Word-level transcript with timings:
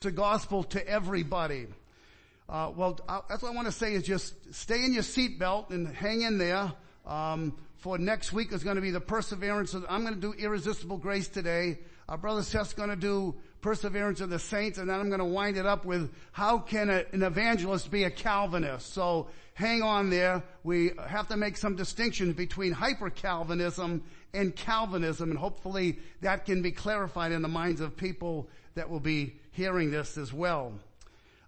the 0.00 0.12
gospel 0.12 0.62
to 0.62 0.86
everybody. 0.86 1.66
Uh, 2.48 2.70
well, 2.76 3.00
uh, 3.08 3.20
that's 3.28 3.42
what 3.42 3.50
I 3.50 3.54
want 3.56 3.66
to 3.66 3.72
say 3.72 3.94
is 3.94 4.04
just 4.04 4.32
stay 4.54 4.84
in 4.84 4.92
your 4.92 5.02
seatbelt 5.02 5.70
and 5.70 5.88
hang 5.88 6.22
in 6.22 6.38
there. 6.38 6.72
Um, 7.04 7.56
for 7.78 7.98
next 7.98 8.32
week 8.32 8.52
is 8.52 8.62
going 8.62 8.76
to 8.76 8.82
be 8.82 8.92
the 8.92 9.00
perseverance. 9.00 9.74
Of, 9.74 9.84
I'm 9.88 10.02
going 10.02 10.14
to 10.14 10.20
do 10.20 10.34
irresistible 10.34 10.98
grace 10.98 11.26
today. 11.26 11.80
Our 12.08 12.16
brother 12.16 12.44
Seth's 12.44 12.74
going 12.74 12.90
to 12.90 12.96
do 12.96 13.34
perseverance 13.60 14.20
of 14.20 14.30
the 14.30 14.38
saints, 14.38 14.78
and 14.78 14.88
then 14.88 15.00
I'm 15.00 15.08
going 15.08 15.18
to 15.18 15.24
wind 15.24 15.56
it 15.56 15.66
up 15.66 15.84
with 15.84 16.12
how 16.30 16.58
can 16.58 16.90
a, 16.90 17.04
an 17.12 17.24
evangelist 17.24 17.90
be 17.90 18.04
a 18.04 18.10
Calvinist. 18.10 18.94
So 18.94 19.26
hang 19.54 19.82
on 19.82 20.10
there. 20.10 20.44
We 20.62 20.92
have 21.08 21.26
to 21.28 21.36
make 21.36 21.56
some 21.56 21.74
distinctions 21.74 22.36
between 22.36 22.70
hyper 22.70 23.10
Calvinism 23.10 24.04
and 24.32 24.54
Calvinism, 24.54 25.30
and 25.30 25.38
hopefully 25.38 25.98
that 26.20 26.44
can 26.44 26.62
be 26.62 26.70
clarified 26.70 27.32
in 27.32 27.42
the 27.42 27.48
minds 27.48 27.80
of 27.80 27.96
people 27.96 28.48
that 28.76 28.88
will 28.88 29.00
be 29.00 29.34
hearing 29.58 29.90
this 29.90 30.16
as 30.16 30.32
well. 30.32 30.72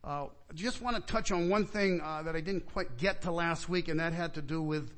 Uh, 0.03 0.27
just 0.55 0.83
want 0.83 0.97
to 0.97 1.13
touch 1.13 1.31
on 1.31 1.49
one 1.49 1.65
thing 1.65 2.01
uh, 2.01 2.25
that 2.25 2.35
I 2.35 2.41
didn't 2.41 2.67
quite 2.73 2.99
get 2.99 3.23
to 3.23 3.31
last 3.31 3.69
week, 3.69 3.87
and 3.87 4.01
that 4.01 4.13
had 4.13 4.35
to 4.35 4.43
do 4.43 4.61
with, 4.61 4.91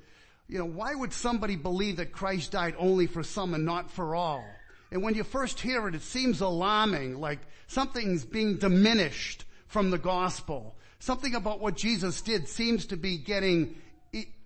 you 0.49 0.59
know, 0.59 0.65
why 0.65 0.95
would 0.95 1.13
somebody 1.13 1.57
believe 1.57 1.97
that 1.97 2.11
Christ 2.11 2.53
died 2.53 2.75
only 2.79 3.07
for 3.07 3.23
some 3.23 3.53
and 3.53 3.67
not 3.67 3.91
for 3.91 4.15
all? 4.15 4.43
And 4.91 5.03
when 5.03 5.15
you 5.15 5.25
first 5.25 5.61
hear 5.61 5.87
it, 5.89 5.95
it 5.95 6.01
seems 6.01 6.41
alarming, 6.41 7.21
like 7.21 7.41
something's 7.67 8.25
being 8.25 8.57
diminished 8.57 9.45
from 9.67 9.91
the 9.91 9.99
gospel. 9.99 10.75
Something 10.99 11.35
about 11.35 11.61
what 11.61 11.77
Jesus 11.77 12.23
did 12.23 12.49
seems 12.49 12.87
to 12.87 12.97
be 12.97 13.19
getting 13.19 13.75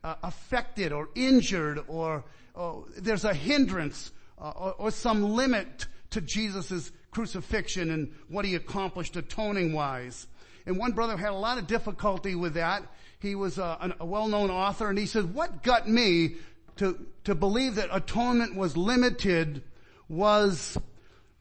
uh, 0.03 0.17
affected 0.25 0.91
or 0.91 1.09
injured, 1.15 1.85
or, 1.87 2.25
or 2.55 2.85
there's 2.99 3.25
a 3.25 3.35
hindrance 3.35 4.11
uh, 4.41 4.51
or, 4.51 4.73
or 4.73 4.91
some 4.91 5.23
limit 5.23 5.87
to 6.17 6.23
Jesus' 6.23 6.91
crucifixion 7.11 7.91
and 7.91 8.11
what 8.29 8.47
he 8.47 8.55
accomplished 8.55 9.17
atoning 9.17 9.75
wise. 9.75 10.27
And 10.65 10.79
one 10.79 10.93
brother 10.93 11.15
had 11.15 11.31
a 11.31 11.35
lot 11.35 11.59
of 11.59 11.67
difficulty 11.67 12.35
with 12.35 12.55
that. 12.55 12.83
He 13.21 13.35
was 13.35 13.59
uh, 13.59 13.77
a, 13.81 14.03
a 14.03 14.07
well-known 14.07 14.51
author 14.51 14.89
and 14.89 14.99
he 14.99 15.05
said, 15.05 15.35
what 15.35 15.63
got 15.63 15.87
me 15.87 16.37
to, 16.77 16.99
to 17.25 17.35
believe 17.35 17.75
that 17.75 17.91
atonement 17.93 18.57
was 18.57 18.79
limited 18.79 19.63
was 20.09 20.79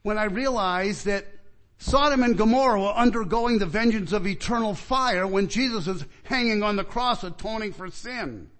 when 0.02 0.18
I 0.18 0.24
realized 0.24 1.06
that 1.06 1.24
Sodom 1.78 2.22
and 2.22 2.36
Gomorrah 2.36 2.80
were 2.80 2.88
undergoing 2.88 3.58
the 3.58 3.66
vengeance 3.66 4.12
of 4.12 4.26
eternal 4.26 4.74
fire 4.74 5.26
when 5.26 5.48
Jesus 5.48 5.86
is 5.86 6.04
hanging 6.24 6.62
on 6.62 6.76
the 6.76 6.84
cross 6.84 7.24
atoning 7.24 7.72
for 7.72 7.90
sin. 7.90 8.50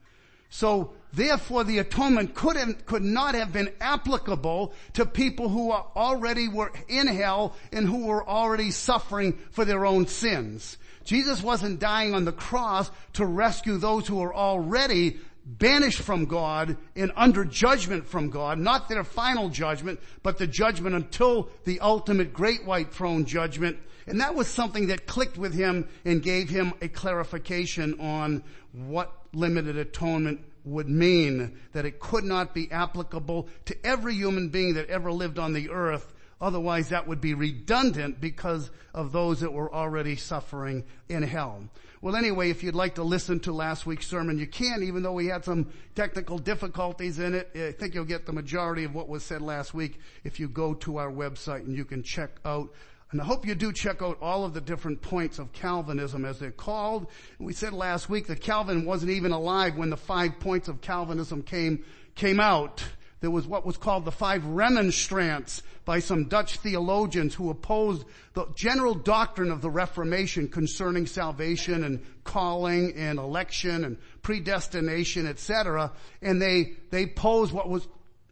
So 0.51 0.93
therefore 1.13 1.65
the 1.65 1.79
atonement 1.79 2.35
could, 2.35 2.57
have, 2.57 2.87
could 2.87 3.03
not 3.03 3.35
have 3.35 3.53
been 3.53 3.73
applicable 3.81 4.73
to 4.95 5.07
people 5.07 5.49
who 5.49 5.73
already 5.73 6.49
were 6.49 6.73
in 6.89 7.07
hell 7.07 7.55
and 7.73 7.87
who 7.87 8.07
were 8.07 8.27
already 8.27 8.71
suffering 8.71 9.39
for 9.51 9.65
their 9.65 9.85
own 9.87 10.07
sins. 10.07 10.79
Jesus 11.05 11.43
wasn't 11.43 11.79
dying 11.79 12.15
on 12.15 12.25
the 12.25 12.33
cross 12.33 12.91
to 13.15 13.25
rescue 13.25 13.79
those 13.79 14.09
who 14.09 14.17
were 14.17 14.35
already 14.35 15.19
banished 15.47 16.01
from 16.01 16.27
God 16.27 16.77
and 16.97 17.13
under 17.15 17.45
judgment 17.45 18.07
from 18.07 18.31
God, 18.31 18.59
not 18.59 18.89
their 18.89 19.05
final 19.05 19.49
judgment, 19.49 20.01
but 20.25 20.39
the 20.39 20.47
judgment 20.49 20.97
until 20.97 21.49
the 21.65 21.79
ultimate 21.81 22.33
great 22.33 22.65
white 22.65 22.93
throne 22.93 23.25
judgment. 23.25 23.79
And 24.07 24.21
that 24.21 24.35
was 24.35 24.47
something 24.47 24.89
that 24.89 25.07
clicked 25.07 25.37
with 25.37 25.53
him 25.55 25.89
and 26.05 26.23
gave 26.23 26.49
him 26.49 26.73
a 26.81 26.89
clarification 26.89 27.99
on 28.01 28.45
what 28.73 29.13
limited 29.33 29.77
atonement 29.77 30.41
would 30.65 30.89
mean 30.89 31.59
that 31.73 31.87
it 31.87 32.01
could 32.01 32.25
not 32.25 32.55
be 32.55 32.71
applicable 32.71 33.49
to 33.67 33.87
every 33.87 34.15
human 34.15 34.49
being 34.49 34.75
that 34.75 34.89
ever 34.89 35.13
lived 35.13 35.39
on 35.39 35.53
the 35.53 35.71
earth. 35.71 36.13
Otherwise 36.41 36.91
that 36.91 37.07
would 37.09 37.21
be 37.21 37.35
redundant 37.35 38.21
because 38.21 38.71
of 38.93 39.13
those 39.13 39.41
that 39.41 39.53
were 39.53 39.73
already 39.73 40.17
suffering 40.17 40.85
in 41.09 41.23
hell. 41.23 41.63
Well 42.03 42.15
anyway, 42.15 42.51
if 42.51 42.63
you'd 42.63 42.75
like 42.75 42.97
to 42.97 43.03
listen 43.03 43.41
to 43.41 43.53
last 43.53 43.87
week's 43.87 44.07
sermon, 44.07 44.39
you 44.39 44.47
can, 44.47 44.83
even 44.83 45.03
though 45.03 45.15
we 45.15 45.27
had 45.27 45.45
some 45.45 45.73
technical 45.95 46.39
difficulties 46.39 47.19
in 47.19 47.35
it. 47.35 47.51
I 47.55 47.73
think 47.73 47.95
you'll 47.95 48.05
get 48.05 48.27
the 48.27 48.33
majority 48.33 48.85
of 48.85 48.95
what 48.95 49.09
was 49.09 49.25
said 49.25 49.41
last 49.41 49.73
week 49.73 49.99
if 50.25 50.39
you 50.39 50.49
go 50.49 50.75
to 50.75 50.99
our 50.99 51.11
website 51.11 51.61
and 51.61 51.75
you 51.75 51.85
can 51.85 52.03
check 52.03 52.31
out 52.45 52.73
and 53.17 53.23
I 53.23 53.25
hope 53.25 53.47
you 53.47 53.55
do 53.55 53.73
check 53.73 54.03
out 54.03 54.19
all 54.21 54.45
of 54.45 54.53
the 54.53 54.61
different 54.61 55.01
points 55.01 55.39
of 55.39 55.51
Calvinism 55.55 56.27
as 56.27 56.39
they're 56.39 56.51
called. 56.51 57.07
We 57.39 57.55
said 57.55 57.73
last 57.73 58.11
week 58.11 58.27
that 58.27 58.43
Calvin 58.43 58.85
wasn't 58.85 59.13
even 59.13 59.33
alive 59.33 59.75
when 59.75 59.89
the 59.89 59.97
five 59.97 60.39
points 60.39 60.69
of 60.69 60.83
Calvinism 60.83 61.43
came, 61.43 61.83
came 62.15 62.39
out. 62.39 62.85
There 63.23 63.31
was 63.31 63.47
what 63.47 63.65
was 63.65 63.79
called 63.79 64.05
the 64.05 64.13
five 64.13 64.45
remonstrants 64.45 65.63
by 65.87 66.01
some 66.01 66.25
Dutch 66.25 66.59
theologians 66.59 67.35
who 67.35 67.49
opposed 67.49 68.05
the 68.35 68.49
general 68.55 68.95
doctrine 68.95 69.51
of 69.51 69.63
the 69.63 69.71
Reformation 69.71 70.47
concerning 70.47 71.07
salvation 71.07 71.85
and 71.85 72.05
calling 72.23 72.93
and 72.97 73.19
election 73.19 73.87
and 73.87 73.97
predestination, 74.21 75.27
etc. 75.27 75.91
And 76.21 76.43
they, 76.43 76.75
they 76.91 77.07
posed 77.07 77.55
what 77.55 77.71
was, 77.71 77.89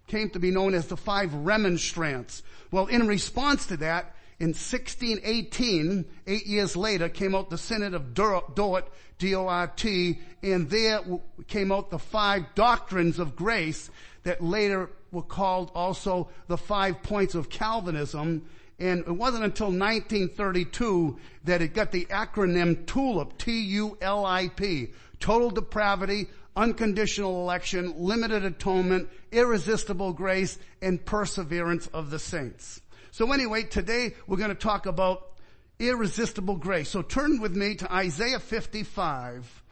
came 0.09 0.29
to 0.29 0.39
be 0.39 0.51
known 0.51 0.75
as 0.75 0.89
the 0.89 0.97
five 0.99 1.33
remonstrants. 1.33 2.43
Well, 2.71 2.85
in 2.89 3.07
response 3.07 3.65
to 3.69 3.79
that, 3.79 4.15
in 4.45 4.51
1618, 4.51 6.05
eight 6.27 6.47
years 6.47 6.77
later, 6.77 7.09
came 7.09 7.35
out 7.35 7.49
the 7.49 7.57
Synod 7.57 7.95
of 7.95 8.13
Dort, 8.13 8.93
D-O-R-T, 9.17 10.21
and 10.43 10.69
there 10.69 11.01
came 11.49 11.73
out 11.73 11.89
the 11.89 11.99
five 11.99 12.55
doctrines 12.55 13.19
of 13.19 13.37
grace 13.37 13.91
that 14.25 14.43
later 14.43 14.91
were 15.13 15.23
called 15.23 15.71
also 15.75 16.29
the 16.47 16.59
five 16.59 17.03
points 17.03 17.35
of 17.35 17.49
Calvinism. 17.49 18.47
And 18.79 19.01
it 19.01 19.17
wasn't 19.17 19.45
until 19.45 19.69
1932 19.69 21.19
that 21.45 21.63
it 21.63 21.73
got 21.73 21.91
the 21.91 22.05
acronym 22.11 22.85
TULIP, 22.85 23.39
T-U-L-I-P, 23.39 24.93
total 25.21 25.51
depravity, 25.53 26.27
unconditional 26.55 27.41
election, 27.41 27.95
limited 27.97 28.45
atonement, 28.45 29.09
irresistible 29.33 30.13
grace, 30.13 30.59
and 30.83 31.03
perseverance 31.03 31.87
of 31.95 32.11
the 32.11 32.19
saints. 32.19 32.83
So 33.15 33.31
anyway, 33.31 33.63
today 33.63 34.13
we're 34.27 34.39
going 34.39 34.49
to 34.49 34.57
talk 34.57 34.87
about 34.87 35.35
irresistible 35.79 36.57
grace. 36.57 36.89
So 36.89 37.01
turn 37.01 37.41
with 37.41 37.55
me 37.55 37.77
to 37.77 37.95
Isaiah 37.95 38.41
55. 38.41 39.63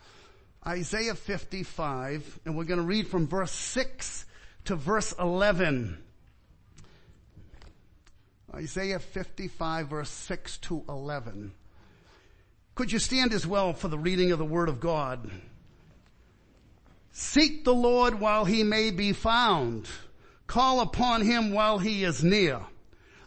Isaiah 0.65 1.17
55, 1.17 2.39
and 2.45 2.57
we're 2.57 2.63
going 2.63 2.79
to 2.79 2.87
read 2.87 3.09
from 3.09 3.27
verse 3.27 3.51
6 3.51 4.27
to 4.67 4.77
verse 4.77 5.13
11. 5.19 5.99
Isaiah 8.55 9.01
55 9.01 9.89
verse 9.89 10.11
6 10.11 10.59
to 10.59 10.85
11. 10.89 11.53
Could 12.77 12.93
you 12.93 13.01
stand 13.01 13.33
as 13.33 13.45
well 13.45 13.73
for 13.73 13.89
the 13.89 13.99
reading 13.99 14.31
of 14.31 14.39
the 14.39 14.45
word 14.45 14.69
of 14.69 14.79
God? 14.79 15.29
Seek 17.11 17.65
the 17.65 17.75
Lord 17.75 18.21
while 18.21 18.45
he 18.45 18.63
may 18.63 18.93
be 18.93 19.13
found. 19.13 19.89
Call 20.47 20.79
upon 20.79 21.23
him 21.23 21.51
while 21.53 21.79
he 21.79 22.05
is 22.05 22.23
near. 22.23 22.61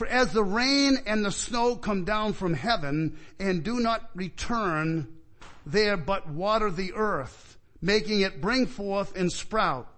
For 0.00 0.06
as 0.06 0.32
the 0.32 0.42
rain 0.42 0.96
and 1.04 1.22
the 1.26 1.30
snow 1.30 1.76
come 1.76 2.06
down 2.06 2.32
from 2.32 2.54
heaven 2.54 3.18
and 3.38 3.62
do 3.62 3.80
not 3.80 4.08
return 4.14 5.08
there 5.66 5.98
but 5.98 6.26
water 6.26 6.70
the 6.70 6.94
earth, 6.94 7.58
making 7.82 8.22
it 8.22 8.40
bring 8.40 8.66
forth 8.66 9.14
and 9.14 9.30
sprout, 9.30 9.92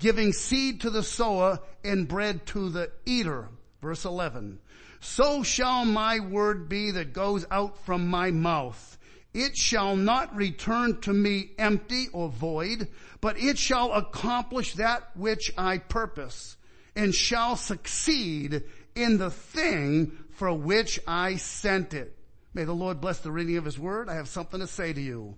giving 0.00 0.32
seed 0.32 0.80
to 0.80 0.90
the 0.90 1.04
sower 1.04 1.60
and 1.84 2.08
bread 2.08 2.46
to 2.46 2.68
the 2.68 2.90
eater. 3.06 3.48
Verse 3.80 4.04
11. 4.04 4.58
So 4.98 5.44
shall 5.44 5.84
my 5.84 6.18
word 6.18 6.68
be 6.68 6.90
that 6.90 7.12
goes 7.12 7.46
out 7.48 7.78
from 7.86 8.08
my 8.08 8.32
mouth. 8.32 8.98
It 9.32 9.56
shall 9.56 9.94
not 9.94 10.34
return 10.34 11.00
to 11.02 11.12
me 11.12 11.52
empty 11.60 12.08
or 12.12 12.28
void, 12.28 12.88
but 13.20 13.38
it 13.38 13.56
shall 13.58 13.92
accomplish 13.92 14.74
that 14.74 15.10
which 15.14 15.52
I 15.56 15.78
purpose 15.78 16.56
and 16.96 17.14
shall 17.14 17.56
succeed 17.56 18.62
in 18.94 19.18
the 19.18 19.30
thing 19.30 20.12
for 20.32 20.52
which 20.52 21.00
I 21.06 21.36
sent 21.36 21.94
it. 21.94 22.16
May 22.52 22.64
the 22.64 22.72
Lord 22.72 23.00
bless 23.00 23.18
the 23.18 23.32
reading 23.32 23.56
of 23.56 23.64
His 23.64 23.78
word. 23.78 24.08
I 24.08 24.14
have 24.14 24.28
something 24.28 24.60
to 24.60 24.66
say 24.66 24.92
to 24.92 25.00
you 25.00 25.36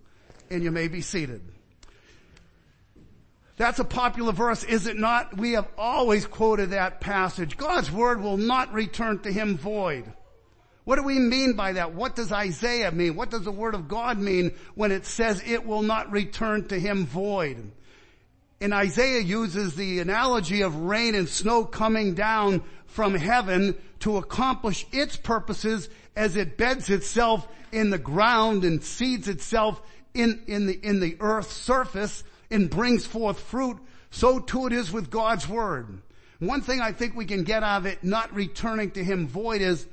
and 0.50 0.62
you 0.62 0.70
may 0.70 0.88
be 0.88 1.00
seated. 1.00 1.42
That's 3.56 3.78
a 3.78 3.84
popular 3.84 4.32
verse, 4.32 4.64
is 4.64 4.86
it 4.86 4.98
not? 4.98 5.36
We 5.36 5.52
have 5.52 5.66
always 5.78 6.26
quoted 6.26 6.70
that 6.70 7.00
passage. 7.00 7.56
God's 7.56 7.90
word 7.90 8.20
will 8.20 8.36
not 8.36 8.72
return 8.74 9.20
to 9.20 9.32
Him 9.32 9.56
void. 9.56 10.12
What 10.86 10.96
do 10.96 11.02
we 11.02 11.18
mean 11.18 11.54
by 11.54 11.72
that? 11.72 11.94
What 11.94 12.14
does 12.14 12.30
Isaiah 12.30 12.92
mean? 12.92 13.16
What 13.16 13.28
does 13.28 13.42
the 13.42 13.50
word 13.50 13.74
of 13.74 13.88
God 13.88 14.18
mean 14.18 14.54
when 14.76 14.92
it 14.92 15.04
says 15.04 15.42
it 15.44 15.66
will 15.66 15.82
not 15.82 16.12
return 16.12 16.68
to 16.68 16.78
him 16.78 17.06
void? 17.06 17.72
And 18.60 18.72
Isaiah 18.72 19.20
uses 19.20 19.74
the 19.74 20.00
analogy 20.00 20.62
of 20.62 20.76
rain 20.76 21.14
and 21.14 21.28
snow 21.28 21.64
coming 21.64 22.14
down 22.14 22.62
from 22.86 23.14
heaven 23.14 23.76
to 24.00 24.16
accomplish 24.16 24.86
its 24.92 25.16
purposes 25.16 25.88
as 26.14 26.36
it 26.36 26.56
beds 26.56 26.88
itself 26.88 27.46
in 27.72 27.90
the 27.90 27.98
ground 27.98 28.64
and 28.64 28.82
seeds 28.82 29.28
itself 29.28 29.80
in, 30.14 30.42
in 30.46 30.66
the, 30.66 30.72
in 30.72 31.00
the 31.00 31.16
earth's 31.20 31.52
surface 31.52 32.24
and 32.50 32.70
brings 32.70 33.04
forth 33.04 33.38
fruit. 33.38 33.78
So 34.10 34.38
too 34.38 34.66
it 34.66 34.72
is 34.72 34.90
with 34.90 35.10
God's 35.10 35.46
word. 35.46 36.00
One 36.38 36.62
thing 36.62 36.80
I 36.80 36.92
think 36.92 37.14
we 37.14 37.26
can 37.26 37.44
get 37.44 37.62
out 37.62 37.82
of 37.82 37.86
it 37.86 38.02
not 38.02 38.34
returning 38.34 38.92
to 38.92 39.04
him 39.04 39.26
void 39.26 39.60
is 39.60 39.86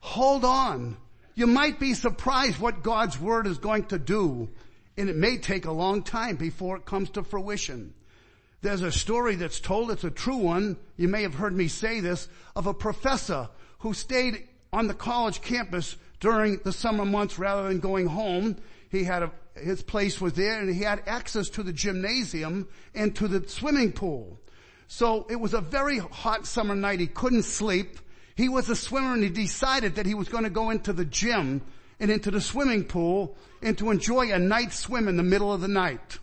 hold 0.00 0.44
on. 0.44 0.96
You 1.34 1.46
might 1.46 1.78
be 1.78 1.92
surprised 1.92 2.58
what 2.58 2.82
God's 2.82 3.20
word 3.20 3.46
is 3.46 3.58
going 3.58 3.84
to 3.86 3.98
do 3.98 4.48
and 4.96 5.10
it 5.10 5.16
may 5.16 5.36
take 5.36 5.66
a 5.66 5.72
long 5.72 6.02
time 6.02 6.36
before 6.36 6.76
it 6.76 6.86
comes 6.86 7.10
to 7.10 7.22
fruition. 7.22 7.92
There's 8.62 8.82
a 8.82 8.92
story 8.92 9.36
that's 9.36 9.60
told, 9.60 9.90
it's 9.90 10.04
a 10.04 10.10
true 10.10 10.36
one, 10.36 10.76
you 10.96 11.08
may 11.08 11.22
have 11.22 11.34
heard 11.34 11.54
me 11.54 11.68
say 11.68 12.00
this, 12.00 12.28
of 12.54 12.66
a 12.66 12.74
professor 12.74 13.48
who 13.80 13.94
stayed 13.94 14.48
on 14.72 14.86
the 14.86 14.94
college 14.94 15.42
campus 15.42 15.96
during 16.20 16.58
the 16.64 16.72
summer 16.72 17.04
months 17.04 17.38
rather 17.38 17.68
than 17.68 17.80
going 17.80 18.06
home. 18.06 18.56
He 18.90 19.04
had 19.04 19.22
a, 19.22 19.30
his 19.54 19.82
place 19.82 20.20
was 20.20 20.32
there 20.32 20.60
and 20.60 20.74
he 20.74 20.82
had 20.82 21.02
access 21.06 21.48
to 21.50 21.62
the 21.62 21.72
gymnasium 21.72 22.68
and 22.94 23.14
to 23.16 23.28
the 23.28 23.46
swimming 23.48 23.92
pool. 23.92 24.40
So 24.88 25.26
it 25.28 25.36
was 25.36 25.54
a 25.54 25.60
very 25.60 25.98
hot 25.98 26.46
summer 26.46 26.74
night. 26.74 27.00
He 27.00 27.06
couldn't 27.06 27.42
sleep. 27.42 27.98
He 28.36 28.48
was 28.48 28.68
a 28.68 28.76
swimmer 28.76 29.14
and 29.14 29.22
he 29.22 29.30
decided 29.30 29.96
that 29.96 30.06
he 30.06 30.14
was 30.14 30.28
going 30.28 30.44
to 30.44 30.50
go 30.50 30.70
into 30.70 30.92
the 30.92 31.04
gym 31.04 31.62
and 32.00 32.10
into 32.10 32.30
the 32.30 32.40
swimming 32.40 32.84
pool 32.84 33.36
and 33.62 33.76
to 33.78 33.90
enjoy 33.90 34.32
a 34.32 34.38
night 34.38 34.72
swim 34.72 35.08
in 35.08 35.16
the 35.16 35.22
middle 35.22 35.52
of 35.52 35.60
the 35.60 35.68
night. 35.68 36.18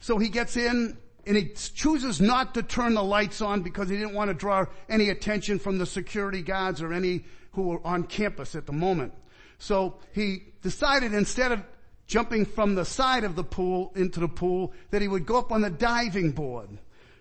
So 0.00 0.18
he 0.18 0.28
gets 0.28 0.56
in 0.56 0.98
and 1.26 1.36
he 1.36 1.48
chooses 1.48 2.20
not 2.20 2.54
to 2.54 2.62
turn 2.62 2.94
the 2.94 3.02
lights 3.02 3.40
on 3.40 3.62
because 3.62 3.88
he 3.88 3.96
didn't 3.96 4.14
want 4.14 4.28
to 4.28 4.34
draw 4.34 4.64
any 4.88 5.10
attention 5.10 5.58
from 5.58 5.78
the 5.78 5.86
security 5.86 6.40
guards 6.40 6.80
or 6.80 6.92
any 6.92 7.24
who 7.52 7.62
were 7.62 7.84
on 7.84 8.04
campus 8.04 8.54
at 8.54 8.66
the 8.66 8.72
moment. 8.72 9.12
So 9.58 9.96
he 10.12 10.44
decided 10.62 11.14
instead 11.14 11.50
of 11.50 11.64
jumping 12.06 12.44
from 12.44 12.76
the 12.76 12.84
side 12.84 13.24
of 13.24 13.34
the 13.34 13.42
pool 13.42 13.92
into 13.96 14.20
the 14.20 14.28
pool 14.28 14.72
that 14.90 15.02
he 15.02 15.08
would 15.08 15.26
go 15.26 15.38
up 15.38 15.50
on 15.50 15.62
the 15.62 15.70
diving 15.70 16.30
board. 16.30 16.68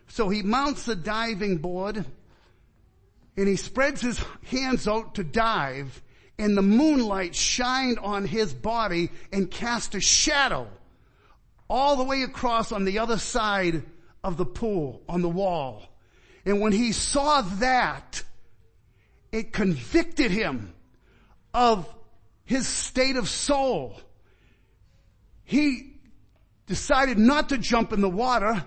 So 0.07 0.29
he 0.29 0.43
mounts 0.43 0.83
the 0.83 0.95
diving 0.95 1.57
board 1.57 2.05
and 3.35 3.47
he 3.47 3.55
spreads 3.55 4.01
his 4.01 4.23
hands 4.45 4.87
out 4.87 5.15
to 5.15 5.23
dive 5.23 6.03
and 6.37 6.55
the 6.55 6.61
moonlight 6.61 7.33
shined 7.33 7.97
on 7.99 8.25
his 8.25 8.53
body 8.53 9.09
and 9.31 9.49
cast 9.49 9.95
a 9.95 10.01
shadow 10.01 10.67
all 11.67 11.95
the 11.95 12.03
way 12.03 12.21
across 12.21 12.71
on 12.71 12.85
the 12.85 12.99
other 12.99 13.17
side 13.17 13.83
of 14.25 14.37
the 14.37 14.45
pool 14.45 15.03
on 15.07 15.21
the 15.21 15.29
wall. 15.29 15.83
And 16.45 16.59
when 16.59 16.71
he 16.71 16.91
saw 16.91 17.41
that, 17.41 18.23
it 19.31 19.53
convicted 19.53 20.31
him 20.31 20.73
of 21.53 21.87
his 22.43 22.67
state 22.67 23.17
of 23.17 23.29
soul. 23.29 23.99
He 25.43 25.93
decided 26.65 27.19
not 27.19 27.49
to 27.49 27.59
jump 27.59 27.93
in 27.93 28.01
the 28.01 28.09
water. 28.09 28.65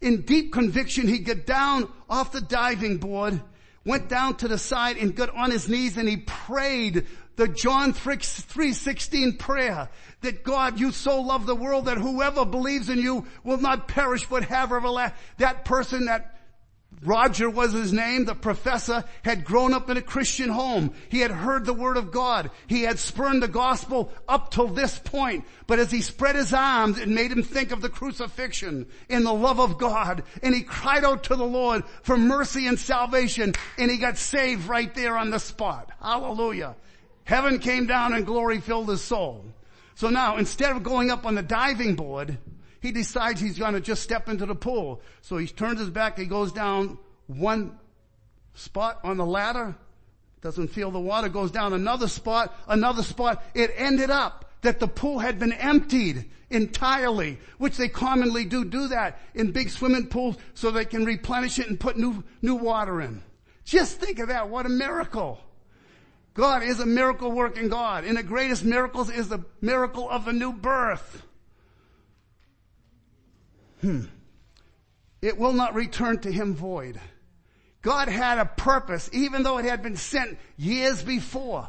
In 0.00 0.22
deep 0.22 0.52
conviction, 0.52 1.06
he 1.06 1.18
got 1.18 1.44
down 1.44 1.92
off 2.08 2.32
the 2.32 2.40
diving 2.40 2.96
board, 2.96 3.42
went 3.84 4.08
down 4.08 4.36
to 4.36 4.48
the 4.48 4.58
side 4.58 4.96
and 4.96 5.14
got 5.14 5.34
on 5.34 5.50
his 5.50 5.68
knees 5.68 5.98
and 5.98 6.08
he 6.08 6.16
prayed 6.16 7.06
the 7.36 7.48
John 7.48 7.92
3.16 7.92 9.38
prayer 9.38 9.88
that 10.20 10.44
God, 10.44 10.78
you 10.78 10.92
so 10.92 11.20
love 11.20 11.46
the 11.46 11.54
world 11.54 11.86
that 11.86 11.98
whoever 11.98 12.44
believes 12.44 12.88
in 12.88 12.98
you 12.98 13.26
will 13.42 13.58
not 13.58 13.88
perish 13.88 14.26
but 14.26 14.44
have 14.44 14.72
everlasting. 14.72 15.18
That 15.38 15.64
person, 15.64 16.06
that 16.06 16.34
Roger 17.02 17.50
was 17.50 17.72
his 17.72 17.92
name. 17.92 18.24
The 18.24 18.34
professor 18.34 19.04
had 19.22 19.44
grown 19.44 19.74
up 19.74 19.90
in 19.90 19.96
a 19.96 20.02
Christian 20.02 20.48
home. 20.48 20.94
He 21.08 21.20
had 21.20 21.30
heard 21.30 21.66
the 21.66 21.74
word 21.74 21.96
of 21.96 22.12
God. 22.12 22.50
He 22.66 22.82
had 22.82 22.98
spurned 22.98 23.42
the 23.42 23.48
gospel 23.48 24.12
up 24.28 24.50
till 24.50 24.68
this 24.68 24.98
point. 24.98 25.44
But 25.66 25.78
as 25.78 25.90
he 25.90 26.00
spread 26.00 26.36
his 26.36 26.54
arms, 26.54 26.98
it 26.98 27.08
made 27.08 27.32
him 27.32 27.42
think 27.42 27.72
of 27.72 27.82
the 27.82 27.88
crucifixion 27.88 28.86
and 29.10 29.26
the 29.26 29.32
love 29.32 29.60
of 29.60 29.78
God. 29.78 30.22
And 30.42 30.54
he 30.54 30.62
cried 30.62 31.04
out 31.04 31.24
to 31.24 31.36
the 31.36 31.44
Lord 31.44 31.84
for 32.02 32.16
mercy 32.16 32.66
and 32.66 32.78
salvation. 32.78 33.54
And 33.76 33.90
he 33.90 33.98
got 33.98 34.16
saved 34.16 34.68
right 34.68 34.94
there 34.94 35.16
on 35.16 35.30
the 35.30 35.40
spot. 35.40 35.90
Hallelujah. 36.00 36.76
Heaven 37.24 37.58
came 37.58 37.86
down 37.86 38.12
and 38.12 38.26
glory 38.26 38.60
filled 38.60 38.88
his 38.88 39.02
soul. 39.02 39.44
So 39.94 40.10
now, 40.10 40.36
instead 40.36 40.74
of 40.74 40.82
going 40.82 41.10
up 41.10 41.24
on 41.24 41.34
the 41.34 41.42
diving 41.42 41.94
board, 41.94 42.38
he 42.80 42.92
decides 42.92 43.40
he's 43.40 43.58
going 43.58 43.74
to 43.74 43.80
just 43.80 44.02
step 44.02 44.28
into 44.28 44.44
the 44.44 44.54
pool. 44.54 45.00
So 45.22 45.38
he 45.38 45.46
turns 45.46 45.78
his 45.78 45.90
back, 45.90 46.18
he 46.18 46.26
goes 46.26 46.52
down 46.52 46.98
one 47.26 47.78
spot 48.54 49.00
on 49.04 49.16
the 49.16 49.24
ladder, 49.24 49.74
doesn't 50.42 50.68
feel 50.68 50.90
the 50.90 51.00
water, 51.00 51.28
goes 51.28 51.50
down 51.50 51.72
another 51.72 52.08
spot, 52.08 52.54
another 52.68 53.02
spot. 53.02 53.42
It 53.54 53.70
ended 53.76 54.10
up 54.10 54.44
that 54.60 54.80
the 54.80 54.88
pool 54.88 55.18
had 55.18 55.38
been 55.38 55.52
emptied 55.52 56.26
entirely, 56.50 57.38
which 57.58 57.76
they 57.76 57.88
commonly 57.88 58.44
do 58.44 58.64
do 58.64 58.88
that 58.88 59.20
in 59.34 59.52
big 59.52 59.70
swimming 59.70 60.06
pools 60.08 60.36
so 60.52 60.70
they 60.70 60.84
can 60.84 61.04
replenish 61.04 61.58
it 61.58 61.68
and 61.68 61.80
put 61.80 61.96
new, 61.96 62.22
new 62.42 62.54
water 62.54 63.00
in. 63.00 63.22
Just 63.64 63.98
think 63.98 64.18
of 64.18 64.28
that. 64.28 64.50
What 64.50 64.66
a 64.66 64.68
miracle. 64.68 65.40
God 66.34 66.64
is 66.64 66.80
a 66.80 66.86
miracle 66.86 67.30
working 67.30 67.68
God. 67.68 68.04
And 68.04 68.16
the 68.16 68.22
greatest 68.22 68.64
miracles 68.64 69.08
is 69.08 69.28
the 69.28 69.44
miracle 69.60 70.10
of 70.10 70.24
the 70.24 70.32
new 70.32 70.52
birth. 70.52 71.22
Hmm. 73.80 74.02
It 75.22 75.38
will 75.38 75.52
not 75.52 75.74
return 75.74 76.18
to 76.20 76.32
him 76.32 76.54
void. 76.54 77.00
God 77.82 78.08
had 78.08 78.38
a 78.38 78.46
purpose, 78.46 79.08
even 79.12 79.42
though 79.42 79.58
it 79.58 79.64
had 79.64 79.82
been 79.82 79.96
sent 79.96 80.38
years 80.56 81.02
before. 81.02 81.68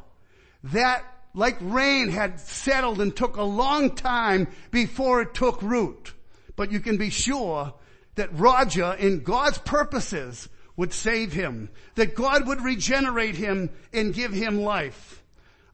That, 0.63 1.03
like 1.33 1.57
rain, 1.61 2.09
had 2.09 2.39
settled 2.39 3.01
and 3.01 3.15
took 3.15 3.37
a 3.37 3.43
long 3.43 3.95
time 3.95 4.47
before 4.71 5.21
it 5.21 5.33
took 5.33 5.61
root. 5.61 6.13
But 6.55 6.71
you 6.71 6.79
can 6.79 6.97
be 6.97 7.09
sure 7.09 7.73
that 8.15 8.29
Roger, 8.37 8.93
in 8.93 9.23
God's 9.23 9.57
purposes, 9.57 10.49
would 10.77 10.93
save 10.93 11.33
him. 11.33 11.69
That 11.95 12.15
God 12.15 12.47
would 12.47 12.61
regenerate 12.61 13.35
him 13.35 13.69
and 13.93 14.13
give 14.13 14.31
him 14.31 14.61
life. 14.61 15.23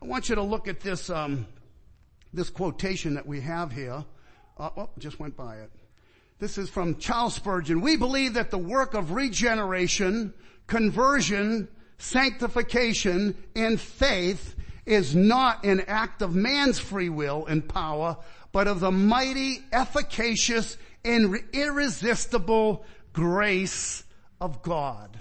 I 0.02 0.06
want 0.06 0.30
you 0.30 0.36
to 0.36 0.44
look 0.44 0.68
at 0.68 0.80
this, 0.80 1.10
um, 1.10 1.48
this 2.34 2.50
quotation 2.50 3.16
that 3.16 3.28
we 3.28 3.42
have 3.42 3.72
here. 3.72 4.04
Uh, 4.58 4.70
oh, 4.78 4.90
just 4.98 5.20
went 5.20 5.36
by 5.36 5.58
it. 5.58 5.72
This 6.40 6.58
is 6.58 6.70
from 6.70 6.98
Charles 6.98 7.36
Spurgeon. 7.36 7.82
We 7.82 7.98
believe 7.98 8.34
that 8.34 8.50
the 8.50 8.58
work 8.58 8.96
of 8.96 9.12
regeneration, 9.12 10.34
conversion, 10.66 11.68
sanctification, 12.00 13.36
and 13.56 13.80
faith 13.80 14.56
is 14.88 15.16
not 15.16 15.64
an 15.64 15.82
act 15.82 16.24
of 16.24 16.36
man's 16.36 16.80
free 16.80 17.10
will 17.10 17.46
and 17.46 17.68
power, 17.68 18.18
but 18.52 18.68
of 18.68 18.80
the 18.80 18.92
mighty, 18.92 19.60
efficacious, 19.72 20.78
and 21.06 21.38
irresistible 21.54 22.86
grace 23.14 24.04
of 24.42 24.62
God. 24.62 25.18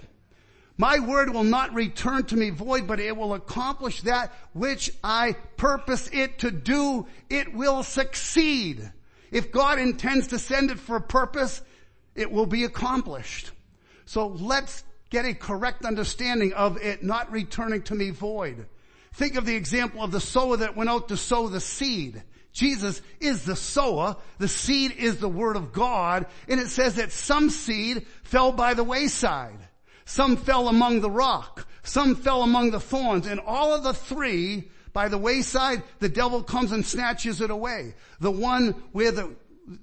My 0.77 0.99
word 0.99 1.31
will 1.31 1.43
not 1.43 1.73
return 1.75 2.23
to 2.25 2.35
me 2.35 2.49
void, 2.49 2.87
but 2.87 2.99
it 2.99 3.15
will 3.15 3.35
accomplish 3.35 4.01
that 4.01 4.33
which 4.53 4.91
I 5.03 5.33
purpose 5.55 6.09
it 6.11 6.39
to 6.39 6.49
do. 6.49 7.05
It 7.29 7.53
will 7.53 7.83
succeed. 7.83 8.91
If 9.29 9.51
God 9.51 9.77
intends 9.79 10.27
to 10.29 10.39
send 10.39 10.71
it 10.71 10.79
for 10.79 10.95
a 10.95 11.01
purpose, 11.01 11.61
it 12.15 12.31
will 12.31 12.47
be 12.47 12.63
accomplished. 12.63 13.51
So 14.05 14.27
let's 14.27 14.83
get 15.11 15.25
a 15.25 15.35
correct 15.35 15.85
understanding 15.85 16.53
of 16.53 16.81
it 16.81 17.03
not 17.03 17.31
returning 17.31 17.83
to 17.83 17.95
me 17.95 18.09
void. 18.09 18.65
Think 19.13 19.35
of 19.35 19.45
the 19.45 19.55
example 19.55 20.01
of 20.01 20.11
the 20.11 20.19
sower 20.19 20.57
that 20.57 20.75
went 20.75 20.89
out 20.89 21.09
to 21.09 21.17
sow 21.17 21.47
the 21.47 21.61
seed. 21.61 22.23
Jesus 22.53 23.01
is 23.19 23.45
the 23.45 23.55
sower. 23.55 24.17
The 24.37 24.47
seed 24.47 24.91
is 24.97 25.17
the 25.17 25.29
word 25.29 25.55
of 25.55 25.71
God. 25.71 26.25
And 26.47 26.59
it 26.59 26.67
says 26.67 26.95
that 26.95 27.11
some 27.11 27.49
seed 27.49 28.05
fell 28.23 28.51
by 28.51 28.73
the 28.73 28.83
wayside. 28.83 29.59
Some 30.05 30.35
fell 30.35 30.67
among 30.67 31.01
the 31.01 31.09
rock. 31.09 31.67
Some 31.83 32.15
fell 32.15 32.43
among 32.43 32.71
the 32.71 32.79
thorns. 32.79 33.27
And 33.27 33.39
all 33.39 33.73
of 33.73 33.83
the 33.83 33.93
three 33.93 34.69
by 34.93 35.07
the 35.07 35.17
wayside, 35.17 35.83
the 35.99 36.09
devil 36.09 36.43
comes 36.43 36.71
and 36.71 36.85
snatches 36.85 37.39
it 37.39 37.49
away. 37.49 37.95
The 38.19 38.31
one 38.31 38.71
where 38.91 39.11
the, 39.11 39.35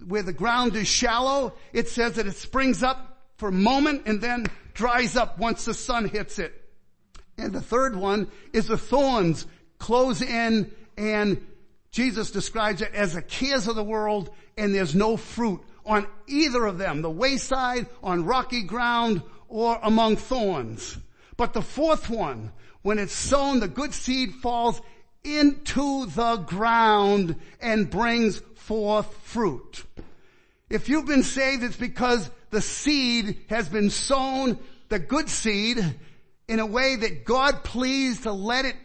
where 0.06 0.22
the 0.22 0.34
ground 0.34 0.76
is 0.76 0.86
shallow, 0.86 1.54
it 1.72 1.88
says 1.88 2.14
that 2.14 2.26
it 2.26 2.36
springs 2.36 2.82
up 2.82 3.18
for 3.38 3.48
a 3.48 3.52
moment 3.52 4.02
and 4.06 4.20
then 4.20 4.46
dries 4.74 5.16
up 5.16 5.38
once 5.38 5.64
the 5.64 5.74
sun 5.74 6.08
hits 6.08 6.38
it. 6.38 6.52
And 7.38 7.52
the 7.52 7.62
third 7.62 7.96
one 7.96 8.28
is 8.52 8.66
the 8.66 8.76
thorns 8.76 9.46
close 9.78 10.20
in 10.20 10.72
and 10.96 11.46
Jesus 11.90 12.30
describes 12.30 12.82
it 12.82 12.94
as 12.94 13.14
the 13.14 13.22
cares 13.22 13.66
of 13.66 13.76
the 13.76 13.84
world 13.84 14.30
and 14.56 14.74
there's 14.74 14.94
no 14.94 15.16
fruit 15.16 15.60
on 15.86 16.06
either 16.26 16.66
of 16.66 16.78
them, 16.78 17.00
the 17.00 17.10
wayside, 17.10 17.86
on 18.02 18.26
rocky 18.26 18.62
ground, 18.62 19.22
or 19.48 19.78
among 19.82 20.16
thorns. 20.16 20.98
But 21.36 21.54
the 21.54 21.62
fourth 21.62 22.10
one, 22.10 22.52
when 22.82 22.98
it's 22.98 23.14
sown, 23.14 23.60
the 23.60 23.68
good 23.68 23.94
seed 23.94 24.34
falls 24.34 24.82
into 25.24 26.06
the 26.06 26.36
ground 26.36 27.36
and 27.60 27.88
brings 27.88 28.38
forth 28.54 29.12
fruit. 29.22 29.84
If 30.68 30.88
you've 30.88 31.06
been 31.06 31.22
saved, 31.22 31.62
it's 31.62 31.76
because 31.76 32.30
the 32.50 32.60
seed 32.60 33.38
has 33.48 33.68
been 33.68 33.88
sown, 33.88 34.58
the 34.90 34.98
good 34.98 35.30
seed, 35.30 35.78
in 36.48 36.60
a 36.60 36.66
way 36.66 36.96
that 36.96 37.24
God 37.24 37.64
pleased 37.64 38.24
to 38.24 38.32
let 38.32 38.64
it 38.64 38.76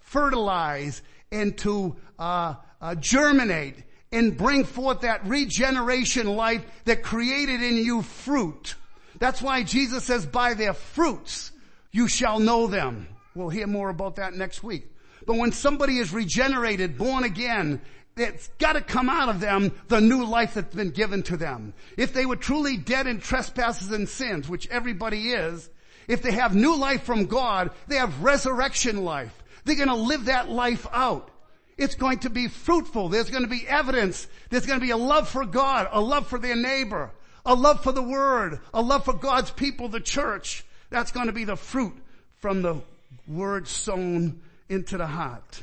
fertilize 0.00 1.02
and 1.30 1.56
to 1.58 1.96
uh, 2.18 2.54
uh, 2.80 2.94
germinate 2.96 3.76
and 4.12 4.36
bring 4.36 4.64
forth 4.64 5.00
that 5.00 5.26
regeneration 5.26 6.26
life 6.26 6.64
that 6.84 7.02
created 7.02 7.62
in 7.62 7.76
you 7.76 8.02
fruit. 8.02 8.74
That's 9.18 9.42
why 9.42 9.62
Jesus 9.62 10.04
says, 10.04 10.26
by 10.26 10.54
their 10.54 10.74
fruits 10.74 11.52
you 11.90 12.08
shall 12.08 12.38
know 12.38 12.66
them. 12.66 13.08
We'll 13.34 13.48
hear 13.48 13.66
more 13.66 13.88
about 13.88 14.16
that 14.16 14.34
next 14.34 14.62
week. 14.62 14.86
But 15.26 15.36
when 15.36 15.52
somebody 15.52 15.98
is 15.98 16.12
regenerated, 16.12 16.96
born 16.96 17.24
again, 17.24 17.80
it's 18.16 18.48
gotta 18.58 18.80
come 18.80 19.10
out 19.10 19.28
of 19.28 19.40
them 19.40 19.72
the 19.88 20.00
new 20.00 20.24
life 20.24 20.54
that's 20.54 20.74
been 20.74 20.90
given 20.90 21.22
to 21.24 21.36
them. 21.36 21.74
If 21.96 22.12
they 22.12 22.24
were 22.24 22.36
truly 22.36 22.76
dead 22.76 23.06
in 23.06 23.20
trespasses 23.20 23.90
and 23.90 24.08
sins, 24.08 24.48
which 24.48 24.68
everybody 24.68 25.32
is, 25.32 25.68
if 26.08 26.22
they 26.22 26.32
have 26.32 26.54
new 26.54 26.76
life 26.76 27.02
from 27.02 27.26
God, 27.26 27.70
they 27.88 27.96
have 27.96 28.22
resurrection 28.22 29.04
life. 29.04 29.42
They're 29.64 29.76
gonna 29.76 29.96
live 29.96 30.26
that 30.26 30.48
life 30.48 30.86
out. 30.92 31.30
It's 31.76 31.94
going 31.94 32.20
to 32.20 32.30
be 32.30 32.48
fruitful. 32.48 33.08
There's 33.08 33.30
going 33.30 33.42
to 33.42 33.48
be 33.48 33.66
evidence. 33.68 34.26
There's 34.48 34.66
going 34.66 34.80
to 34.80 34.84
be 34.84 34.92
a 34.92 34.96
love 34.96 35.28
for 35.28 35.44
God, 35.44 35.88
a 35.92 36.00
love 36.00 36.26
for 36.26 36.38
their 36.38 36.56
neighbor, 36.56 37.10
a 37.44 37.54
love 37.54 37.82
for 37.82 37.92
the 37.92 38.02
word, 38.02 38.60
a 38.72 38.80
love 38.80 39.04
for 39.04 39.12
God's 39.12 39.50
people, 39.50 39.88
the 39.88 40.00
church. 40.00 40.64
That's 40.88 41.12
going 41.12 41.26
to 41.26 41.32
be 41.32 41.44
the 41.44 41.56
fruit 41.56 41.94
from 42.36 42.62
the 42.62 42.80
word 43.28 43.68
sown 43.68 44.40
into 44.68 44.96
the 44.96 45.06
heart. 45.06 45.62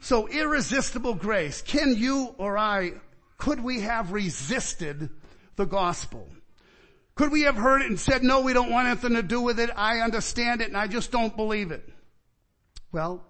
So 0.00 0.28
irresistible 0.28 1.14
grace. 1.14 1.62
Can 1.62 1.96
you 1.96 2.34
or 2.38 2.58
I, 2.58 2.92
could 3.38 3.60
we 3.60 3.80
have 3.80 4.12
resisted 4.12 5.08
the 5.56 5.64
gospel? 5.64 6.28
Could 7.14 7.32
we 7.32 7.42
have 7.42 7.56
heard 7.56 7.80
it 7.80 7.88
and 7.88 7.98
said, 7.98 8.22
no, 8.22 8.42
we 8.42 8.52
don't 8.52 8.70
want 8.70 8.88
anything 8.88 9.14
to 9.14 9.22
do 9.22 9.40
with 9.40 9.58
it. 9.58 9.70
I 9.74 10.00
understand 10.00 10.60
it 10.60 10.68
and 10.68 10.76
I 10.76 10.86
just 10.86 11.10
don't 11.10 11.34
believe 11.34 11.70
it. 11.70 11.88
Well, 12.92 13.24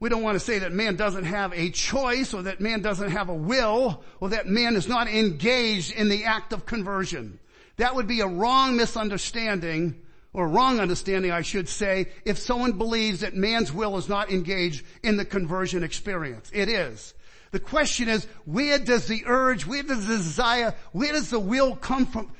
we 0.00 0.08
don't 0.08 0.22
want 0.22 0.34
to 0.34 0.44
say 0.44 0.58
that 0.58 0.72
man 0.72 0.96
doesn't 0.96 1.24
have 1.24 1.52
a 1.52 1.70
choice 1.70 2.34
or 2.34 2.42
that 2.42 2.60
man 2.60 2.82
doesn't 2.82 3.10
have 3.10 3.28
a 3.28 3.34
will 3.34 4.02
or 4.20 4.30
that 4.30 4.46
man 4.46 4.76
is 4.76 4.88
not 4.88 5.08
engaged 5.08 5.92
in 5.92 6.08
the 6.08 6.24
act 6.24 6.52
of 6.52 6.66
conversion. 6.66 7.38
That 7.76 7.94
would 7.94 8.06
be 8.06 8.20
a 8.20 8.26
wrong 8.26 8.76
misunderstanding 8.76 10.00
or 10.32 10.48
wrong 10.48 10.80
understanding, 10.80 11.30
I 11.30 11.42
should 11.42 11.68
say, 11.68 12.08
if 12.24 12.38
someone 12.38 12.72
believes 12.72 13.20
that 13.20 13.34
man's 13.34 13.72
will 13.72 13.96
is 13.96 14.08
not 14.08 14.30
engaged 14.30 14.84
in 15.02 15.16
the 15.16 15.24
conversion 15.24 15.84
experience. 15.84 16.50
It 16.52 16.68
is. 16.68 17.14
The 17.52 17.60
question 17.60 18.08
is, 18.08 18.26
where 18.44 18.80
does 18.80 19.06
the 19.06 19.22
urge, 19.26 19.64
where 19.64 19.84
does 19.84 20.08
the 20.08 20.16
desire, 20.16 20.74
where 20.90 21.12
does 21.12 21.30
the 21.30 21.38
will 21.38 21.76
come 21.76 22.06
from, 22.06 22.32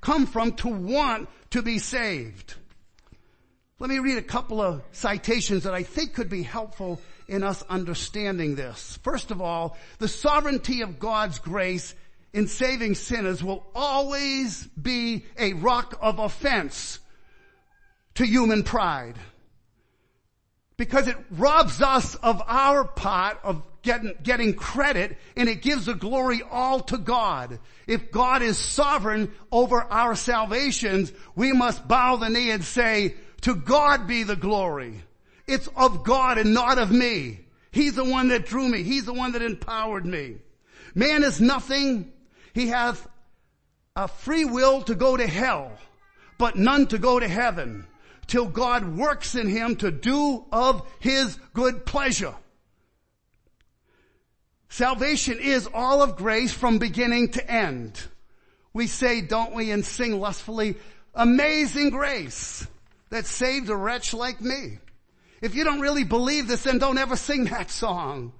come 0.00 0.26
from 0.26 0.54
to 0.54 0.68
want 0.68 1.28
to 1.50 1.62
be 1.62 1.78
saved? 1.78 2.54
Let 3.78 3.90
me 3.90 3.98
read 3.98 4.16
a 4.16 4.22
couple 4.22 4.62
of 4.62 4.82
citations 4.92 5.64
that 5.64 5.74
I 5.74 5.82
think 5.82 6.14
could 6.14 6.30
be 6.30 6.42
helpful 6.42 6.98
in 7.28 7.42
us 7.42 7.62
understanding 7.68 8.54
this. 8.54 8.98
First 9.02 9.30
of 9.30 9.42
all, 9.42 9.76
the 9.98 10.08
sovereignty 10.08 10.80
of 10.80 10.98
God's 10.98 11.38
grace 11.38 11.94
in 12.32 12.48
saving 12.48 12.94
sinners 12.94 13.44
will 13.44 13.66
always 13.74 14.66
be 14.80 15.26
a 15.38 15.52
rock 15.52 15.98
of 16.00 16.18
offense 16.18 17.00
to 18.14 18.24
human 18.24 18.62
pride. 18.62 19.16
Because 20.78 21.06
it 21.06 21.16
robs 21.30 21.82
us 21.82 22.14
of 22.16 22.42
our 22.46 22.84
part 22.84 23.38
of 23.42 23.62
getting, 23.82 24.14
getting 24.22 24.54
credit 24.54 25.18
and 25.36 25.50
it 25.50 25.60
gives 25.60 25.84
the 25.84 25.94
glory 25.94 26.42
all 26.50 26.80
to 26.80 26.96
God. 26.96 27.58
If 27.86 28.10
God 28.10 28.40
is 28.40 28.56
sovereign 28.56 29.32
over 29.52 29.82
our 29.82 30.14
salvations, 30.14 31.12
we 31.34 31.52
must 31.52 31.86
bow 31.86 32.16
the 32.16 32.30
knee 32.30 32.50
and 32.50 32.64
say, 32.64 33.14
to 33.46 33.54
God 33.54 34.08
be 34.08 34.24
the 34.24 34.34
glory. 34.34 35.04
It's 35.46 35.68
of 35.76 36.02
God 36.02 36.36
and 36.36 36.52
not 36.52 36.78
of 36.78 36.90
me. 36.90 37.38
He's 37.70 37.94
the 37.94 38.02
one 38.02 38.26
that 38.30 38.46
drew 38.46 38.68
me. 38.68 38.82
He's 38.82 39.04
the 39.04 39.12
one 39.12 39.30
that 39.32 39.42
empowered 39.42 40.04
me. 40.04 40.38
Man 40.96 41.22
is 41.22 41.40
nothing. 41.40 42.12
He 42.54 42.66
hath 42.66 43.06
a 43.94 44.08
free 44.08 44.44
will 44.44 44.82
to 44.82 44.96
go 44.96 45.16
to 45.16 45.24
hell, 45.24 45.70
but 46.38 46.56
none 46.56 46.88
to 46.88 46.98
go 46.98 47.20
to 47.20 47.28
heaven 47.28 47.86
till 48.26 48.46
God 48.46 48.96
works 48.96 49.36
in 49.36 49.46
him 49.46 49.76
to 49.76 49.92
do 49.92 50.44
of 50.50 50.84
his 50.98 51.38
good 51.54 51.86
pleasure. 51.86 52.34
Salvation 54.68 55.38
is 55.38 55.68
all 55.72 56.02
of 56.02 56.16
grace 56.16 56.52
from 56.52 56.78
beginning 56.78 57.28
to 57.28 57.48
end. 57.48 58.02
We 58.72 58.88
say, 58.88 59.20
don't 59.20 59.54
we, 59.54 59.70
and 59.70 59.86
sing 59.86 60.18
lustfully, 60.18 60.78
amazing 61.14 61.90
grace 61.90 62.66
that 63.10 63.26
saved 63.26 63.70
a 63.70 63.76
wretch 63.76 64.14
like 64.14 64.40
me. 64.40 64.78
If 65.40 65.54
you 65.54 65.64
don't 65.64 65.80
really 65.80 66.04
believe 66.04 66.48
this, 66.48 66.64
then 66.64 66.78
don't 66.78 66.98
ever 66.98 67.16
sing 67.16 67.44
that 67.46 67.70
song. 67.70 68.32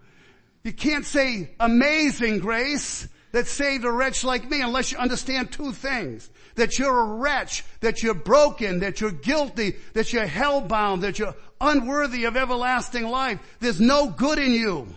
You 0.65 0.73
can't 0.73 1.05
say 1.05 1.51
amazing 1.61 2.41
grace 2.41 3.07
that 3.33 3.47
saved 3.47 3.85
a 3.85 3.91
wretch 3.91 4.25
like 4.25 4.49
me 4.49 4.63
unless 4.63 4.91
you 4.91 4.99
understand 4.99 5.53
two 5.53 5.73
things 5.73 6.31
that 6.57 6.79
you're 6.79 6.99
a 6.99 7.15
wretch, 7.15 7.65
that 7.81 8.03
you're 8.03 8.15
broken, 8.15 8.81
that 8.81 9.01
you're 9.01 9.13
guilty, 9.13 9.77
that 9.93 10.13
you're 10.13 10.27
hellbound, 10.27 11.03
that 11.03 11.19
you're 11.19 11.35
unworthy 11.61 12.25
of 12.25 12.37
everlasting 12.37 13.05
life. 13.05 13.39
There's 13.61 13.81
no 13.81 14.09
good 14.09 14.39
in 14.39 14.53
you. 14.53 14.89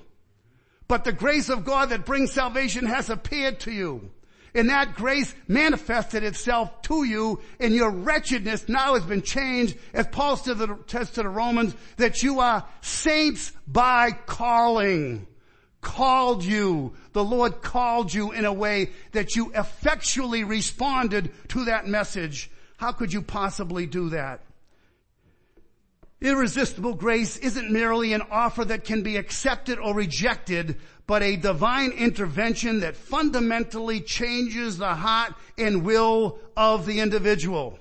But 0.87 1.03
the 1.03 1.11
grace 1.11 1.49
of 1.49 1.65
God 1.65 1.89
that 1.89 2.05
brings 2.05 2.31
salvation 2.31 2.85
has 2.85 3.09
appeared 3.09 3.59
to 3.61 3.71
you. 3.71 4.09
And 4.53 4.69
that 4.69 4.95
grace 4.95 5.33
manifested 5.47 6.23
itself 6.23 6.81
to 6.83 7.03
you 7.03 7.41
and 7.59 7.73
your 7.73 7.91
wretchedness 7.91 8.67
now 8.67 8.95
has 8.95 9.03
been 9.03 9.21
changed 9.21 9.77
as 9.93 10.07
Paul 10.07 10.37
says 10.37 10.57
to 11.11 11.21
the 11.21 11.29
Romans 11.29 11.75
that 11.97 12.23
you 12.23 12.39
are 12.39 12.65
saints 12.81 13.51
by 13.67 14.11
calling 14.11 15.27
called 15.81 16.43
you. 16.43 16.93
The 17.13 17.23
Lord 17.23 17.61
called 17.61 18.13
you 18.13 18.31
in 18.31 18.45
a 18.45 18.53
way 18.53 18.91
that 19.11 19.35
you 19.35 19.51
effectually 19.53 20.43
responded 20.43 21.31
to 21.49 21.65
that 21.65 21.87
message. 21.87 22.49
How 22.77 22.91
could 22.91 23.13
you 23.13 23.21
possibly 23.21 23.85
do 23.85 24.09
that? 24.09 24.41
Irresistible 26.21 26.95
grace 26.95 27.37
isn't 27.37 27.71
merely 27.71 28.11
an 28.11 28.23
offer 28.29 28.65
that 28.65 28.83
can 28.83 29.03
be 29.03 29.15
accepted 29.15 29.79
or 29.79 29.95
rejected, 29.95 30.77
but 31.07 31.23
a 31.23 31.37
divine 31.37 31.91
intervention 31.91 32.81
that 32.81 32.97
fundamentally 32.97 34.01
changes 34.01 34.77
the 34.77 34.93
heart 34.93 35.33
and 35.57 35.85
will 35.85 36.39
of 36.57 36.85
the 36.85 36.99
individual. 36.99 37.79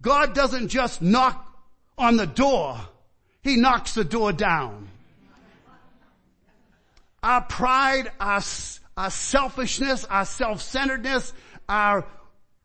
God 0.00 0.34
doesn't 0.34 0.68
just 0.68 1.02
knock 1.02 1.46
on 1.98 2.16
the 2.16 2.26
door, 2.26 2.80
He 3.42 3.56
knocks 3.56 3.92
the 3.92 4.04
door 4.04 4.32
down. 4.32 4.88
Our 7.22 7.42
pride, 7.42 8.10
our, 8.18 8.40
our 8.96 9.10
selfishness, 9.10 10.06
our 10.06 10.24
self-centeredness, 10.24 11.34
our, 11.68 12.06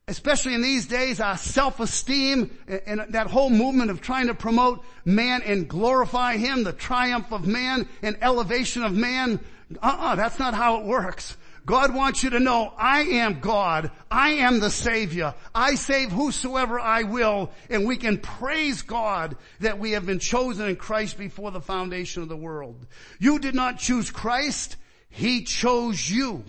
especially 0.07 0.53
in 0.53 0.62
these 0.62 0.85
days, 0.85 1.19
our 1.19 1.38
self-esteem 1.38 2.55
and, 2.85 3.05
that 3.09 3.27
whole 3.27 3.50
movement 3.50 3.89
of 3.89 4.01
trying 4.01 4.27
to 4.27 4.35
promote 4.35 4.83
man 5.03 5.41
and 5.41 5.67
glorify 5.67 6.38
him, 6.38 6.63
the 6.63 6.74
triumph 6.74 7.31
of 7.31 7.47
man 7.47 7.88
and 8.01 8.17
elevation 8.21 8.83
of 8.83 8.93
man. 8.93 9.39
Uh-uh, 9.81 10.15
that's 10.15 10.38
not 10.38 10.53
how 10.53 10.79
it 10.79 10.85
works. 10.85 11.38
God 11.65 11.95
wants 11.95 12.24
you 12.24 12.29
to 12.29 12.39
know, 12.39 12.71
I 12.77 13.01
am 13.01 13.39
God. 13.39 13.89
I 14.12 14.33
am 14.33 14.59
the 14.59 14.69
Savior. 14.69 15.33
I 15.55 15.74
save 15.74 16.12
whosoever 16.12 16.79
I 16.79 17.01
will. 17.01 17.50
And 17.71 17.88
we 17.88 17.97
can 17.97 18.19
praise 18.19 18.83
God 18.83 19.35
that 19.62 19.79
we 19.79 19.93
have 19.93 20.05
been 20.05 20.19
chosen 20.19 20.69
in 20.69 20.75
Christ 20.75 21.17
before 21.17 21.50
the 21.50 21.62
foundation 21.62 22.21
of 22.21 22.29
the 22.29 22.38
world. 22.38 22.85
You 23.17 23.39
did 23.39 23.55
not 23.55 23.79
choose 23.79 24.12
Christ. 24.12 24.75
He 25.09 25.43
chose 25.43 26.07
you. 26.07 26.43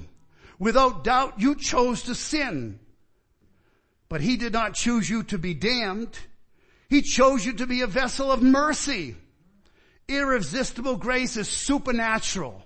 Without 0.58 1.02
doubt, 1.02 1.40
you 1.40 1.54
chose 1.54 2.02
to 2.02 2.14
sin. 2.14 2.78
But 4.08 4.20
He 4.20 4.36
did 4.36 4.52
not 4.52 4.74
choose 4.74 5.08
you 5.08 5.22
to 5.24 5.38
be 5.38 5.54
damned. 5.54 6.18
He 6.88 7.02
chose 7.02 7.44
you 7.44 7.52
to 7.54 7.66
be 7.66 7.80
a 7.80 7.86
vessel 7.86 8.30
of 8.30 8.42
mercy. 8.42 9.16
Irresistible 10.08 10.96
grace 10.96 11.36
is 11.36 11.48
supernatural 11.48 12.64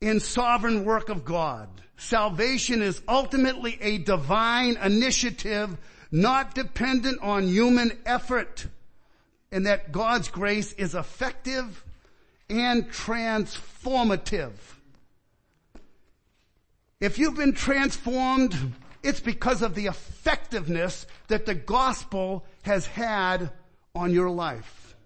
in 0.00 0.20
sovereign 0.20 0.84
work 0.84 1.08
of 1.08 1.24
God. 1.24 1.68
Salvation 1.96 2.82
is 2.82 3.02
ultimately 3.08 3.78
a 3.80 3.98
divine 3.98 4.76
initiative 4.76 5.76
not 6.12 6.54
dependent 6.54 7.20
on 7.20 7.48
human 7.48 7.92
effort 8.06 8.66
and 9.52 9.66
that 9.66 9.92
God's 9.92 10.28
grace 10.28 10.72
is 10.74 10.94
effective 10.94 11.84
and 12.48 12.90
transformative. 12.90 14.52
If 17.00 17.18
you've 17.18 17.36
been 17.36 17.54
transformed 17.54 18.56
It's 19.02 19.20
because 19.20 19.62
of 19.62 19.74
the 19.74 19.86
effectiveness 19.86 21.06
that 21.28 21.46
the 21.46 21.54
gospel 21.54 22.44
has 22.62 22.86
had 22.86 23.50
on 23.94 24.12
your 24.12 24.30
life. 24.30 24.96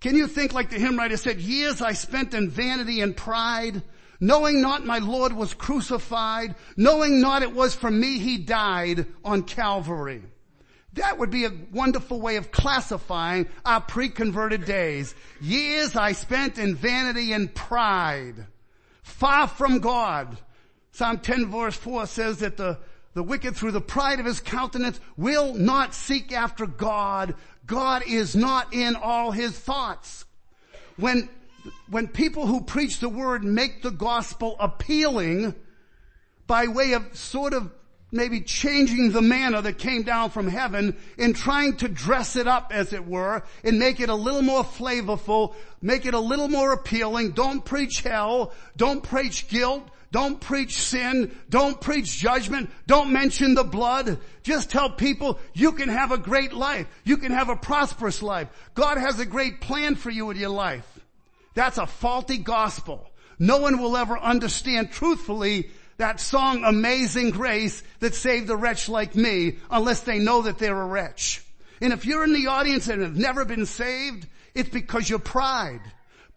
Can 0.00 0.14
you 0.14 0.28
think 0.28 0.52
like 0.52 0.70
the 0.70 0.78
hymn 0.78 0.96
writer 0.96 1.16
said, 1.16 1.40
years 1.40 1.82
I 1.82 1.92
spent 1.92 2.34
in 2.34 2.50
vanity 2.50 3.00
and 3.00 3.16
pride, 3.16 3.82
knowing 4.20 4.60
not 4.60 4.86
my 4.86 4.98
Lord 4.98 5.32
was 5.32 5.54
crucified, 5.54 6.54
knowing 6.76 7.20
not 7.20 7.42
it 7.42 7.52
was 7.52 7.74
for 7.74 7.90
me 7.90 8.18
he 8.18 8.38
died 8.38 9.06
on 9.24 9.42
Calvary. 9.42 10.22
That 10.94 11.18
would 11.18 11.30
be 11.30 11.44
a 11.44 11.52
wonderful 11.72 12.20
way 12.20 12.36
of 12.36 12.50
classifying 12.50 13.48
our 13.64 13.80
pre-converted 13.80 14.64
days. 14.64 15.14
Years 15.40 15.96
I 15.96 16.12
spent 16.12 16.58
in 16.58 16.74
vanity 16.74 17.32
and 17.32 17.52
pride, 17.54 18.46
far 19.02 19.48
from 19.48 19.80
God. 19.80 20.36
Psalm 20.98 21.18
10 21.18 21.46
verse 21.46 21.76
4 21.76 22.06
says 22.08 22.38
that 22.38 22.56
the, 22.56 22.76
the 23.14 23.22
wicked 23.22 23.54
through 23.54 23.70
the 23.70 23.80
pride 23.80 24.18
of 24.18 24.26
his 24.26 24.40
countenance 24.40 24.98
will 25.16 25.54
not 25.54 25.94
seek 25.94 26.32
after 26.32 26.66
God. 26.66 27.36
God 27.66 28.02
is 28.08 28.34
not 28.34 28.74
in 28.74 28.96
all 28.96 29.30
his 29.30 29.56
thoughts. 29.56 30.24
When, 30.96 31.28
when 31.88 32.08
people 32.08 32.48
who 32.48 32.62
preach 32.62 32.98
the 32.98 33.08
word 33.08 33.44
make 33.44 33.80
the 33.80 33.92
gospel 33.92 34.56
appealing 34.58 35.54
by 36.48 36.66
way 36.66 36.94
of 36.94 37.16
sort 37.16 37.54
of 37.54 37.70
maybe 38.10 38.40
changing 38.40 39.12
the 39.12 39.22
manna 39.22 39.62
that 39.62 39.78
came 39.78 40.02
down 40.02 40.30
from 40.30 40.48
heaven 40.48 40.96
and 41.16 41.36
trying 41.36 41.76
to 41.76 41.86
dress 41.86 42.34
it 42.34 42.48
up 42.48 42.72
as 42.74 42.92
it 42.92 43.06
were 43.06 43.44
and 43.62 43.78
make 43.78 44.00
it 44.00 44.08
a 44.08 44.14
little 44.16 44.42
more 44.42 44.64
flavorful, 44.64 45.54
make 45.80 46.06
it 46.06 46.14
a 46.14 46.18
little 46.18 46.48
more 46.48 46.72
appealing. 46.72 47.30
Don't 47.30 47.64
preach 47.64 48.00
hell. 48.00 48.52
Don't 48.76 49.04
preach 49.04 49.46
guilt. 49.46 49.88
Don't 50.10 50.40
preach 50.40 50.78
sin. 50.78 51.36
Don't 51.50 51.80
preach 51.80 52.18
judgment. 52.18 52.70
Don't 52.86 53.12
mention 53.12 53.54
the 53.54 53.64
blood. 53.64 54.18
Just 54.42 54.70
tell 54.70 54.90
people 54.90 55.38
you 55.52 55.72
can 55.72 55.88
have 55.90 56.12
a 56.12 56.18
great 56.18 56.52
life. 56.52 56.86
You 57.04 57.18
can 57.18 57.32
have 57.32 57.50
a 57.50 57.56
prosperous 57.56 58.22
life. 58.22 58.48
God 58.74 58.96
has 58.96 59.20
a 59.20 59.26
great 59.26 59.60
plan 59.60 59.96
for 59.96 60.10
you 60.10 60.30
in 60.30 60.38
your 60.38 60.48
life. 60.50 60.86
That's 61.54 61.78
a 61.78 61.86
faulty 61.86 62.38
gospel. 62.38 63.10
No 63.38 63.58
one 63.58 63.80
will 63.80 63.96
ever 63.96 64.18
understand 64.18 64.92
truthfully 64.92 65.70
that 65.98 66.20
song 66.20 66.64
Amazing 66.64 67.30
Grace 67.30 67.82
that 68.00 68.14
saved 68.14 68.48
a 68.50 68.56
wretch 68.56 68.88
like 68.88 69.14
me 69.14 69.56
unless 69.70 70.00
they 70.00 70.18
know 70.18 70.42
that 70.42 70.58
they're 70.58 70.80
a 70.80 70.86
wretch. 70.86 71.44
And 71.80 71.92
if 71.92 72.06
you're 72.06 72.24
in 72.24 72.32
the 72.32 72.46
audience 72.46 72.88
and 72.88 73.02
have 73.02 73.16
never 73.16 73.44
been 73.44 73.66
saved, 73.66 74.26
it's 74.54 74.70
because 74.70 75.08
you're 75.08 75.18
pride. 75.18 75.80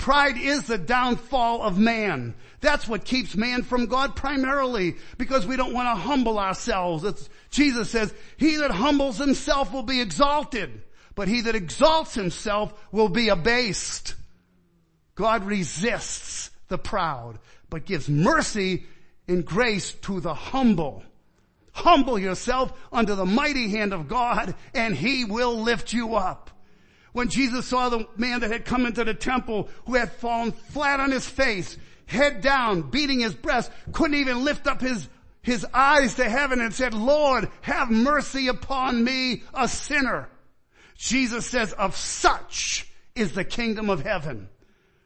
Pride 0.01 0.39
is 0.39 0.63
the 0.63 0.79
downfall 0.79 1.61
of 1.61 1.77
man. 1.77 2.33
That's 2.59 2.87
what 2.87 3.05
keeps 3.05 3.35
man 3.35 3.61
from 3.61 3.85
God 3.85 4.15
primarily 4.15 4.95
because 5.19 5.45
we 5.45 5.57
don't 5.57 5.75
want 5.75 5.95
to 5.95 6.01
humble 6.01 6.39
ourselves. 6.39 7.03
It's, 7.03 7.29
Jesus 7.51 7.91
says, 7.91 8.11
he 8.35 8.57
that 8.57 8.71
humbles 8.71 9.19
himself 9.19 9.71
will 9.71 9.83
be 9.83 10.01
exalted, 10.01 10.81
but 11.13 11.27
he 11.27 11.41
that 11.41 11.53
exalts 11.53 12.15
himself 12.15 12.73
will 12.91 13.09
be 13.09 13.29
abased. 13.29 14.15
God 15.13 15.45
resists 15.45 16.49
the 16.67 16.79
proud, 16.79 17.37
but 17.69 17.85
gives 17.85 18.09
mercy 18.09 18.85
and 19.27 19.45
grace 19.45 19.93
to 19.93 20.19
the 20.19 20.33
humble. 20.33 21.03
Humble 21.73 22.17
yourself 22.17 22.73
under 22.91 23.13
the 23.13 23.27
mighty 23.27 23.69
hand 23.69 23.93
of 23.93 24.07
God 24.07 24.55
and 24.73 24.95
he 24.95 25.25
will 25.25 25.61
lift 25.61 25.93
you 25.93 26.15
up. 26.15 26.50
When 27.13 27.29
Jesus 27.29 27.65
saw 27.65 27.89
the 27.89 28.07
man 28.15 28.39
that 28.39 28.51
had 28.51 28.65
come 28.65 28.85
into 28.85 29.03
the 29.03 29.13
temple 29.13 29.69
who 29.85 29.95
had 29.95 30.11
fallen 30.11 30.51
flat 30.51 30.99
on 30.99 31.11
his 31.11 31.27
face, 31.27 31.77
head 32.05 32.41
down, 32.41 32.89
beating 32.89 33.19
his 33.19 33.33
breast, 33.33 33.71
couldn't 33.91 34.17
even 34.17 34.45
lift 34.45 34.67
up 34.67 34.81
his, 34.81 35.07
his 35.41 35.65
eyes 35.73 36.15
to 36.15 36.29
heaven 36.29 36.61
and 36.61 36.73
said, 36.73 36.93
Lord, 36.93 37.49
have 37.61 37.89
mercy 37.89 38.47
upon 38.47 39.03
me, 39.03 39.43
a 39.53 39.67
sinner. 39.67 40.29
Jesus 40.97 41.45
says, 41.45 41.73
of 41.73 41.95
such 41.95 42.87
is 43.15 43.33
the 43.33 43.43
kingdom 43.43 43.89
of 43.89 44.03
heaven. 44.03 44.47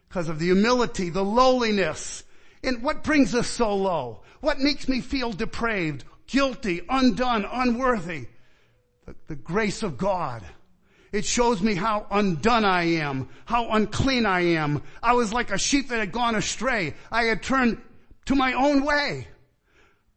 Because 0.08 0.30
of 0.30 0.40
the 0.40 0.46
humility, 0.46 1.10
the 1.10 1.24
lowliness. 1.24 2.24
And 2.64 2.84
what 2.84 3.04
brings 3.04 3.34
us 3.34 3.48
so 3.48 3.76
low? 3.76 4.22
What 4.42 4.60
makes 4.60 4.88
me 4.88 5.02
feel 5.02 5.32
depraved, 5.32 6.04
guilty, 6.28 6.82
undone, 6.88 7.46
unworthy? 7.52 8.28
The, 9.06 9.16
the 9.28 9.36
grace 9.36 9.84
of 9.84 9.98
God. 9.98 10.44
It 11.16 11.24
shows 11.24 11.62
me 11.62 11.76
how 11.76 12.08
undone 12.12 12.66
I 12.66 12.98
am, 12.98 13.30
how 13.46 13.70
unclean 13.72 14.26
I 14.26 14.42
am. 14.58 14.84
I 15.02 15.14
was 15.14 15.32
like 15.32 15.50
a 15.50 15.58
sheep 15.58 15.88
that 15.88 16.00
had 16.00 16.12
gone 16.12 16.36
astray. 16.36 16.94
I 17.10 17.24
had 17.24 17.42
turned 17.42 17.82
to 18.26 18.36
my 18.36 18.52
own 18.52 18.84
way. 18.84 19.30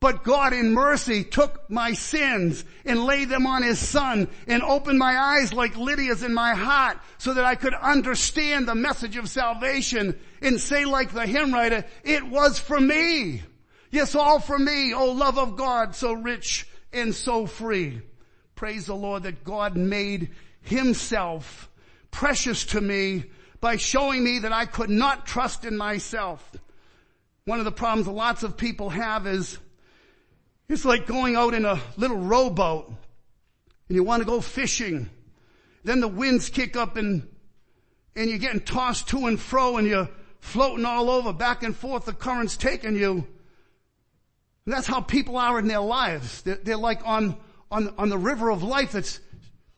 But 0.00 0.24
God 0.24 0.52
in 0.52 0.74
mercy 0.74 1.22
took 1.22 1.70
my 1.70 1.92
sins 1.92 2.64
and 2.84 3.04
laid 3.04 3.28
them 3.28 3.46
on 3.46 3.62
his 3.62 3.78
son 3.78 4.26
and 4.48 4.60
opened 4.60 4.98
my 4.98 5.16
eyes 5.16 5.52
like 5.52 5.76
Lydia's 5.76 6.24
in 6.24 6.34
my 6.34 6.54
heart 6.54 6.98
so 7.16 7.32
that 7.34 7.44
I 7.44 7.54
could 7.54 7.74
understand 7.74 8.66
the 8.66 8.74
message 8.74 9.16
of 9.16 9.28
salvation 9.28 10.18
and 10.42 10.60
say 10.60 10.84
like 10.84 11.12
the 11.12 11.28
hymn 11.28 11.54
writer, 11.54 11.84
it 12.02 12.26
was 12.26 12.58
for 12.58 12.80
me. 12.80 13.42
Yes, 13.92 14.16
all 14.16 14.40
for 14.40 14.58
me. 14.58 14.92
Oh 14.94 15.12
love 15.12 15.38
of 15.38 15.56
God, 15.56 15.94
so 15.94 16.12
rich 16.12 16.66
and 16.92 17.14
so 17.14 17.46
free. 17.46 18.02
Praise 18.56 18.86
the 18.86 18.96
Lord 18.96 19.22
that 19.22 19.44
God 19.44 19.76
made 19.76 20.30
himself 20.60 21.70
precious 22.10 22.64
to 22.66 22.80
me 22.80 23.24
by 23.60 23.76
showing 23.76 24.22
me 24.22 24.40
that 24.40 24.52
I 24.52 24.64
could 24.66 24.90
not 24.90 25.26
trust 25.26 25.64
in 25.64 25.76
myself. 25.76 26.56
One 27.44 27.58
of 27.58 27.64
the 27.64 27.72
problems 27.72 28.06
lots 28.06 28.42
of 28.42 28.56
people 28.56 28.90
have 28.90 29.26
is 29.26 29.58
it's 30.68 30.84
like 30.84 31.06
going 31.06 31.34
out 31.34 31.54
in 31.54 31.64
a 31.64 31.80
little 31.96 32.18
rowboat 32.18 32.88
and 33.88 33.96
you 33.96 34.04
want 34.04 34.20
to 34.20 34.26
go 34.26 34.40
fishing. 34.40 35.08
Then 35.82 36.00
the 36.00 36.08
winds 36.08 36.50
kick 36.50 36.76
up 36.76 36.96
and, 36.96 37.26
and 38.14 38.28
you're 38.28 38.38
getting 38.38 38.60
tossed 38.60 39.08
to 39.08 39.26
and 39.26 39.40
fro 39.40 39.78
and 39.78 39.88
you're 39.88 40.08
floating 40.40 40.84
all 40.84 41.10
over 41.10 41.32
back 41.32 41.62
and 41.62 41.74
forth. 41.74 42.04
The 42.04 42.12
current's 42.12 42.56
taking 42.56 42.96
you. 42.96 43.26
And 44.66 44.74
that's 44.74 44.86
how 44.86 45.00
people 45.00 45.38
are 45.38 45.58
in 45.58 45.66
their 45.66 45.80
lives. 45.80 46.42
They're, 46.42 46.58
they're 46.62 46.76
like 46.76 47.00
on, 47.04 47.38
on, 47.70 47.94
on 47.96 48.10
the 48.10 48.18
river 48.18 48.50
of 48.50 48.62
life 48.62 48.92
that's 48.92 49.20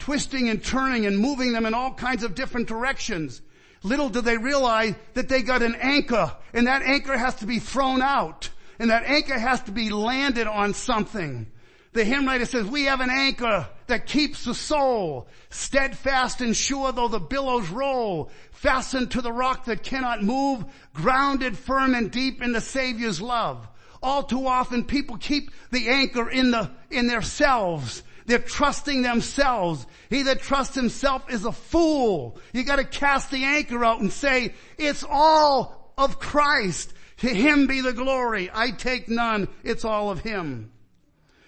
twisting 0.00 0.48
and 0.48 0.64
turning 0.64 1.06
and 1.06 1.16
moving 1.16 1.52
them 1.52 1.66
in 1.66 1.74
all 1.74 1.94
kinds 1.94 2.24
of 2.24 2.34
different 2.34 2.66
directions. 2.66 3.40
Little 3.82 4.08
do 4.08 4.20
they 4.20 4.36
realize 4.36 4.94
that 5.14 5.28
they 5.28 5.42
got 5.42 5.62
an 5.62 5.76
anchor 5.76 6.34
and 6.52 6.66
that 6.66 6.82
anchor 6.82 7.16
has 7.16 7.36
to 7.36 7.46
be 7.46 7.60
thrown 7.60 8.02
out 8.02 8.50
and 8.78 8.90
that 8.90 9.04
anchor 9.04 9.38
has 9.38 9.62
to 9.62 9.72
be 9.72 9.90
landed 9.90 10.46
on 10.46 10.74
something. 10.74 11.46
The 11.92 12.04
hymn 12.04 12.26
writer 12.26 12.46
says, 12.46 12.66
we 12.66 12.84
have 12.84 13.00
an 13.00 13.10
anchor 13.10 13.68
that 13.88 14.06
keeps 14.06 14.44
the 14.44 14.54
soul 14.54 15.28
steadfast 15.50 16.40
and 16.40 16.56
sure 16.56 16.92
though 16.92 17.08
the 17.08 17.18
billows 17.18 17.68
roll, 17.68 18.30
fastened 18.52 19.10
to 19.12 19.22
the 19.22 19.32
rock 19.32 19.64
that 19.64 19.82
cannot 19.82 20.22
move, 20.22 20.64
grounded 20.94 21.58
firm 21.58 21.94
and 21.94 22.10
deep 22.10 22.42
in 22.42 22.52
the 22.52 22.60
Savior's 22.60 23.20
love. 23.20 23.66
All 24.02 24.22
too 24.22 24.46
often 24.46 24.84
people 24.84 25.16
keep 25.16 25.50
the 25.70 25.88
anchor 25.88 26.30
in 26.30 26.52
the, 26.52 26.70
in 26.90 27.06
their 27.06 27.22
selves 27.22 28.02
they're 28.30 28.38
trusting 28.38 29.02
themselves. 29.02 29.86
He 30.08 30.22
that 30.22 30.40
trusts 30.40 30.74
himself 30.74 31.30
is 31.32 31.44
a 31.44 31.52
fool. 31.52 32.38
You 32.52 32.62
gotta 32.64 32.84
cast 32.84 33.30
the 33.30 33.44
anchor 33.44 33.84
out 33.84 34.00
and 34.00 34.12
say, 34.12 34.54
it's 34.78 35.04
all 35.08 35.92
of 35.96 36.18
Christ. 36.18 36.92
To 37.18 37.28
him 37.28 37.66
be 37.66 37.80
the 37.80 37.92
glory. 37.92 38.50
I 38.52 38.70
take 38.70 39.08
none. 39.08 39.48
It's 39.62 39.84
all 39.84 40.10
of 40.10 40.20
him. 40.20 40.72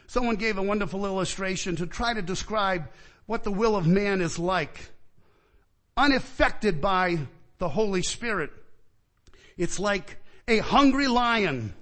Someone 0.06 0.36
gave 0.36 0.58
a 0.58 0.62
wonderful 0.62 1.06
illustration 1.06 1.76
to 1.76 1.86
try 1.86 2.12
to 2.12 2.20
describe 2.20 2.90
what 3.24 3.44
the 3.44 3.52
will 3.52 3.76
of 3.76 3.86
man 3.86 4.20
is 4.20 4.38
like. 4.38 4.90
Unaffected 5.96 6.82
by 6.82 7.18
the 7.58 7.68
Holy 7.68 8.02
Spirit. 8.02 8.50
It's 9.56 9.78
like 9.78 10.18
a 10.48 10.58
hungry 10.58 11.08
lion 11.08 11.72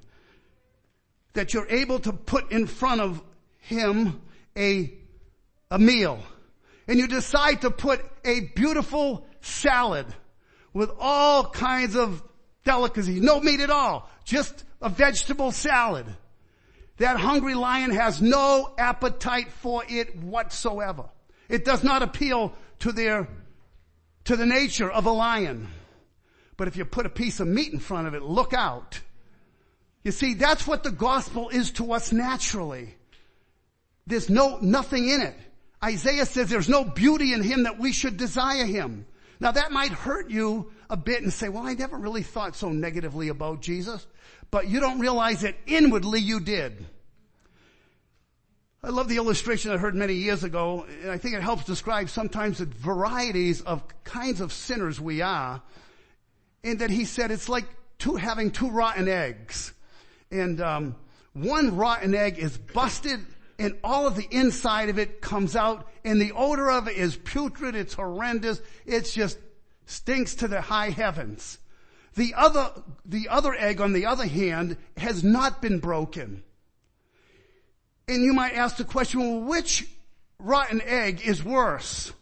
that 1.32 1.54
you're 1.54 1.68
able 1.68 1.98
to 2.00 2.12
put 2.12 2.52
in 2.52 2.66
front 2.66 3.00
of 3.00 3.22
him 3.58 4.20
a, 4.60 4.92
a 5.70 5.78
meal 5.78 6.22
and 6.90 6.98
you 6.98 7.06
decide 7.06 7.60
to 7.60 7.70
put 7.70 8.04
a 8.24 8.40
beautiful 8.40 9.24
salad 9.40 10.06
with 10.72 10.90
all 10.98 11.44
kinds 11.44 11.94
of 11.94 12.20
delicacies, 12.64 13.20
no 13.20 13.40
meat 13.40 13.60
at 13.60 13.70
all, 13.70 14.10
just 14.24 14.64
a 14.82 14.88
vegetable 14.88 15.52
salad. 15.52 16.06
That 16.98 17.18
hungry 17.18 17.54
lion 17.54 17.92
has 17.92 18.20
no 18.20 18.74
appetite 18.76 19.52
for 19.52 19.84
it 19.88 20.16
whatsoever. 20.16 21.08
It 21.48 21.64
does 21.64 21.84
not 21.84 22.02
appeal 22.02 22.54
to 22.80 22.90
their, 22.90 23.28
to 24.24 24.34
the 24.34 24.46
nature 24.46 24.90
of 24.90 25.06
a 25.06 25.12
lion. 25.12 25.68
But 26.56 26.66
if 26.66 26.76
you 26.76 26.84
put 26.84 27.06
a 27.06 27.10
piece 27.10 27.38
of 27.38 27.48
meat 27.48 27.72
in 27.72 27.78
front 27.78 28.08
of 28.08 28.14
it, 28.14 28.22
look 28.22 28.52
out. 28.52 29.00
You 30.02 30.10
see, 30.10 30.34
that's 30.34 30.66
what 30.66 30.82
the 30.82 30.90
gospel 30.90 31.48
is 31.48 31.70
to 31.72 31.92
us 31.92 32.12
naturally. 32.12 32.96
There's 34.10 34.28
no, 34.28 34.58
nothing 34.60 35.08
in 35.08 35.20
it. 35.20 35.36
Isaiah 35.82 36.26
says 36.26 36.50
there's 36.50 36.68
no 36.68 36.84
beauty 36.84 37.32
in 37.32 37.42
him 37.42 37.62
that 37.62 37.78
we 37.78 37.92
should 37.92 38.16
desire 38.16 38.66
him. 38.66 39.06
Now 39.38 39.52
that 39.52 39.72
might 39.72 39.92
hurt 39.92 40.30
you 40.30 40.70
a 40.90 40.96
bit 40.96 41.22
and 41.22 41.32
say, 41.32 41.48
well, 41.48 41.66
I 41.66 41.74
never 41.74 41.96
really 41.96 42.22
thought 42.22 42.56
so 42.56 42.70
negatively 42.70 43.28
about 43.28 43.62
Jesus, 43.62 44.06
but 44.50 44.68
you 44.68 44.80
don't 44.80 44.98
realize 44.98 45.40
that 45.42 45.54
inwardly 45.66 46.20
you 46.20 46.40
did. 46.40 46.86
I 48.82 48.88
love 48.88 49.08
the 49.08 49.16
illustration 49.16 49.70
I 49.70 49.76
heard 49.76 49.94
many 49.94 50.14
years 50.14 50.42
ago, 50.42 50.86
and 51.02 51.10
I 51.10 51.18
think 51.18 51.34
it 51.34 51.42
helps 51.42 51.64
describe 51.64 52.08
sometimes 52.08 52.58
the 52.58 52.66
varieties 52.66 53.60
of 53.60 53.82
kinds 54.04 54.40
of 54.40 54.52
sinners 54.52 55.00
we 55.00 55.22
are. 55.22 55.62
In 56.62 56.78
that 56.78 56.90
he 56.90 57.04
said 57.04 57.30
it's 57.30 57.48
like 57.48 57.66
two, 57.98 58.16
having 58.16 58.50
two 58.50 58.70
rotten 58.70 59.06
eggs. 59.08 59.72
And 60.30 60.60
um, 60.60 60.96
one 61.32 61.76
rotten 61.76 62.14
egg 62.14 62.38
is 62.38 62.56
busted 62.56 63.20
and 63.60 63.76
all 63.84 64.06
of 64.06 64.16
the 64.16 64.26
inside 64.30 64.88
of 64.88 64.98
it 64.98 65.20
comes 65.20 65.54
out 65.54 65.86
and 66.02 66.18
the 66.18 66.32
odor 66.32 66.70
of 66.70 66.88
it 66.88 66.96
is 66.96 67.14
putrid, 67.14 67.76
it's 67.76 67.92
horrendous, 67.92 68.60
it's 68.86 69.12
just 69.12 69.38
stinks 69.84 70.34
to 70.36 70.48
the 70.48 70.62
high 70.62 70.88
heavens. 70.88 71.58
The 72.14 72.32
other, 72.34 72.72
the 73.04 73.28
other 73.28 73.54
egg 73.54 73.82
on 73.82 73.92
the 73.92 74.06
other 74.06 74.26
hand 74.26 74.78
has 74.96 75.22
not 75.22 75.60
been 75.60 75.78
broken. 75.78 76.42
And 78.08 78.24
you 78.24 78.32
might 78.32 78.54
ask 78.54 78.78
the 78.78 78.84
question, 78.84 79.20
well, 79.20 79.42
which 79.42 79.86
rotten 80.38 80.80
egg 80.80 81.20
is 81.22 81.44
worse? 81.44 82.14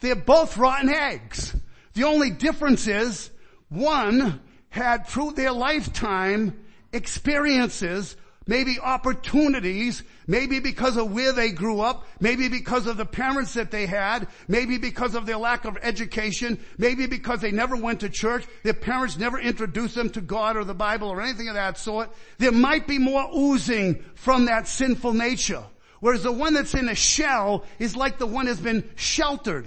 They're 0.00 0.14
both 0.14 0.58
rotten 0.58 0.90
eggs. 0.90 1.56
The 1.94 2.04
only 2.04 2.30
difference 2.30 2.86
is 2.86 3.30
one 3.70 4.42
had 4.68 5.06
through 5.06 5.32
their 5.32 5.52
lifetime 5.52 6.60
experiences, 6.92 8.16
maybe 8.46 8.78
opportunities, 8.78 10.02
maybe 10.26 10.60
because 10.60 10.96
of 10.96 11.12
where 11.12 11.32
they 11.32 11.50
grew 11.50 11.80
up, 11.80 12.06
maybe 12.20 12.48
because 12.48 12.86
of 12.86 12.96
the 12.96 13.06
parents 13.06 13.54
that 13.54 13.70
they 13.70 13.86
had, 13.86 14.28
maybe 14.48 14.78
because 14.78 15.14
of 15.14 15.26
their 15.26 15.38
lack 15.38 15.64
of 15.64 15.78
education, 15.82 16.58
maybe 16.78 17.06
because 17.06 17.40
they 17.40 17.50
never 17.50 17.76
went 17.76 18.00
to 18.00 18.08
church, 18.08 18.44
their 18.62 18.74
parents 18.74 19.16
never 19.16 19.38
introduced 19.38 19.94
them 19.94 20.10
to 20.10 20.20
God 20.20 20.56
or 20.56 20.64
the 20.64 20.74
Bible 20.74 21.08
or 21.08 21.20
anything 21.20 21.48
of 21.48 21.54
that 21.54 21.78
sort. 21.78 22.10
There 22.38 22.52
might 22.52 22.86
be 22.86 22.98
more 22.98 23.28
oozing 23.34 24.04
from 24.14 24.46
that 24.46 24.68
sinful 24.68 25.14
nature. 25.14 25.64
Whereas 26.00 26.22
the 26.22 26.32
one 26.32 26.52
that's 26.52 26.74
in 26.74 26.88
a 26.88 26.94
shell 26.94 27.64
is 27.78 27.96
like 27.96 28.18
the 28.18 28.26
one 28.26 28.46
that's 28.46 28.60
been 28.60 28.88
sheltered 28.94 29.66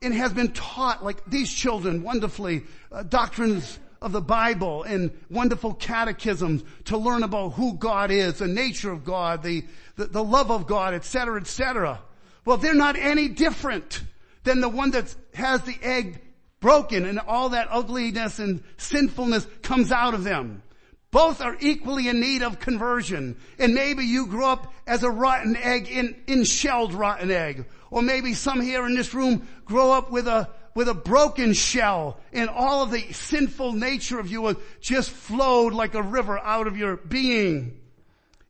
and 0.00 0.14
has 0.14 0.32
been 0.32 0.52
taught 0.52 1.04
like 1.04 1.22
these 1.26 1.52
children 1.52 2.02
wonderfully 2.02 2.64
uh, 2.90 3.02
doctrines 3.02 3.78
of 4.02 4.12
the 4.12 4.20
Bible 4.20 4.82
and 4.82 5.10
wonderful 5.30 5.74
catechisms 5.74 6.64
to 6.84 6.98
learn 6.98 7.22
about 7.22 7.50
who 7.50 7.74
God 7.74 8.10
is, 8.10 8.38
the 8.38 8.46
nature 8.46 8.92
of 8.92 9.04
God, 9.04 9.42
the, 9.42 9.64
the, 9.96 10.06
the 10.06 10.24
love 10.24 10.50
of 10.50 10.66
God, 10.66 10.94
etc., 10.94 11.40
etc. 11.40 12.00
Well, 12.44 12.56
they're 12.56 12.74
not 12.74 12.96
any 12.96 13.28
different 13.28 14.02
than 14.44 14.60
the 14.60 14.68
one 14.68 14.92
that 14.92 15.14
has 15.34 15.62
the 15.62 15.76
egg 15.82 16.20
broken 16.60 17.04
and 17.04 17.18
all 17.18 17.50
that 17.50 17.68
ugliness 17.70 18.38
and 18.38 18.62
sinfulness 18.76 19.46
comes 19.62 19.92
out 19.92 20.14
of 20.14 20.24
them. 20.24 20.62
Both 21.10 21.40
are 21.40 21.56
equally 21.60 22.08
in 22.08 22.20
need 22.20 22.42
of 22.42 22.60
conversion. 22.60 23.36
And 23.58 23.74
maybe 23.74 24.04
you 24.04 24.26
grew 24.26 24.44
up 24.44 24.72
as 24.86 25.02
a 25.02 25.10
rotten 25.10 25.56
egg 25.56 25.88
in, 25.88 26.14
in 26.26 26.44
shelled 26.44 26.92
rotten 26.92 27.30
egg. 27.30 27.64
Or 27.90 28.02
maybe 28.02 28.34
some 28.34 28.60
here 28.60 28.84
in 28.86 28.94
this 28.94 29.14
room 29.14 29.46
grow 29.64 29.92
up 29.92 30.10
with 30.10 30.28
a, 30.28 30.48
with 30.76 30.90
a 30.90 30.94
broken 30.94 31.54
shell 31.54 32.20
and 32.34 32.50
all 32.50 32.82
of 32.82 32.90
the 32.90 33.10
sinful 33.10 33.72
nature 33.72 34.20
of 34.20 34.30
you 34.30 34.60
just 34.78 35.10
flowed 35.10 35.72
like 35.72 35.94
a 35.94 36.02
river 36.02 36.38
out 36.38 36.66
of 36.66 36.76
your 36.76 36.96
being. 36.96 37.80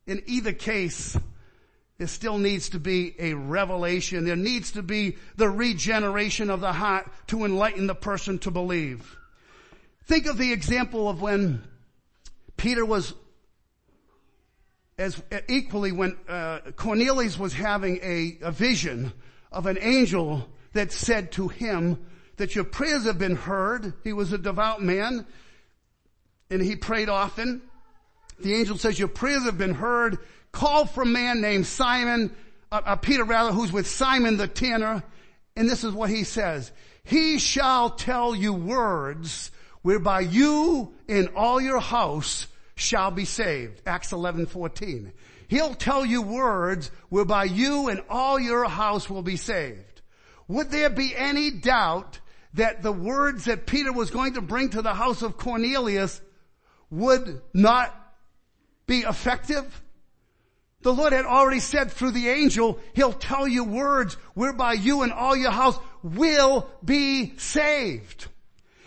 In 0.09 0.21
either 0.27 0.53
case, 0.53 1.17
there 1.99 2.09
still 2.09 2.39
needs 2.39 2.71
to 2.71 2.81
be 2.81 3.15
a 3.21 3.35
revelation. 3.35 4.25
There 4.25 4.35
needs 4.35 4.73
to 4.73 4.83
be 4.83 5.19
the 5.37 5.49
regeneration 5.49 6.51
of 6.51 6.61
the 6.61 6.73
heart 6.73 7.09
to 7.29 7.45
enlighten 7.45 7.87
the 7.87 7.95
person 7.95 8.41
to 8.41 8.51
believe. 8.51 9.17
Think 10.07 10.27
of 10.27 10.37
the 10.37 10.53
example 10.53 11.09
of 11.09 11.23
when 11.23 11.63
Peter 12.57 12.85
was 12.85 13.15
as 14.99 15.23
equally 15.49 15.93
when 15.93 16.17
uh, 16.29 16.59
Cornelius 16.75 17.39
was 17.39 17.53
having 17.53 18.01
a, 18.03 18.39
a 18.43 18.51
vision 18.51 19.13
of 19.53 19.67
an 19.67 19.79
angel 19.81 20.49
that 20.73 20.91
said 20.91 21.31
to 21.33 21.47
him, 21.47 22.05
that 22.37 22.55
your 22.55 22.65
prayers 22.65 23.05
have 23.05 23.19
been 23.19 23.37
heard. 23.37 23.95
He 24.05 24.13
was 24.13 24.33
a 24.33 24.39
devout 24.39 24.83
man 24.83 25.27
and 26.51 26.63
he 26.63 26.77
prayed 26.77 27.09
often. 27.09 27.63
The 28.41 28.55
angel 28.55 28.77
says 28.79 28.99
your 28.99 29.09
prayers 29.09 29.45
have 29.45 29.59
been 29.59 29.75
heard. 29.75 30.19
Call 30.53 30.87
for 30.87 31.03
a 31.03 31.07
man 31.07 31.41
named 31.41 31.67
Simon, 31.67 32.35
uh, 32.71 32.83
uh, 32.85 32.97
Peter 32.97 33.25
rather, 33.25 33.53
who's 33.53 33.73
with 33.73 33.87
Simon 33.87 34.37
the 34.37 34.49
tanner. 34.49 35.03
And 35.57 35.69
this 35.69 35.85
is 35.85 35.93
what 35.93 36.11
he 36.11 36.25
says. 36.25 36.71
He 37.05 37.39
shall 37.39 37.91
tell 37.91 38.35
you 38.35 38.53
words 38.53 39.51
whereby 39.83 40.21
you 40.21 40.93
and 41.09 41.29
all 41.35 41.61
your 41.61 41.81
house 41.81 42.47
shall 42.75 43.11
be 43.11 43.25
saved. 43.25 43.81
Acts 43.87 44.13
11, 44.13 44.47
14. 44.47 45.13
He'll 45.49 45.75
tell 45.75 46.05
you 46.05 46.23
words 46.23 46.91
whereby 47.09 47.45
you 47.45 47.89
and 47.89 48.03
all 48.11 48.39
your 48.39 48.65
house 48.65 49.09
will 49.09 49.23
be 49.23 49.37
saved. 49.37 50.03
Would 50.49 50.71
there 50.71 50.91
be 50.91 51.15
any 51.17 51.51
doubt 51.51 52.19
that 52.57 52.83
the 52.83 52.93
words 52.93 53.45
that 53.45 53.67
Peter 53.67 53.93
was 53.93 54.11
going 54.11 54.35
to 54.35 54.41
bring 54.41 54.71
to 54.71 54.83
the 54.83 54.95
house 54.95 55.23
of 55.23 55.37
Cornelius 55.37 56.21
would 56.91 57.41
not 57.55 57.95
be 58.87 59.01
effective? 59.01 59.83
The 60.83 60.93
Lord 60.93 61.13
had 61.13 61.25
already 61.25 61.61
said 61.61 61.91
through 61.91 62.13
the 62.13 62.29
angel, 62.29 62.79
He'll 62.95 63.13
tell 63.13 63.49
you 63.49 63.65
words 63.65 64.15
whereby 64.35 64.75
you 64.75 65.03
and 65.03 65.13
all 65.13 65.37
your 65.37 65.51
house 65.51 65.79
will 66.03 66.69
be 66.85 67.37
saved. 67.39 68.27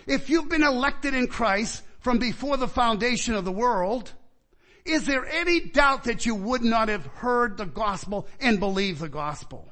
If 0.08 0.30
you've 0.30 0.50
been 0.50 0.64
elected 0.64 1.14
in 1.14 1.28
Christ 1.28 1.84
from 2.00 2.18
before 2.18 2.58
the 2.58 2.68
foundation 2.68 3.36
of 3.36 3.46
the 3.46 3.52
world, 3.52 4.12
is 4.86 5.06
there 5.06 5.26
any 5.26 5.60
doubt 5.60 6.06
that 6.06 6.26
you 6.26 6.36
would 6.36 6.64
not 6.64 6.90
have 6.90 7.06
heard 7.06 7.58
the 7.58 7.66
gospel 7.66 8.28
and 8.40 8.60
believed 8.60 9.02
the 9.02 9.10
gospel? 9.10 9.72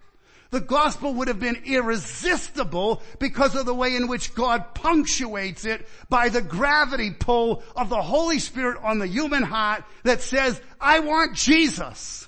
The 0.49 0.59
gospel 0.59 1.13
would 1.15 1.27
have 1.27 1.39
been 1.39 1.63
irresistible 1.65 3.01
because 3.19 3.55
of 3.55 3.65
the 3.65 3.73
way 3.73 3.95
in 3.95 4.07
which 4.07 4.33
God 4.33 4.73
punctuates 4.73 5.65
it 5.65 5.87
by 6.09 6.29
the 6.29 6.41
gravity 6.41 7.11
pull 7.11 7.63
of 7.75 7.89
the 7.89 8.01
Holy 8.01 8.39
Spirit 8.39 8.79
on 8.83 8.99
the 8.99 9.07
human 9.07 9.43
heart 9.43 9.83
that 10.03 10.21
says, 10.21 10.59
I 10.79 10.99
want 10.99 11.35
Jesus. 11.35 12.27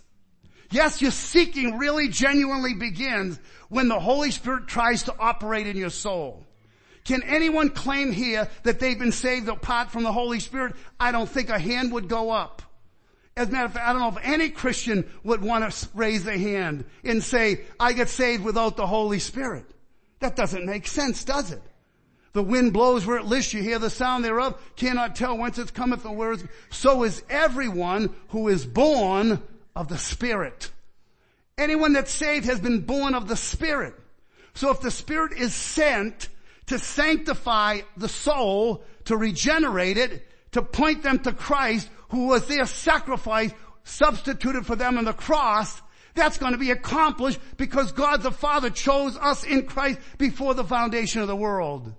Yes, 0.71 1.01
your 1.01 1.11
seeking 1.11 1.77
really 1.77 2.09
genuinely 2.09 2.73
begins 2.73 3.39
when 3.69 3.87
the 3.87 3.99
Holy 3.99 4.31
Spirit 4.31 4.67
tries 4.67 5.03
to 5.03 5.15
operate 5.17 5.67
in 5.67 5.77
your 5.77 5.89
soul. 5.89 6.45
Can 7.05 7.23
anyone 7.23 7.69
claim 7.69 8.11
here 8.11 8.49
that 8.63 8.79
they've 8.79 8.99
been 8.99 9.11
saved 9.11 9.47
apart 9.47 9.89
from 9.89 10.03
the 10.03 10.11
Holy 10.11 10.39
Spirit? 10.39 10.75
I 10.99 11.11
don't 11.11 11.29
think 11.29 11.49
a 11.49 11.57
hand 11.57 11.91
would 11.93 12.07
go 12.07 12.29
up. 12.29 12.61
As 13.39 13.47
a 13.47 13.51
matter 13.53 13.67
of 13.67 13.71
fact, 13.71 13.87
I 13.87 13.93
don't 13.93 14.01
know 14.01 14.19
if 14.19 14.27
any 14.27 14.49
Christian 14.49 15.09
would 15.23 15.41
want 15.41 15.71
to 15.71 15.89
raise 15.93 16.27
a 16.27 16.37
hand 16.37 16.83
and 17.05 17.23
say, 17.23 17.61
I 17.79 17.93
get 17.93 18.09
saved 18.09 18.43
without 18.43 18.75
the 18.75 18.85
Holy 18.85 19.19
Spirit. 19.19 19.63
That 20.19 20.35
doesn't 20.35 20.65
make 20.65 20.85
sense, 20.85 21.23
does 21.23 21.53
it? 21.53 21.61
The 22.33 22.43
wind 22.43 22.73
blows 22.73 23.05
where 23.05 23.15
it 23.15 23.23
lists, 23.23 23.53
you 23.53 23.63
hear 23.63 23.79
the 23.79 23.89
sound 23.89 24.25
thereof, 24.25 24.61
cannot 24.75 25.15
tell 25.15 25.37
whence 25.37 25.57
it 25.57 25.73
cometh 25.73 26.05
or 26.05 26.13
where 26.13 26.35
So 26.69 27.03
is 27.03 27.23
everyone 27.29 28.13
who 28.27 28.49
is 28.49 28.65
born 28.65 29.41
of 29.73 29.87
the 29.87 29.97
Spirit. 29.97 30.69
Anyone 31.57 31.93
that's 31.93 32.11
saved 32.11 32.45
has 32.45 32.59
been 32.59 32.81
born 32.81 33.15
of 33.15 33.29
the 33.29 33.37
Spirit. 33.37 33.93
So 34.53 34.69
if 34.71 34.81
the 34.81 34.91
Spirit 34.91 35.31
is 35.37 35.53
sent 35.53 36.27
to 36.65 36.77
sanctify 36.77 37.81
the 37.95 38.09
soul, 38.09 38.83
to 39.05 39.15
regenerate 39.15 39.97
it, 39.97 40.27
to 40.51 40.61
point 40.61 41.03
them 41.03 41.19
to 41.19 41.31
Christ, 41.31 41.87
who 42.09 42.27
was 42.27 42.45
their 42.47 42.65
sacrifice 42.65 43.51
substituted 43.83 44.65
for 44.65 44.75
them 44.75 44.97
on 44.97 45.05
the 45.05 45.13
cross, 45.13 45.81
that's 46.15 46.37
going 46.37 46.51
to 46.51 46.57
be 46.57 46.71
accomplished 46.71 47.39
because 47.57 47.91
God 47.91 48.21
the 48.21 48.31
Father 48.31 48.69
chose 48.69 49.17
us 49.17 49.43
in 49.43 49.65
Christ 49.65 49.99
before 50.17 50.53
the 50.53 50.63
foundation 50.63 51.21
of 51.21 51.27
the 51.27 51.35
world. 51.35 51.93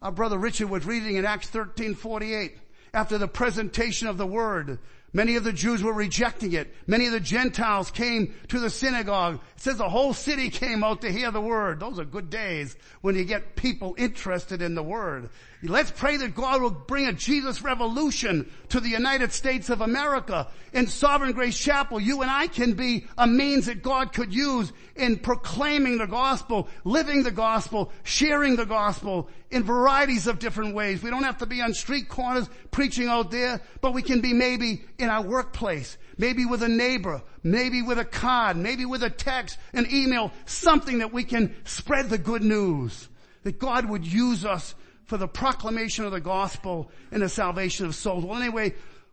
Our 0.00 0.12
brother 0.12 0.38
Richard 0.38 0.68
was 0.68 0.84
reading 0.84 1.16
in 1.16 1.24
Acts 1.24 1.48
13, 1.48 1.94
48, 1.94 2.58
after 2.92 3.18
the 3.18 3.28
presentation 3.28 4.08
of 4.08 4.18
the 4.18 4.26
word, 4.26 4.78
Many 5.14 5.36
of 5.36 5.44
the 5.44 5.52
Jews 5.52 5.82
were 5.82 5.92
rejecting 5.92 6.52
it. 6.52 6.74
Many 6.86 7.06
of 7.06 7.12
the 7.12 7.20
Gentiles 7.20 7.90
came 7.90 8.34
to 8.48 8.58
the 8.58 8.70
synagogue. 8.70 9.40
It 9.56 9.60
says 9.60 9.76
the 9.76 9.88
whole 9.88 10.14
city 10.14 10.48
came 10.48 10.82
out 10.82 11.02
to 11.02 11.12
hear 11.12 11.30
the 11.30 11.40
word. 11.40 11.80
Those 11.80 11.98
are 11.98 12.04
good 12.04 12.30
days 12.30 12.74
when 13.02 13.14
you 13.14 13.24
get 13.24 13.54
people 13.54 13.94
interested 13.98 14.62
in 14.62 14.74
the 14.74 14.82
word. 14.82 15.28
Let's 15.64 15.92
pray 15.92 16.16
that 16.16 16.34
God 16.34 16.60
will 16.60 16.70
bring 16.70 17.06
a 17.06 17.12
Jesus 17.12 17.62
revolution 17.62 18.50
to 18.70 18.80
the 18.80 18.88
United 18.88 19.32
States 19.32 19.70
of 19.70 19.80
America. 19.80 20.48
In 20.72 20.88
Sovereign 20.88 21.30
Grace 21.30 21.56
Chapel, 21.56 22.00
you 22.00 22.22
and 22.22 22.30
I 22.30 22.48
can 22.48 22.72
be 22.72 23.06
a 23.16 23.28
means 23.28 23.66
that 23.66 23.80
God 23.80 24.12
could 24.12 24.34
use 24.34 24.72
in 24.96 25.18
proclaiming 25.18 25.98
the 25.98 26.08
gospel, 26.08 26.68
living 26.82 27.22
the 27.22 27.30
gospel, 27.30 27.92
sharing 28.02 28.56
the 28.56 28.66
gospel 28.66 29.28
in 29.52 29.62
varieties 29.62 30.26
of 30.26 30.40
different 30.40 30.74
ways. 30.74 31.00
We 31.00 31.10
don't 31.10 31.22
have 31.22 31.38
to 31.38 31.46
be 31.46 31.62
on 31.62 31.74
street 31.74 32.08
corners 32.08 32.50
preaching 32.72 33.06
out 33.06 33.30
there, 33.30 33.60
but 33.80 33.94
we 33.94 34.02
can 34.02 34.20
be 34.20 34.32
maybe 34.32 34.82
in 34.98 35.10
our 35.10 35.22
workplace, 35.22 35.96
maybe 36.18 36.44
with 36.44 36.64
a 36.64 36.68
neighbor, 36.68 37.22
maybe 37.44 37.82
with 37.82 38.00
a 38.00 38.04
card, 38.04 38.56
maybe 38.56 38.84
with 38.84 39.04
a 39.04 39.10
text, 39.10 39.58
an 39.74 39.86
email, 39.92 40.32
something 40.44 40.98
that 40.98 41.12
we 41.12 41.22
can 41.22 41.54
spread 41.64 42.10
the 42.10 42.18
good 42.18 42.42
news. 42.42 43.08
That 43.44 43.58
God 43.58 43.86
would 43.86 44.06
use 44.06 44.44
us 44.44 44.74
for 45.12 45.18
the 45.18 45.28
proclamation 45.28 46.06
of 46.06 46.10
the 46.10 46.20
gospel 46.20 46.90
and 47.10 47.20
the 47.20 47.28
salvation 47.28 47.84
of 47.84 47.94
souls. 47.94 48.24
Well, 48.24 48.40
anyway, 48.40 48.72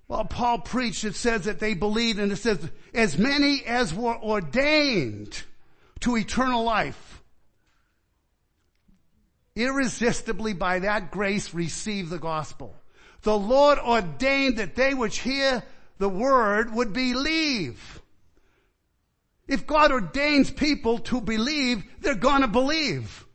Well, 0.09 0.25
Paul 0.25 0.57
preached, 0.57 1.03
it 1.03 1.15
says 1.15 1.45
that 1.45 1.59
they 1.59 1.75
believed 1.75 2.17
and 2.19 2.31
it 2.31 2.37
says, 2.37 2.67
as 2.95 3.17
many 3.17 3.63
as 3.63 3.93
were 3.93 4.17
ordained 4.17 5.43
to 5.99 6.17
eternal 6.17 6.63
life, 6.63 7.21
irresistibly 9.55 10.53
by 10.53 10.79
that 10.79 11.11
grace 11.11 11.53
received 11.53 12.09
the 12.09 12.17
gospel. 12.17 12.75
The 13.21 13.37
Lord 13.37 13.77
ordained 13.77 14.57
that 14.57 14.75
they 14.75 14.95
which 14.95 15.19
hear 15.19 15.61
the 15.99 16.09
word 16.09 16.73
would 16.73 16.91
believe. 16.91 18.01
If 19.47 19.67
God 19.67 19.91
ordains 19.91 20.49
people 20.49 20.99
to 20.99 21.21
believe, 21.21 21.83
they're 22.01 22.15
gonna 22.15 22.47
believe. 22.47 23.27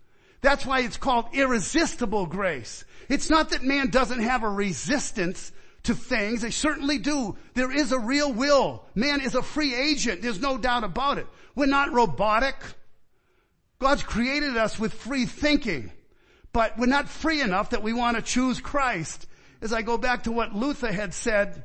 That's 0.45 0.67
why 0.67 0.81
it's 0.81 0.99
called 0.99 1.29
irresistible 1.33 2.27
grace. 2.27 2.85
It's 3.09 3.31
not 3.31 3.49
that 3.49 3.63
man 3.63 3.89
doesn't 3.89 4.21
have 4.21 4.43
a 4.43 4.49
resistance 4.51 5.51
to 5.85 5.95
things. 5.95 6.43
They 6.43 6.51
certainly 6.51 6.99
do. 6.99 7.39
There 7.55 7.73
is 7.73 7.93
a 7.93 7.99
real 7.99 8.31
will. 8.31 8.85
Man 8.95 9.23
is 9.23 9.35
a 9.35 9.43
free 9.43 9.75
agent. 9.75 10.21
There's 10.21 10.43
no 10.43 10.59
doubt 10.59 10.85
about 10.85 11.17
it. 11.17 11.27
We're 11.55 11.65
not 11.65 11.95
robotic. 11.95 12.57
God's 13.79 14.03
created 14.03 14.59
us 14.59 14.79
with 14.79 14.93
free 14.93 15.25
thinking, 15.25 15.91
but 16.53 16.77
we're 16.77 16.87
not 16.87 17.09
free 17.09 17.41
enough 17.41 17.71
that 17.71 17.83
we 17.83 17.95
want 17.95 18.19
to 18.19 18.23
choose 18.23 18.61
Christ. 18.61 19.27
As 19.63 19.73
I 19.73 19.81
go 19.81 19.97
back 19.97 20.25
to 20.25 20.33
what 20.33 20.55
Luther 20.55 20.93
had 20.93 21.15
said 21.15 21.65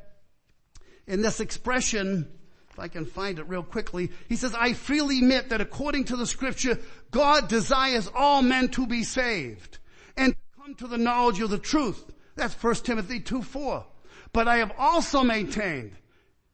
in 1.06 1.20
this 1.20 1.40
expression, 1.40 2.32
I 2.80 2.88
can 2.88 3.06
find 3.06 3.38
it 3.38 3.48
real 3.48 3.62
quickly, 3.62 4.10
he 4.28 4.36
says, 4.36 4.54
I 4.54 4.72
freely 4.72 5.18
admit 5.18 5.50
that 5.50 5.60
according 5.60 6.04
to 6.06 6.16
the 6.16 6.26
scripture, 6.26 6.78
God 7.10 7.48
desires 7.48 8.10
all 8.14 8.42
men 8.42 8.68
to 8.70 8.86
be 8.86 9.04
saved 9.04 9.78
and 10.16 10.34
come 10.56 10.74
to 10.76 10.86
the 10.86 10.98
knowledge 10.98 11.40
of 11.40 11.50
the 11.50 11.58
truth. 11.58 12.12
That's 12.36 12.54
1 12.54 12.74
Timothy 12.76 13.20
2 13.20 13.42
4. 13.42 13.84
But 14.32 14.48
I 14.48 14.58
have 14.58 14.72
also 14.78 15.22
maintained, 15.22 15.92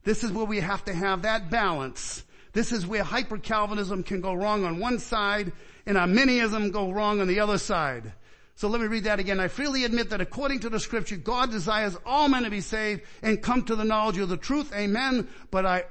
this 0.04 0.24
is 0.24 0.32
where 0.32 0.46
we 0.46 0.60
have 0.60 0.84
to 0.86 0.94
have 0.94 1.22
that 1.22 1.50
balance. 1.50 2.24
This 2.52 2.72
is 2.72 2.86
where 2.86 3.02
hyper-Calvinism 3.02 4.02
can 4.02 4.20
go 4.20 4.32
wrong 4.32 4.64
on 4.64 4.78
one 4.78 4.98
side 4.98 5.52
and 5.84 5.98
Arminianism 5.98 6.70
go 6.70 6.90
wrong 6.90 7.20
on 7.20 7.28
the 7.28 7.40
other 7.40 7.58
side. 7.58 8.12
So 8.54 8.68
let 8.68 8.80
me 8.80 8.86
read 8.86 9.04
that 9.04 9.20
again. 9.20 9.38
I 9.38 9.48
freely 9.48 9.84
admit 9.84 10.08
that 10.10 10.22
according 10.22 10.60
to 10.60 10.70
the 10.70 10.80
scripture, 10.80 11.16
God 11.16 11.50
desires 11.50 11.94
all 12.06 12.30
men 12.30 12.44
to 12.44 12.50
be 12.50 12.62
saved 12.62 13.02
and 13.22 13.42
come 13.42 13.62
to 13.64 13.76
the 13.76 13.84
knowledge 13.84 14.16
of 14.16 14.30
the 14.30 14.38
truth. 14.38 14.72
Amen. 14.74 15.28
But 15.50 15.66
I 15.66 15.84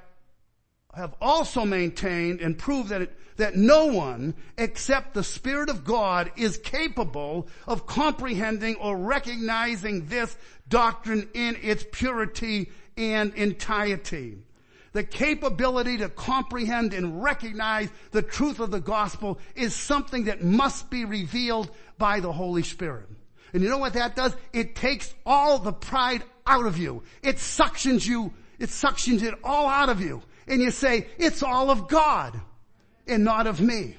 have 0.96 1.14
also 1.20 1.66
maintained 1.66 2.40
and 2.40 2.58
proved 2.58 2.90
that 2.90 3.02
it, 3.02 3.14
that 3.38 3.56
no 3.56 3.88
one 3.88 4.34
except 4.58 5.14
the 5.14 5.24
Spirit 5.24 5.70
of 5.70 5.84
God 5.84 6.32
is 6.38 6.58
capable 6.58 7.48
of 7.68 7.86
comprehending 7.86 8.76
or 8.76 8.96
recognizing 8.98 10.08
this 10.08 10.36
doctrine 10.70 11.28
in 11.34 11.58
its 11.62 11.86
purity 11.92 12.72
and 12.96 13.34
entirety. 13.34 14.38
The 14.94 15.04
capability 15.04 15.98
to 15.98 16.08
comprehend 16.08 16.94
and 16.94 17.22
recognize 17.22 17.90
the 18.12 18.22
truth 18.22 18.62
of 18.62 18.72
the 18.72 18.80
gospel 18.80 19.40
is 19.54 19.76
something 19.76 20.26
that 20.26 20.42
must 20.42 20.90
be 20.90 21.04
revealed 21.04 21.70
by 21.98 22.22
the 22.22 22.32
Holy 22.32 22.64
Spirit. 22.64 23.10
And 23.52 23.62
you 23.62 23.70
know 23.70 23.78
what 23.78 23.94
that 23.94 24.16
does? 24.16 24.34
It 24.54 24.76
takes 24.76 25.14
all 25.26 25.60
the 25.60 25.74
pride 25.74 26.24
out 26.48 26.66
of 26.66 26.78
you. 26.78 27.04
It 27.22 27.36
suctions 27.36 28.08
you, 28.08 28.34
it 28.60 28.70
suctions 28.70 29.22
it 29.22 29.34
all 29.44 29.68
out 29.68 29.90
of 29.90 30.00
you. 30.00 30.22
And 30.48 30.62
you 30.62 30.72
say, 30.72 31.08
it's 31.18 31.42
all 31.42 31.72
of 31.72 31.88
God 31.88 32.40
and 33.08 33.24
not 33.24 33.48
of 33.48 33.60
me. 33.62 33.96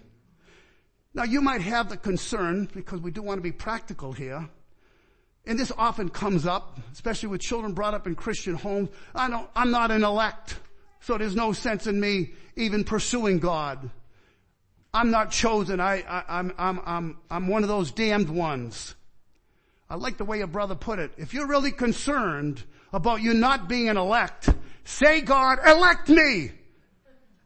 Now 1.14 1.24
you 1.24 1.40
might 1.40 1.62
have 1.62 1.88
the 1.88 1.96
concern, 1.96 2.68
because 2.74 3.00
we 3.00 3.10
do 3.10 3.22
want 3.22 3.38
to 3.38 3.42
be 3.42 3.52
practical 3.52 4.12
here, 4.12 4.48
and 5.46 5.58
this 5.58 5.72
often 5.78 6.08
comes 6.08 6.44
up, 6.44 6.78
especially 6.92 7.28
with 7.28 7.40
children 7.40 7.72
brought 7.72 7.94
up 7.94 8.06
in 8.06 8.14
Christian 8.14 8.54
homes. 8.54 8.90
I 9.14 9.30
don't, 9.30 9.48
I'm 9.54 9.70
not 9.70 9.90
an 9.90 10.04
elect, 10.04 10.58
so 11.00 11.16
there's 11.16 11.36
no 11.36 11.52
sense 11.52 11.86
in 11.86 11.98
me 11.98 12.32
even 12.56 12.84
pursuing 12.84 13.38
God. 13.38 13.90
I'm 14.92 15.10
not 15.10 15.30
chosen. 15.30 15.80
I, 15.80 16.02
I, 16.08 16.24
I'm, 16.28 16.52
I'm, 16.58 16.80
I'm, 16.84 17.18
I'm 17.30 17.48
one 17.48 17.62
of 17.62 17.68
those 17.68 17.92
damned 17.92 18.28
ones. 18.28 18.94
I 19.88 19.94
like 19.94 20.16
the 20.16 20.24
way 20.24 20.40
a 20.40 20.46
brother 20.46 20.74
put 20.74 20.98
it. 20.98 21.12
If 21.16 21.32
you're 21.32 21.46
really 21.46 21.70
concerned 21.70 22.64
about 22.92 23.22
you 23.22 23.34
not 23.34 23.68
being 23.68 23.88
an 23.88 23.96
elect, 23.96 24.48
say 24.86 25.20
God, 25.20 25.58
elect 25.66 26.08
me! 26.08 26.52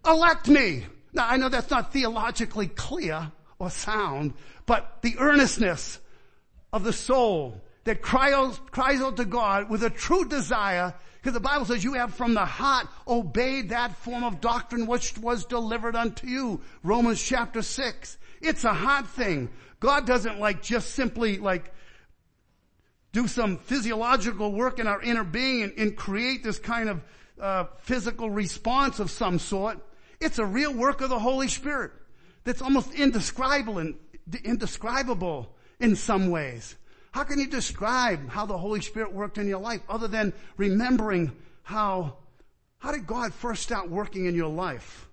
Elect 0.06 0.48
me! 0.48 0.84
Now 1.12 1.28
I 1.28 1.36
know 1.36 1.48
that's 1.48 1.70
not 1.70 1.92
theologically 1.92 2.68
clear 2.68 3.32
or 3.58 3.70
sound, 3.70 4.34
but 4.66 4.98
the 5.02 5.16
earnestness 5.18 5.98
of 6.72 6.84
the 6.84 6.92
soul 6.92 7.60
that 7.84 8.02
cries, 8.02 8.60
cries 8.70 9.00
out 9.00 9.16
to 9.16 9.24
God 9.24 9.68
with 9.68 9.82
a 9.82 9.90
true 9.90 10.24
desire, 10.24 10.94
because 11.16 11.34
the 11.34 11.40
Bible 11.40 11.66
says 11.66 11.82
you 11.82 11.94
have 11.94 12.14
from 12.14 12.34
the 12.34 12.44
heart 12.44 12.86
obeyed 13.08 13.70
that 13.70 13.96
form 13.96 14.24
of 14.24 14.40
doctrine 14.40 14.86
which 14.86 15.18
was 15.18 15.44
delivered 15.44 15.96
unto 15.96 16.26
you. 16.26 16.60
Romans 16.82 17.22
chapter 17.22 17.62
6. 17.62 18.18
It's 18.40 18.64
a 18.64 18.72
hard 18.72 19.06
thing. 19.06 19.50
God 19.80 20.06
doesn't 20.06 20.38
like 20.38 20.62
just 20.62 20.94
simply 20.94 21.38
like 21.38 21.72
do 23.12 23.26
some 23.26 23.58
physiological 23.58 24.52
work 24.52 24.78
in 24.78 24.86
our 24.86 25.02
inner 25.02 25.24
being 25.24 25.62
and, 25.62 25.72
and 25.76 25.96
create 25.96 26.44
this 26.44 26.58
kind 26.58 26.88
of 26.88 27.02
uh, 27.40 27.64
physical 27.78 28.30
response 28.30 29.00
of 29.00 29.10
some 29.10 29.38
sort. 29.38 29.78
It's 30.20 30.38
a 30.38 30.44
real 30.44 30.74
work 30.74 31.00
of 31.00 31.10
the 31.10 31.18
Holy 31.18 31.48
Spirit 31.48 31.92
that's 32.44 32.62
almost 32.62 32.92
indescribable 32.94 33.94
indescribable 34.44 35.54
in 35.80 35.96
some 35.96 36.30
ways. 36.30 36.76
How 37.12 37.24
can 37.24 37.38
you 37.40 37.48
describe 37.48 38.28
how 38.28 38.46
the 38.46 38.56
Holy 38.56 38.80
Spirit 38.80 39.12
worked 39.12 39.38
in 39.38 39.48
your 39.48 39.58
life 39.58 39.80
other 39.88 40.06
than 40.06 40.32
remembering 40.56 41.32
how, 41.62 42.18
how 42.78 42.92
did 42.92 43.06
God 43.06 43.34
first 43.34 43.62
start 43.62 43.90
working 43.90 44.26
in 44.26 44.34
your 44.34 44.50
life? 44.50 45.08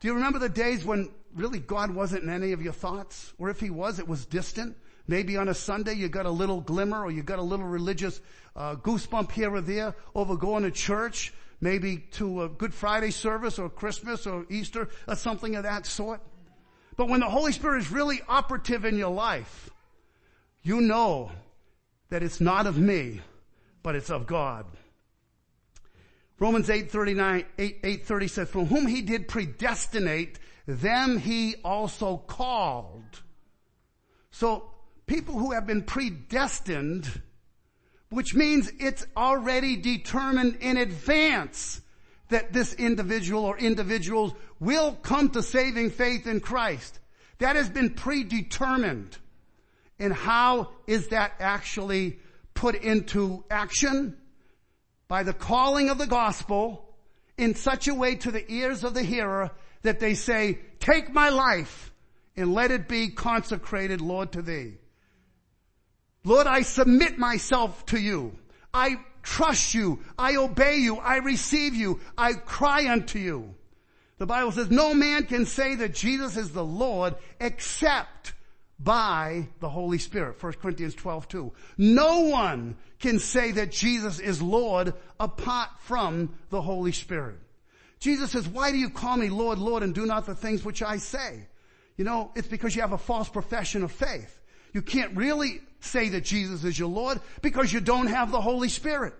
Do 0.00 0.08
you 0.08 0.14
remember 0.14 0.38
the 0.38 0.48
days 0.48 0.84
when 0.84 1.10
really 1.34 1.58
God 1.58 1.90
wasn't 1.90 2.24
in 2.24 2.30
any 2.30 2.52
of 2.52 2.62
your 2.62 2.72
thoughts? 2.72 3.32
Or 3.38 3.48
if 3.48 3.60
He 3.60 3.70
was, 3.70 3.98
it 3.98 4.06
was 4.06 4.26
distant? 4.26 4.76
Maybe 5.08 5.38
on 5.38 5.48
a 5.48 5.54
Sunday 5.54 5.94
you 5.94 6.10
got 6.10 6.26
a 6.26 6.30
little 6.30 6.60
glimmer 6.60 7.02
or 7.02 7.10
you 7.10 7.22
got 7.22 7.38
a 7.38 7.42
little 7.42 7.64
religious 7.64 8.20
uh, 8.54 8.76
goosebump 8.76 9.32
here 9.32 9.52
or 9.54 9.62
there 9.62 9.94
over 10.14 10.36
going 10.36 10.64
to 10.64 10.70
church, 10.70 11.32
maybe 11.62 11.96
to 12.12 12.42
a 12.42 12.48
Good 12.50 12.74
Friday 12.74 13.10
service 13.10 13.58
or 13.58 13.70
Christmas 13.70 14.26
or 14.26 14.44
Easter 14.50 14.90
or 15.08 15.16
something 15.16 15.56
of 15.56 15.62
that 15.62 15.86
sort. 15.86 16.20
But 16.96 17.08
when 17.08 17.20
the 17.20 17.30
Holy 17.30 17.52
Spirit 17.52 17.78
is 17.78 17.90
really 17.90 18.20
operative 18.28 18.84
in 18.84 18.98
your 18.98 19.10
life, 19.10 19.70
you 20.62 20.82
know 20.82 21.32
that 22.10 22.22
it's 22.22 22.40
not 22.40 22.66
of 22.66 22.76
me, 22.76 23.22
but 23.82 23.94
it's 23.94 24.10
of 24.10 24.26
God. 24.26 24.66
Romans 26.38 26.68
8:39 26.68 27.46
8, 27.56 27.82
8:30 27.82 28.28
says 28.28 28.48
from 28.50 28.66
whom 28.66 28.86
he 28.86 29.00
did 29.00 29.26
predestinate 29.26 30.38
them 30.66 31.18
he 31.18 31.56
also 31.64 32.18
called. 32.18 33.22
So 34.30 34.70
people 35.08 35.38
who 35.38 35.52
have 35.52 35.66
been 35.66 35.82
predestined 35.82 37.10
which 38.10 38.34
means 38.34 38.72
it's 38.78 39.06
already 39.16 39.76
determined 39.76 40.56
in 40.60 40.76
advance 40.76 41.80
that 42.30 42.52
this 42.52 42.74
individual 42.74 43.44
or 43.44 43.58
individuals 43.58 44.32
will 44.60 44.92
come 44.92 45.30
to 45.30 45.42
saving 45.42 45.90
faith 45.90 46.26
in 46.26 46.40
Christ. 46.40 46.98
That 47.38 47.56
has 47.56 47.68
been 47.68 47.90
predetermined. 47.90 49.16
And 49.98 50.12
how 50.12 50.70
is 50.86 51.08
that 51.08 51.32
actually 51.40 52.18
put 52.54 52.74
into 52.76 53.44
action? 53.50 54.16
By 55.06 55.22
the 55.22 55.32
calling 55.32 55.90
of 55.90 55.98
the 55.98 56.06
gospel 56.06 56.84
in 57.36 57.54
such 57.54 57.88
a 57.88 57.94
way 57.94 58.16
to 58.16 58.30
the 58.30 58.50
ears 58.50 58.84
of 58.84 58.94
the 58.94 59.02
hearer 59.02 59.50
that 59.82 60.00
they 60.00 60.14
say, 60.14 60.58
take 60.80 61.12
my 61.12 61.28
life 61.28 61.92
and 62.36 62.52
let 62.52 62.70
it 62.70 62.88
be 62.88 63.08
consecrated, 63.08 64.00
Lord, 64.00 64.32
to 64.32 64.42
thee. 64.42 64.74
Lord, 66.28 66.46
I 66.46 66.60
submit 66.60 67.16
myself 67.16 67.86
to 67.86 67.98
you. 67.98 68.36
I 68.74 68.96
trust 69.22 69.72
you. 69.72 70.00
I 70.18 70.36
obey 70.36 70.76
you. 70.76 70.98
I 70.98 71.16
receive 71.16 71.74
you. 71.74 72.00
I 72.18 72.34
cry 72.34 72.90
unto 72.90 73.18
you. 73.18 73.54
The 74.18 74.26
Bible 74.26 74.52
says 74.52 74.70
no 74.70 74.92
man 74.92 75.24
can 75.24 75.46
say 75.46 75.76
that 75.76 75.94
Jesus 75.94 76.36
is 76.36 76.50
the 76.50 76.64
Lord 76.64 77.14
except 77.40 78.34
by 78.78 79.48
the 79.60 79.70
Holy 79.70 79.96
Spirit. 79.96 80.42
1 80.42 80.52
Corinthians 80.54 80.94
12, 80.94 81.28
2. 81.28 81.52
No 81.78 82.20
one 82.20 82.76
can 82.98 83.20
say 83.20 83.52
that 83.52 83.72
Jesus 83.72 84.18
is 84.18 84.42
Lord 84.42 84.92
apart 85.18 85.70
from 85.80 86.34
the 86.50 86.60
Holy 86.60 86.92
Spirit. 86.92 87.36
Jesus 88.00 88.32
says, 88.32 88.46
why 88.46 88.70
do 88.70 88.76
you 88.76 88.90
call 88.90 89.16
me 89.16 89.30
Lord, 89.30 89.58
Lord, 89.58 89.82
and 89.82 89.94
do 89.94 90.04
not 90.04 90.26
the 90.26 90.34
things 90.34 90.62
which 90.62 90.82
I 90.82 90.98
say? 90.98 91.46
You 91.96 92.04
know, 92.04 92.32
it's 92.36 92.48
because 92.48 92.76
you 92.76 92.82
have 92.82 92.92
a 92.92 92.98
false 92.98 93.30
profession 93.30 93.82
of 93.82 93.90
faith. 93.90 94.38
You 94.74 94.82
can't 94.82 95.16
really 95.16 95.62
say 95.80 96.08
that 96.10 96.24
Jesus 96.24 96.64
is 96.64 96.78
your 96.78 96.88
Lord 96.88 97.20
because 97.42 97.72
you 97.72 97.80
don't 97.80 98.08
have 98.08 98.30
the 98.30 98.40
Holy 98.40 98.68
Spirit. 98.68 99.14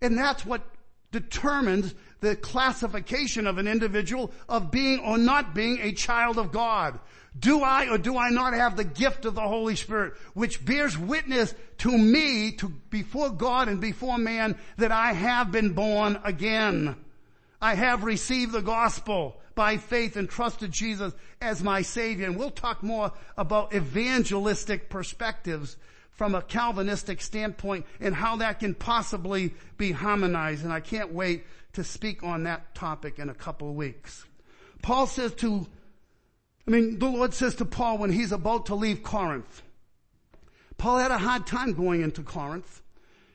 And 0.00 0.16
that's 0.16 0.44
what 0.44 0.62
determines 1.10 1.94
the 2.20 2.36
classification 2.36 3.46
of 3.46 3.58
an 3.58 3.68
individual 3.68 4.32
of 4.48 4.70
being 4.70 5.00
or 5.00 5.18
not 5.18 5.54
being 5.54 5.78
a 5.80 5.92
child 5.92 6.38
of 6.38 6.52
God. 6.52 6.98
Do 7.38 7.62
I 7.62 7.88
or 7.88 7.98
do 7.98 8.16
I 8.16 8.30
not 8.30 8.52
have 8.52 8.76
the 8.76 8.84
gift 8.84 9.24
of 9.24 9.34
the 9.34 9.40
Holy 9.40 9.76
Spirit, 9.76 10.14
which 10.34 10.64
bears 10.64 10.98
witness 10.98 11.54
to 11.78 11.96
me, 11.96 12.52
to 12.52 12.68
before 12.68 13.30
God 13.30 13.68
and 13.68 13.80
before 13.80 14.18
man, 14.18 14.56
that 14.76 14.90
I 14.90 15.12
have 15.12 15.52
been 15.52 15.72
born 15.72 16.18
again. 16.24 16.96
I 17.60 17.74
have 17.74 18.04
received 18.04 18.52
the 18.52 18.62
gospel 18.62 19.40
by 19.54 19.76
faith 19.76 20.16
and 20.16 20.28
trusted 20.28 20.70
Jesus 20.70 21.12
as 21.40 21.62
my 21.62 21.82
savior. 21.82 22.26
And 22.26 22.36
we'll 22.36 22.50
talk 22.50 22.82
more 22.82 23.12
about 23.36 23.74
evangelistic 23.74 24.88
perspectives 24.88 25.76
from 26.10 26.34
a 26.34 26.42
Calvinistic 26.42 27.20
standpoint 27.20 27.86
and 28.00 28.14
how 28.14 28.36
that 28.36 28.60
can 28.60 28.74
possibly 28.74 29.54
be 29.76 29.92
harmonized. 29.92 30.64
And 30.64 30.72
I 30.72 30.80
can't 30.80 31.12
wait 31.12 31.44
to 31.72 31.82
speak 31.82 32.22
on 32.22 32.44
that 32.44 32.74
topic 32.74 33.18
in 33.18 33.28
a 33.28 33.34
couple 33.34 33.68
of 33.68 33.74
weeks. 33.74 34.24
Paul 34.82 35.06
says 35.06 35.34
to, 35.34 35.66
I 36.66 36.70
mean, 36.70 36.98
the 36.98 37.06
Lord 37.06 37.34
says 37.34 37.56
to 37.56 37.64
Paul 37.64 37.98
when 37.98 38.12
he's 38.12 38.32
about 38.32 38.66
to 38.66 38.74
leave 38.74 39.02
Corinth, 39.02 39.62
Paul 40.76 40.98
had 40.98 41.10
a 41.10 41.18
hard 41.18 41.46
time 41.46 41.72
going 41.72 42.02
into 42.02 42.22
Corinth. 42.22 42.82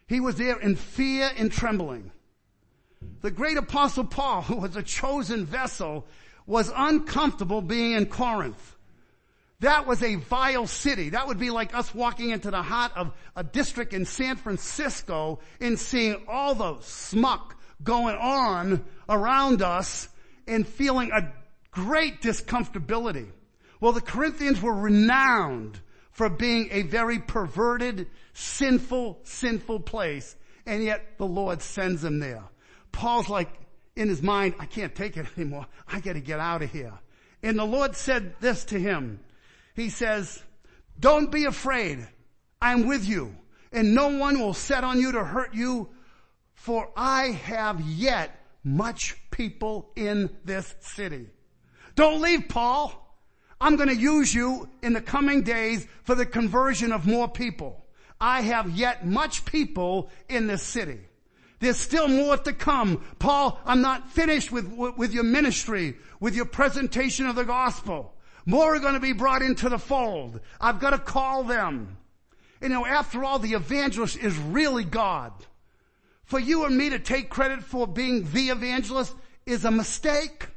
He 0.07 0.21
was 0.21 0.35
there 0.35 0.59
in 0.59 0.77
fear 0.77 1.31
and 1.37 1.51
trembling. 1.51 2.11
The 3.21 3.31
great 3.31 3.57
apostle 3.57 4.05
Paul, 4.05 4.41
who 4.41 4.57
was 4.57 4.75
a 4.75 4.83
chosen 4.83 5.45
vessel, 5.45 6.05
was 6.45 6.71
uncomfortable 6.75 7.61
being 7.61 7.93
in 7.93 8.05
Corinth. 8.07 8.75
That 9.61 9.87
was 9.87 10.03
a 10.03 10.15
vile 10.15 10.67
city. 10.67 11.11
That 11.11 11.27
would 11.27 11.39
be 11.39 11.49
like 11.49 11.73
us 11.73 11.95
walking 11.95 12.31
into 12.31 12.51
the 12.51 12.61
heart 12.61 12.91
of 12.95 13.13
a 13.35 13.45
district 13.45 13.93
in 13.93 14.05
San 14.05 14.35
Francisco 14.35 15.39
and 15.61 15.79
seeing 15.79 16.21
all 16.27 16.53
the 16.53 16.79
smuck 16.81 17.57
going 17.81 18.17
on 18.17 18.83
around 19.07 19.61
us 19.61 20.09
and 20.47 20.67
feeling 20.67 21.11
a 21.11 21.31
great 21.71 22.21
discomfortability. 22.21 23.29
Well, 23.79 23.93
the 23.93 24.01
Corinthians 24.01 24.61
were 24.61 24.75
renowned 24.75 25.79
for 26.11 26.29
being 26.29 26.67
a 26.71 26.83
very 26.83 27.19
perverted, 27.19 28.07
sinful, 28.33 29.19
sinful 29.23 29.79
place. 29.81 30.35
And 30.65 30.83
yet 30.83 31.17
the 31.17 31.25
Lord 31.25 31.61
sends 31.61 32.01
them 32.01 32.19
there. 32.19 32.43
Paul's 32.93 33.27
like 33.27 33.49
in 33.97 34.07
his 34.07 34.21
mind, 34.21 34.55
I 34.59 34.65
can't 34.65 34.95
take 34.95 35.17
it 35.17 35.25
anymore. 35.37 35.67
I 35.87 35.99
gotta 35.99 36.21
get 36.21 36.39
out 36.39 36.61
of 36.61 36.71
here. 36.71 36.93
And 37.43 37.59
the 37.59 37.65
Lord 37.65 37.95
said 37.97 38.35
this 38.39 38.63
to 38.65 38.79
him. 38.79 39.19
He 39.75 39.89
says, 39.89 40.41
don't 40.97 41.29
be 41.29 41.43
afraid. 41.43 42.07
I'm 42.61 42.87
with 42.87 43.05
you 43.05 43.35
and 43.73 43.95
no 43.95 44.07
one 44.07 44.39
will 44.39 44.53
set 44.53 44.83
on 44.83 45.01
you 45.01 45.11
to 45.11 45.23
hurt 45.23 45.53
you 45.53 45.89
for 46.53 46.89
I 46.95 47.31
have 47.31 47.81
yet 47.81 48.39
much 48.63 49.17
people 49.31 49.91
in 49.95 50.29
this 50.45 50.73
city. 50.79 51.27
Don't 51.95 52.21
leave 52.21 52.47
Paul. 52.47 52.99
I'm 53.59 53.75
going 53.75 53.89
to 53.89 53.95
use 53.95 54.33
you 54.33 54.69
in 54.81 54.93
the 54.93 55.01
coming 55.01 55.41
days 55.41 55.85
for 56.03 56.15
the 56.15 56.25
conversion 56.25 56.91
of 56.91 57.05
more 57.05 57.27
people. 57.27 57.85
I 58.21 58.41
have 58.41 58.69
yet 58.69 59.05
much 59.05 59.43
people 59.43 60.09
in 60.29 60.47
this 60.47 60.63
city. 60.63 60.99
There's 61.63 61.77
still 61.77 62.09
more 62.09 62.35
to 62.35 62.51
come. 62.51 63.01
Paul, 63.19 63.57
I'm 63.65 63.81
not 63.81 64.11
finished 64.11 64.51
with, 64.51 64.67
with 64.67 65.13
your 65.13 65.23
ministry, 65.23 65.95
with 66.19 66.35
your 66.35 66.43
presentation 66.43 67.25
of 67.25 67.37
the 67.37 67.45
gospel. 67.45 68.13
More 68.45 68.75
are 68.75 68.79
going 68.79 68.95
to 68.95 68.99
be 68.99 69.13
brought 69.13 69.41
into 69.41 69.69
the 69.69 69.79
fold. 69.79 70.41
I've 70.59 70.81
got 70.81 70.89
to 70.89 70.97
call 70.97 71.45
them. 71.45 71.97
You 72.61 72.67
know, 72.67 72.85
after 72.85 73.23
all, 73.23 73.39
the 73.39 73.53
evangelist 73.53 74.17
is 74.17 74.37
really 74.37 74.83
God. 74.83 75.31
For 76.25 76.37
you 76.37 76.65
and 76.65 76.77
me 76.77 76.89
to 76.89 76.99
take 76.99 77.29
credit 77.29 77.63
for 77.63 77.87
being 77.87 78.29
the 78.33 78.49
evangelist 78.49 79.15
is 79.45 79.63
a 79.63 79.71
mistake. 79.71 80.47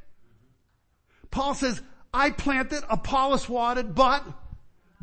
Paul 1.30 1.54
says, 1.54 1.80
I 2.12 2.30
planted, 2.30 2.82
Apollos 2.90 3.48
watered, 3.48 3.94
but 3.94 4.24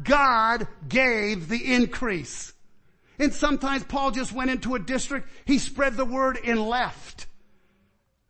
God 0.04 0.68
gave 0.86 1.48
the 1.48 1.74
increase. 1.74 2.53
And 3.19 3.34
sometimes 3.34 3.84
Paul 3.84 4.12
just 4.12 4.34
went 4.34 4.52
into 4.52 4.76
a 4.76 4.80
district, 4.80 5.30
he 5.45 5.60
spread 5.60 5.95
the 5.95 6.06
word 6.06 6.39
and 6.43 6.60
left. 6.60 7.28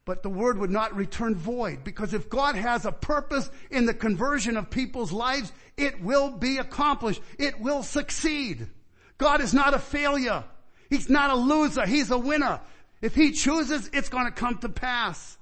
But 0.05 0.21
the 0.21 0.29
word 0.29 0.57
would 0.57 0.69
not 0.69 0.95
return 0.95 1.35
void 1.35 1.83
because 1.83 2.13
if 2.13 2.29
God 2.29 2.55
has 2.55 2.85
a 2.85 2.91
purpose 2.91 3.49
in 3.71 3.85
the 3.85 3.93
conversion 3.93 4.57
of 4.57 4.69
people's 4.69 5.13
lives, 5.13 5.51
it 5.77 6.01
will 6.01 6.31
be 6.31 6.57
accomplished. 6.57 7.21
It 7.39 7.59
will 7.61 7.83
succeed. 7.83 8.67
God 9.17 9.39
is 9.39 9.53
not 9.53 9.73
a 9.73 9.79
failure. 9.79 10.43
He's 10.89 11.09
not 11.09 11.29
a 11.29 11.35
loser. 11.35 11.85
He's 11.85 12.11
a 12.11 12.17
winner. 12.17 12.59
If 13.01 13.15
he 13.15 13.31
chooses, 13.31 13.89
it's 13.93 14.09
going 14.09 14.25
to 14.25 14.31
come 14.31 14.57
to 14.59 14.69
pass. 14.69 15.37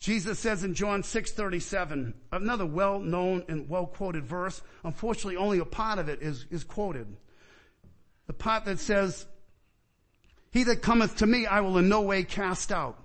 Jesus 0.00 0.38
says 0.38 0.64
in 0.64 0.74
John 0.74 1.02
6:37, 1.02 2.14
another 2.32 2.66
well-known 2.66 3.44
and 3.48 3.68
well-quoted 3.68 4.24
verse. 4.24 4.62
Unfortunately, 4.84 5.36
only 5.36 5.58
a 5.58 5.64
part 5.64 5.98
of 5.98 6.08
it 6.08 6.22
is, 6.22 6.46
is 6.50 6.64
quoted. 6.64 7.16
The 8.28 8.34
part 8.34 8.66
that 8.66 8.78
says, 8.78 9.26
he 10.52 10.62
that 10.64 10.82
cometh 10.82 11.16
to 11.16 11.26
me, 11.26 11.46
I 11.46 11.60
will 11.60 11.78
in 11.78 11.88
no 11.88 12.02
way 12.02 12.22
cast 12.22 12.70
out. 12.70 12.96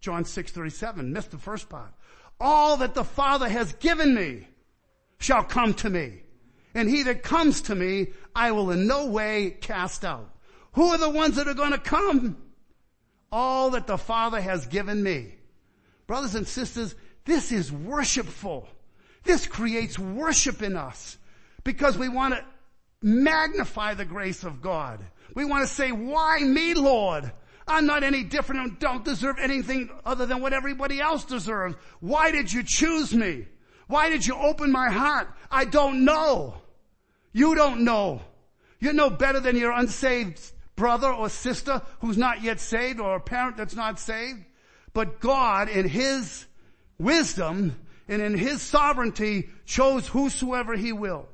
John 0.00 0.24
6:37, 0.24 1.08
missed 1.08 1.32
the 1.32 1.38
first 1.38 1.68
part. 1.68 1.92
All 2.40 2.76
that 2.76 2.94
the 2.94 3.04
Father 3.04 3.48
has 3.48 3.72
given 3.74 4.14
me 4.14 4.46
shall 5.18 5.42
come 5.42 5.74
to 5.74 5.90
me. 5.90 6.22
And 6.74 6.88
he 6.88 7.02
that 7.04 7.22
comes 7.22 7.62
to 7.62 7.74
me, 7.74 8.08
I 8.36 8.52
will 8.52 8.70
in 8.70 8.86
no 8.86 9.06
way 9.06 9.56
cast 9.60 10.04
out. 10.04 10.30
Who 10.72 10.90
are 10.90 10.98
the 10.98 11.10
ones 11.10 11.36
that 11.36 11.48
are 11.48 11.54
going 11.54 11.72
to 11.72 11.78
come? 11.78 12.36
All 13.32 13.70
that 13.70 13.86
the 13.86 13.98
Father 13.98 14.40
has 14.40 14.66
given 14.66 15.02
me. 15.02 15.34
Brothers 16.06 16.34
and 16.34 16.46
sisters, 16.46 16.94
this 17.24 17.50
is 17.50 17.72
worshipful. 17.72 18.68
This 19.24 19.46
creates 19.46 19.98
worship 19.98 20.62
in 20.62 20.76
us 20.76 21.18
because 21.64 21.98
we 21.98 22.08
want 22.08 22.34
to 22.34 22.44
magnify 23.02 23.94
the 23.94 24.04
grace 24.04 24.44
of 24.44 24.60
God. 24.60 25.04
We 25.34 25.44
want 25.44 25.66
to 25.66 25.74
say, 25.74 25.92
why 25.92 26.40
me, 26.40 26.74
Lord? 26.74 27.30
I'm 27.66 27.86
not 27.86 28.02
any 28.02 28.24
different 28.24 28.62
and 28.62 28.78
don't 28.78 29.04
deserve 29.04 29.36
anything 29.38 29.90
other 30.04 30.26
than 30.26 30.40
what 30.40 30.54
everybody 30.54 31.00
else 31.00 31.24
deserves. 31.24 31.76
Why 32.00 32.30
did 32.30 32.52
you 32.52 32.62
choose 32.62 33.14
me? 33.14 33.46
Why 33.86 34.08
did 34.08 34.26
you 34.26 34.34
open 34.36 34.72
my 34.72 34.90
heart? 34.90 35.28
I 35.50 35.64
don't 35.64 36.04
know. 36.04 36.54
You 37.32 37.54
don't 37.54 37.84
know. 37.84 38.22
You're 38.80 38.94
no 38.94 39.10
better 39.10 39.40
than 39.40 39.56
your 39.56 39.72
unsaved 39.72 40.40
brother 40.76 41.12
or 41.12 41.28
sister 41.28 41.82
who's 42.00 42.16
not 42.16 42.42
yet 42.42 42.60
saved 42.60 43.00
or 43.00 43.16
a 43.16 43.20
parent 43.20 43.56
that's 43.56 43.74
not 43.74 43.98
saved. 43.98 44.44
But 44.92 45.20
God 45.20 45.68
in 45.68 45.88
His 45.88 46.46
wisdom 46.98 47.76
and 48.08 48.22
in 48.22 48.36
His 48.36 48.62
sovereignty 48.62 49.50
chose 49.66 50.06
whosoever 50.06 50.74
He 50.74 50.92
will. 50.92 51.28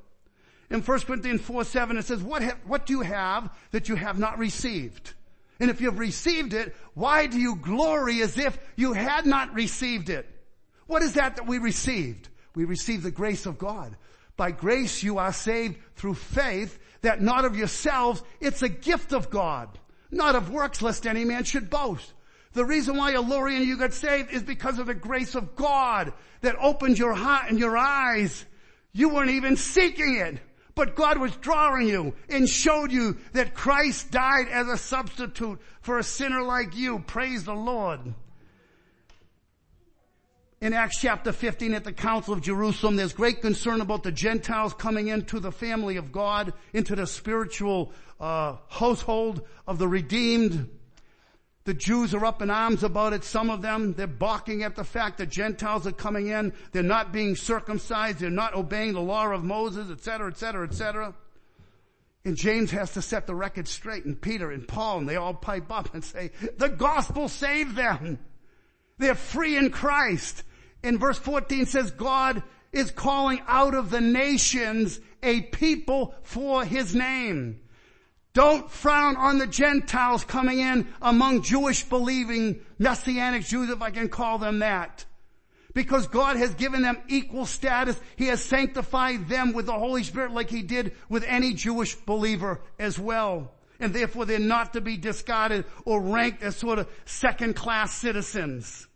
In 0.74 0.82
1 0.82 1.00
Corinthians 1.02 1.40
4, 1.42 1.62
7, 1.62 1.98
it 1.98 2.04
says, 2.04 2.20
what, 2.20 2.42
ha- 2.42 2.56
what 2.66 2.84
do 2.84 2.94
you 2.94 3.02
have 3.02 3.48
that 3.70 3.88
you 3.88 3.94
have 3.94 4.18
not 4.18 4.40
received? 4.40 5.12
And 5.60 5.70
if 5.70 5.80
you've 5.80 6.00
received 6.00 6.52
it, 6.52 6.74
why 6.94 7.28
do 7.28 7.38
you 7.38 7.54
glory 7.54 8.20
as 8.22 8.36
if 8.36 8.58
you 8.74 8.92
had 8.92 9.24
not 9.24 9.54
received 9.54 10.10
it? 10.10 10.28
What 10.88 11.02
is 11.02 11.12
that 11.12 11.36
that 11.36 11.46
we 11.46 11.58
received? 11.58 12.28
We 12.56 12.64
received 12.64 13.04
the 13.04 13.12
grace 13.12 13.46
of 13.46 13.56
God. 13.56 13.96
By 14.36 14.50
grace 14.50 15.00
you 15.00 15.18
are 15.18 15.32
saved 15.32 15.76
through 15.94 16.14
faith 16.14 16.76
that 17.02 17.22
not 17.22 17.44
of 17.44 17.56
yourselves, 17.56 18.24
it's 18.40 18.62
a 18.62 18.68
gift 18.68 19.12
of 19.12 19.30
God, 19.30 19.68
not 20.10 20.34
of 20.34 20.50
works 20.50 20.82
lest 20.82 21.06
any 21.06 21.24
man 21.24 21.44
should 21.44 21.70
boast. 21.70 22.12
The 22.52 22.64
reason 22.64 22.96
why 22.96 23.12
and 23.12 23.64
you 23.64 23.78
got 23.78 23.94
saved 23.94 24.32
is 24.32 24.42
because 24.42 24.80
of 24.80 24.86
the 24.86 24.94
grace 24.94 25.36
of 25.36 25.54
God 25.54 26.12
that 26.40 26.56
opened 26.60 26.98
your 26.98 27.14
heart 27.14 27.48
and 27.48 27.60
your 27.60 27.76
eyes. 27.76 28.44
You 28.92 29.10
weren't 29.10 29.30
even 29.30 29.56
seeking 29.56 30.16
it. 30.16 30.40
But 30.74 30.96
God 30.96 31.18
was 31.18 31.36
drawing 31.36 31.88
you 31.88 32.14
and 32.28 32.48
showed 32.48 32.90
you 32.90 33.16
that 33.32 33.54
Christ 33.54 34.10
died 34.10 34.48
as 34.48 34.66
a 34.66 34.76
substitute 34.76 35.60
for 35.80 35.98
a 35.98 36.02
sinner 36.02 36.42
like 36.42 36.76
you. 36.76 36.98
Praise 37.00 37.44
the 37.44 37.54
Lord. 37.54 38.00
In 40.60 40.72
Acts 40.72 40.98
chapter 40.98 41.30
15 41.30 41.74
at 41.74 41.84
the 41.84 41.92
Council 41.92 42.32
of 42.32 42.40
Jerusalem, 42.40 42.96
there's 42.96 43.12
great 43.12 43.42
concern 43.42 43.82
about 43.82 44.02
the 44.02 44.10
Gentiles 44.10 44.72
coming 44.72 45.08
into 45.08 45.38
the 45.38 45.52
family 45.52 45.96
of 45.96 46.10
God, 46.10 46.54
into 46.72 46.96
the 46.96 47.06
spiritual 47.06 47.92
uh, 48.18 48.56
household 48.68 49.42
of 49.66 49.78
the 49.78 49.86
redeemed. 49.86 50.70
The 51.64 51.74
Jews 51.74 52.14
are 52.14 52.24
up 52.24 52.42
in 52.42 52.50
arms 52.50 52.82
about 52.82 53.14
it. 53.14 53.24
Some 53.24 53.48
of 53.48 53.62
them, 53.62 53.94
they're 53.94 54.06
balking 54.06 54.62
at 54.62 54.76
the 54.76 54.84
fact 54.84 55.18
that 55.18 55.30
Gentiles 55.30 55.86
are 55.86 55.92
coming 55.92 56.28
in. 56.28 56.52
They're 56.72 56.82
not 56.82 57.12
being 57.12 57.36
circumcised. 57.36 58.18
They're 58.18 58.30
not 58.30 58.54
obeying 58.54 58.92
the 58.92 59.00
law 59.00 59.28
of 59.28 59.44
Moses, 59.44 59.90
etc., 59.90 60.28
etc., 60.28 60.66
etc. 60.66 61.14
And 62.26 62.36
James 62.36 62.70
has 62.70 62.92
to 62.94 63.02
set 63.02 63.26
the 63.26 63.34
record 63.34 63.66
straight 63.66 64.04
and 64.04 64.20
Peter 64.20 64.50
and 64.50 64.66
Paul 64.66 64.98
and 64.98 65.08
they 65.08 65.16
all 65.16 65.34
pipe 65.34 65.70
up 65.70 65.94
and 65.94 66.04
say, 66.04 66.30
the 66.58 66.68
gospel 66.68 67.28
saved 67.28 67.76
them. 67.76 68.18
They're 68.98 69.14
free 69.14 69.56
in 69.56 69.70
Christ 69.70 70.42
in 70.84 70.98
verse 70.98 71.18
14 71.18 71.66
says 71.66 71.90
God 71.90 72.42
is 72.72 72.90
calling 72.90 73.42
out 73.46 73.74
of 73.74 73.90
the 73.90 74.00
nations 74.00 75.00
a 75.22 75.40
people 75.40 76.14
for 76.22 76.64
his 76.64 76.94
name. 76.94 77.60
Don't 78.34 78.68
frown 78.68 79.16
on 79.16 79.38
the 79.38 79.46
Gentiles 79.46 80.24
coming 80.24 80.58
in 80.58 80.88
among 81.00 81.42
Jewish 81.42 81.84
believing 81.84 82.60
Messianic 82.80 83.44
Jews, 83.44 83.70
if 83.70 83.80
I 83.80 83.90
can 83.90 84.08
call 84.08 84.38
them 84.38 84.58
that. 84.58 85.04
Because 85.72 86.08
God 86.08 86.36
has 86.36 86.54
given 86.54 86.82
them 86.82 86.98
equal 87.08 87.46
status. 87.46 87.98
He 88.16 88.26
has 88.26 88.42
sanctified 88.42 89.28
them 89.28 89.52
with 89.52 89.66
the 89.66 89.72
Holy 89.72 90.02
Spirit 90.02 90.32
like 90.32 90.50
He 90.50 90.62
did 90.62 90.92
with 91.08 91.24
any 91.24 91.54
Jewish 91.54 91.94
believer 91.94 92.60
as 92.78 92.98
well. 92.98 93.52
And 93.78 93.94
therefore 93.94 94.24
they're 94.24 94.38
not 94.40 94.72
to 94.72 94.80
be 94.80 94.96
discarded 94.96 95.64
or 95.84 96.00
ranked 96.00 96.42
as 96.42 96.56
sort 96.56 96.80
of 96.80 96.88
second 97.04 97.54
class 97.54 97.92
citizens. 97.92 98.88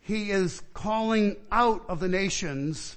He 0.00 0.30
is 0.30 0.62
calling 0.74 1.36
out 1.52 1.84
of 1.88 2.00
the 2.00 2.08
nations. 2.08 2.96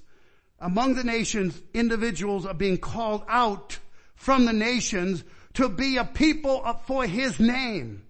Among 0.60 0.96
the 0.96 1.04
nations, 1.04 1.62
individuals 1.74 2.46
are 2.46 2.54
being 2.54 2.78
called 2.78 3.24
out 3.28 3.78
from 4.16 4.46
the 4.46 4.54
nations 4.54 5.24
to 5.54 5.70
be 5.70 5.98
a 5.98 6.06
people 6.06 6.62
for 6.86 7.06
his 7.06 7.40
name. 7.40 8.04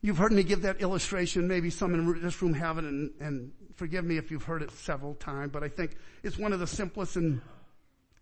You've 0.00 0.18
heard 0.18 0.32
me 0.32 0.44
give 0.44 0.62
that 0.62 0.80
illustration. 0.80 1.48
Maybe 1.48 1.70
some 1.70 1.94
in 1.94 2.22
this 2.22 2.40
room 2.40 2.54
haven't, 2.54 2.86
and, 2.86 3.10
and 3.20 3.52
forgive 3.74 4.04
me 4.04 4.16
if 4.16 4.30
you've 4.30 4.44
heard 4.44 4.62
it 4.62 4.70
several 4.70 5.14
times, 5.14 5.52
but 5.52 5.64
I 5.64 5.68
think 5.68 5.96
it's 6.22 6.38
one 6.38 6.52
of 6.52 6.60
the 6.60 6.66
simplest 6.66 7.16
and 7.16 7.40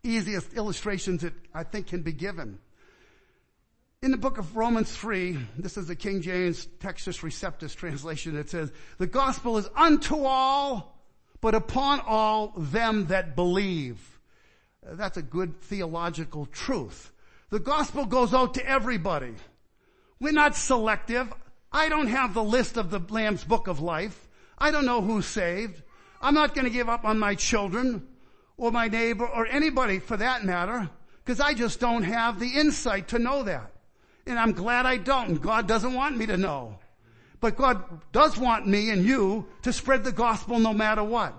easiest 0.02 0.54
illustrations 0.54 1.22
that 1.22 1.34
I 1.52 1.64
think 1.64 1.88
can 1.88 2.02
be 2.02 2.12
given. 2.12 2.58
In 4.02 4.10
the 4.10 4.16
book 4.16 4.38
of 4.38 4.56
Romans 4.56 4.94
3, 4.94 5.38
this 5.58 5.76
is 5.76 5.88
the 5.88 5.96
King 5.96 6.22
James 6.22 6.66
Textus 6.78 7.22
Receptus 7.22 7.74
translation, 7.74 8.36
it 8.36 8.50
says, 8.50 8.70
the 8.98 9.06
gospel 9.06 9.58
is 9.58 9.68
unto 9.74 10.24
all, 10.24 11.00
but 11.40 11.54
upon 11.54 12.00
all 12.00 12.52
them 12.56 13.06
that 13.06 13.34
believe. 13.34 14.15
That's 14.92 15.16
a 15.16 15.22
good 15.22 15.60
theological 15.60 16.46
truth. 16.46 17.12
The 17.50 17.58
gospel 17.58 18.06
goes 18.06 18.34
out 18.34 18.54
to 18.54 18.68
everybody. 18.68 19.34
We're 20.20 20.32
not 20.32 20.56
selective. 20.56 21.32
I 21.72 21.88
don't 21.88 22.06
have 22.08 22.34
the 22.34 22.44
list 22.44 22.76
of 22.76 22.90
the 22.90 23.00
Lamb's 23.08 23.44
book 23.44 23.66
of 23.66 23.80
life. 23.80 24.28
I 24.58 24.70
don't 24.70 24.86
know 24.86 25.02
who's 25.02 25.26
saved. 25.26 25.82
I'm 26.20 26.34
not 26.34 26.54
going 26.54 26.64
to 26.64 26.70
give 26.70 26.88
up 26.88 27.04
on 27.04 27.18
my 27.18 27.34
children 27.34 28.06
or 28.56 28.70
my 28.70 28.88
neighbor 28.88 29.26
or 29.26 29.46
anybody 29.46 29.98
for 29.98 30.16
that 30.16 30.44
matter 30.44 30.88
because 31.24 31.40
I 31.40 31.54
just 31.54 31.80
don't 31.80 32.04
have 32.04 32.40
the 32.40 32.48
insight 32.48 33.08
to 33.08 33.18
know 33.18 33.42
that. 33.42 33.72
And 34.26 34.38
I'm 34.38 34.52
glad 34.52 34.86
I 34.86 34.96
don't. 34.96 35.40
God 35.40 35.68
doesn't 35.68 35.94
want 35.94 36.16
me 36.16 36.26
to 36.26 36.36
know. 36.36 36.78
But 37.40 37.56
God 37.56 38.00
does 38.12 38.38
want 38.38 38.66
me 38.66 38.90
and 38.90 39.04
you 39.04 39.46
to 39.62 39.72
spread 39.72 40.04
the 40.04 40.12
gospel 40.12 40.58
no 40.58 40.72
matter 40.72 41.04
what. 41.04 41.34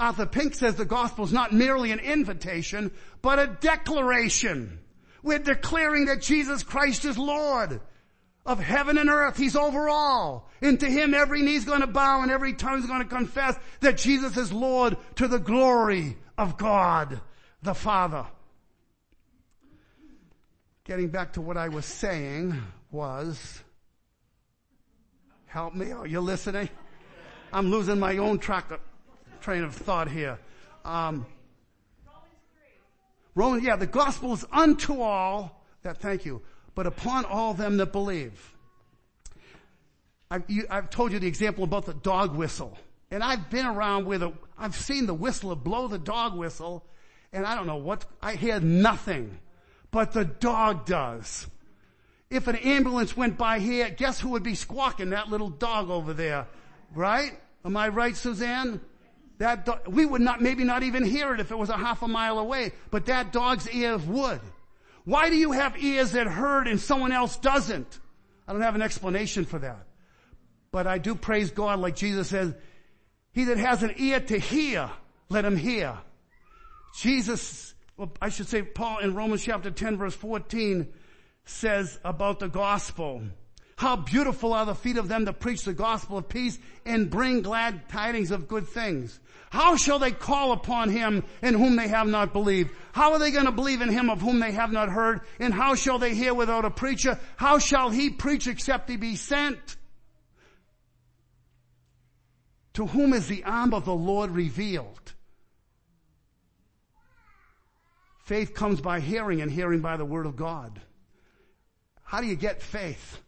Arthur 0.00 0.26
Pink 0.26 0.54
says 0.54 0.76
the 0.76 0.86
gospel 0.86 1.26
is 1.26 1.32
not 1.32 1.52
merely 1.52 1.92
an 1.92 2.00
invitation, 2.00 2.90
but 3.20 3.38
a 3.38 3.46
declaration. 3.46 4.80
We're 5.22 5.38
declaring 5.38 6.06
that 6.06 6.22
Jesus 6.22 6.62
Christ 6.62 7.04
is 7.04 7.18
Lord 7.18 7.80
of 8.46 8.58
heaven 8.58 8.96
and 8.96 9.10
earth. 9.10 9.36
He's 9.36 9.54
over 9.54 9.90
all. 9.90 10.48
And 10.62 10.80
to 10.80 10.86
Him 10.86 11.12
every 11.12 11.42
knee's 11.42 11.66
gonna 11.66 11.86
bow 11.86 12.22
and 12.22 12.30
every 12.30 12.54
tongue's 12.54 12.86
gonna 12.86 13.04
confess 13.04 13.56
that 13.80 13.98
Jesus 13.98 14.38
is 14.38 14.50
Lord 14.50 14.96
to 15.16 15.28
the 15.28 15.38
glory 15.38 16.16
of 16.38 16.56
God 16.56 17.20
the 17.62 17.74
Father. 17.74 18.24
Getting 20.84 21.08
back 21.08 21.34
to 21.34 21.42
what 21.42 21.58
I 21.58 21.68
was 21.68 21.84
saying 21.84 22.60
was, 22.90 23.62
help 25.46 25.74
me, 25.74 25.92
are 25.92 26.06
you 26.06 26.20
listening? 26.20 26.70
I'm 27.52 27.70
losing 27.70 27.98
my 28.00 28.16
own 28.16 28.38
track 28.38 28.70
of, 28.70 28.80
train 29.42 29.64
of 29.64 29.74
thought 29.74 30.08
here. 30.08 30.38
Um, 30.84 31.26
Romans, 33.34 33.64
yeah, 33.64 33.76
the 33.76 33.86
gospel 33.86 34.32
is 34.32 34.44
unto 34.52 35.00
all 35.00 35.64
that, 35.82 35.98
thank 35.98 36.24
you, 36.24 36.42
but 36.74 36.86
upon 36.86 37.24
all 37.24 37.54
them 37.54 37.76
that 37.78 37.92
believe. 37.92 38.54
I've, 40.30 40.44
you, 40.48 40.66
I've 40.70 40.90
told 40.90 41.12
you 41.12 41.18
the 41.18 41.26
example 41.26 41.64
about 41.64 41.86
the 41.86 41.94
dog 41.94 42.36
whistle. 42.36 42.76
And 43.10 43.24
I've 43.24 43.50
been 43.50 43.66
around 43.66 44.06
with 44.06 44.22
I've 44.56 44.76
seen 44.76 45.06
the 45.06 45.14
whistler 45.14 45.56
blow 45.56 45.88
the 45.88 45.98
dog 45.98 46.36
whistle, 46.36 46.84
and 47.32 47.44
I 47.44 47.54
don't 47.56 47.66
know 47.66 47.76
what, 47.76 48.04
I 48.22 48.34
hear 48.34 48.60
nothing, 48.60 49.38
but 49.90 50.12
the 50.12 50.24
dog 50.24 50.86
does. 50.86 51.48
If 52.28 52.46
an 52.46 52.56
ambulance 52.56 53.16
went 53.16 53.36
by 53.36 53.58
here, 53.58 53.90
guess 53.90 54.20
who 54.20 54.28
would 54.30 54.44
be 54.44 54.54
squawking? 54.54 55.10
That 55.10 55.28
little 55.28 55.50
dog 55.50 55.90
over 55.90 56.12
there, 56.12 56.46
right? 56.94 57.32
Am 57.64 57.76
I 57.76 57.88
right, 57.88 58.16
Suzanne? 58.16 58.80
That 59.40 59.64
do- 59.64 59.90
we 59.90 60.04
would 60.04 60.20
not, 60.20 60.42
maybe 60.42 60.64
not 60.64 60.82
even 60.82 61.02
hear 61.02 61.32
it 61.32 61.40
if 61.40 61.50
it 61.50 61.56
was 61.56 61.70
a 61.70 61.76
half 61.76 62.02
a 62.02 62.08
mile 62.08 62.38
away, 62.38 62.72
but 62.90 63.06
that 63.06 63.32
dog's 63.32 63.68
ears 63.70 64.02
would. 64.02 64.40
Why 65.06 65.30
do 65.30 65.36
you 65.36 65.52
have 65.52 65.82
ears 65.82 66.12
that 66.12 66.26
heard 66.26 66.68
and 66.68 66.78
someone 66.78 67.10
else 67.10 67.38
doesn't? 67.38 68.00
I 68.46 68.52
don't 68.52 68.60
have 68.60 68.74
an 68.74 68.82
explanation 68.82 69.46
for 69.46 69.58
that. 69.58 69.86
But 70.70 70.86
I 70.86 70.98
do 70.98 71.14
praise 71.14 71.50
God 71.52 71.80
like 71.80 71.96
Jesus 71.96 72.28
says, 72.28 72.54
he 73.32 73.44
that 73.44 73.56
has 73.56 73.82
an 73.82 73.94
ear 73.96 74.20
to 74.20 74.38
hear, 74.38 74.90
let 75.30 75.46
him 75.46 75.56
hear. 75.56 75.96
Jesus, 76.98 77.74
well, 77.96 78.12
I 78.20 78.28
should 78.28 78.46
say 78.46 78.60
Paul 78.60 78.98
in 78.98 79.14
Romans 79.14 79.42
chapter 79.42 79.70
10 79.70 79.96
verse 79.96 80.14
14 80.14 80.86
says 81.46 81.98
about 82.04 82.40
the 82.40 82.48
gospel, 82.48 83.22
how 83.80 83.96
beautiful 83.96 84.52
are 84.52 84.66
the 84.66 84.74
feet 84.74 84.98
of 84.98 85.08
them 85.08 85.24
that 85.24 85.40
preach 85.40 85.64
the 85.64 85.72
gospel 85.72 86.18
of 86.18 86.28
peace 86.28 86.58
and 86.84 87.08
bring 87.08 87.40
glad 87.40 87.88
tidings 87.88 88.30
of 88.30 88.46
good 88.46 88.68
things. 88.68 89.18
How 89.48 89.76
shall 89.76 89.98
they 89.98 90.10
call 90.10 90.52
upon 90.52 90.90
him 90.90 91.24
in 91.40 91.54
whom 91.54 91.76
they 91.76 91.88
have 91.88 92.06
not 92.06 92.34
believed? 92.34 92.74
How 92.92 93.14
are 93.14 93.18
they 93.18 93.30
going 93.30 93.46
to 93.46 93.52
believe 93.52 93.80
in 93.80 93.88
him 93.88 94.10
of 94.10 94.20
whom 94.20 94.38
they 94.38 94.52
have 94.52 94.70
not 94.70 94.90
heard? 94.90 95.22
And 95.38 95.54
how 95.54 95.76
shall 95.76 95.98
they 95.98 96.14
hear 96.14 96.34
without 96.34 96.66
a 96.66 96.70
preacher? 96.70 97.18
How 97.36 97.58
shall 97.58 97.88
he 97.88 98.10
preach 98.10 98.46
except 98.48 98.90
he 98.90 98.98
be 98.98 99.16
sent? 99.16 99.76
To 102.74 102.86
whom 102.86 103.14
is 103.14 103.28
the 103.28 103.44
arm 103.44 103.72
of 103.72 103.86
the 103.86 103.94
Lord 103.94 104.30
revealed? 104.32 105.14
Faith 108.24 108.52
comes 108.52 108.82
by 108.82 109.00
hearing 109.00 109.40
and 109.40 109.50
hearing 109.50 109.80
by 109.80 109.96
the 109.96 110.04
word 110.04 110.26
of 110.26 110.36
God. 110.36 110.82
How 112.02 112.20
do 112.20 112.26
you 112.26 112.36
get 112.36 112.60
faith? 112.60 113.22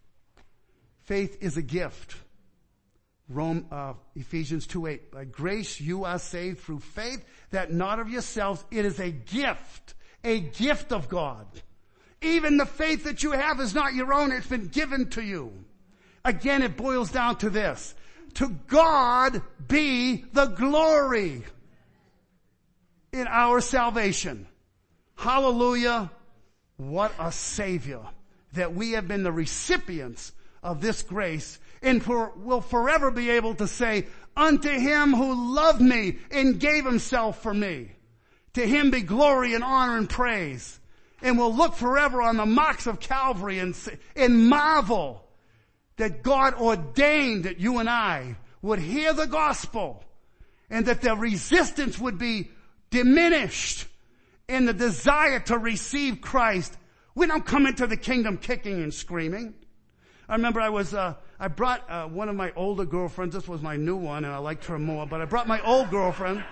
Faith 1.04 1.38
is 1.40 1.56
a 1.56 1.62
gift. 1.62 2.16
Rome, 3.28 3.66
uh, 3.70 3.94
Ephesians 4.14 4.66
2 4.66 4.86
8. 4.86 5.12
By 5.12 5.24
grace 5.24 5.80
you 5.80 6.04
are 6.04 6.18
saved 6.18 6.60
through 6.60 6.80
faith, 6.80 7.24
that 7.50 7.72
not 7.72 7.98
of 7.98 8.08
yourselves. 8.08 8.64
It 8.70 8.84
is 8.84 9.00
a 9.00 9.10
gift, 9.10 9.94
a 10.22 10.40
gift 10.40 10.92
of 10.92 11.08
God. 11.08 11.46
Even 12.20 12.56
the 12.56 12.66
faith 12.66 13.04
that 13.04 13.22
you 13.22 13.32
have 13.32 13.58
is 13.58 13.74
not 13.74 13.94
your 13.94 14.12
own. 14.12 14.30
It's 14.32 14.46
been 14.46 14.68
given 14.68 15.08
to 15.10 15.22
you. 15.22 15.52
Again, 16.24 16.62
it 16.62 16.76
boils 16.76 17.10
down 17.10 17.36
to 17.38 17.50
this. 17.50 17.94
To 18.34 18.48
God 18.68 19.42
be 19.66 20.24
the 20.32 20.46
glory 20.46 21.42
in 23.12 23.26
our 23.26 23.60
salvation. 23.60 24.46
Hallelujah. 25.16 26.10
What 26.76 27.12
a 27.18 27.32
savior 27.32 28.00
that 28.54 28.74
we 28.74 28.92
have 28.92 29.08
been 29.08 29.22
the 29.22 29.32
recipients 29.32 30.32
of 30.62 30.80
this 30.80 31.02
grace 31.02 31.58
and 31.82 32.02
for, 32.02 32.32
will 32.36 32.60
forever 32.60 33.10
be 33.10 33.30
able 33.30 33.54
to 33.56 33.66
say, 33.66 34.06
unto 34.36 34.70
him 34.70 35.12
who 35.12 35.54
loved 35.54 35.80
me 35.80 36.18
and 36.30 36.60
gave 36.60 36.84
himself 36.84 37.42
for 37.42 37.52
me. 37.52 37.92
To 38.54 38.66
him 38.66 38.90
be 38.90 39.02
glory 39.02 39.54
and 39.54 39.64
honor 39.64 39.96
and 39.96 40.08
praise. 40.08 40.78
And 41.22 41.38
we'll 41.38 41.54
look 41.54 41.74
forever 41.74 42.22
on 42.22 42.36
the 42.36 42.46
marks 42.46 42.86
of 42.86 43.00
Calvary 43.00 43.58
and, 43.58 43.76
and 44.16 44.48
marvel 44.48 45.24
that 45.96 46.22
God 46.22 46.54
ordained 46.54 47.44
that 47.44 47.60
you 47.60 47.78
and 47.78 47.88
I 47.88 48.36
would 48.60 48.78
hear 48.78 49.12
the 49.12 49.26
gospel 49.26 50.04
and 50.70 50.86
that 50.86 51.02
the 51.02 51.14
resistance 51.16 51.98
would 51.98 52.18
be 52.18 52.50
diminished 52.90 53.86
in 54.48 54.66
the 54.66 54.72
desire 54.72 55.40
to 55.40 55.58
receive 55.58 56.20
Christ. 56.20 56.76
We 57.14 57.26
don't 57.26 57.44
come 57.44 57.66
into 57.66 57.86
the 57.86 57.96
kingdom 57.96 58.38
kicking 58.38 58.82
and 58.82 58.92
screaming. 58.92 59.54
I 60.32 60.36
remember 60.36 60.62
I 60.62 60.70
was, 60.70 60.94
uh, 60.94 61.12
I 61.38 61.48
brought 61.48 61.84
uh, 61.90 62.06
one 62.06 62.30
of 62.30 62.36
my 62.36 62.54
older 62.56 62.86
girlfriends. 62.86 63.34
This 63.34 63.46
was 63.46 63.60
my 63.60 63.76
new 63.76 63.96
one, 63.96 64.24
and 64.24 64.32
I 64.32 64.38
liked 64.38 64.64
her 64.64 64.78
more. 64.78 65.06
But 65.06 65.20
I 65.20 65.26
brought 65.26 65.46
my 65.46 65.60
old 65.60 65.90
girlfriend, 65.90 66.42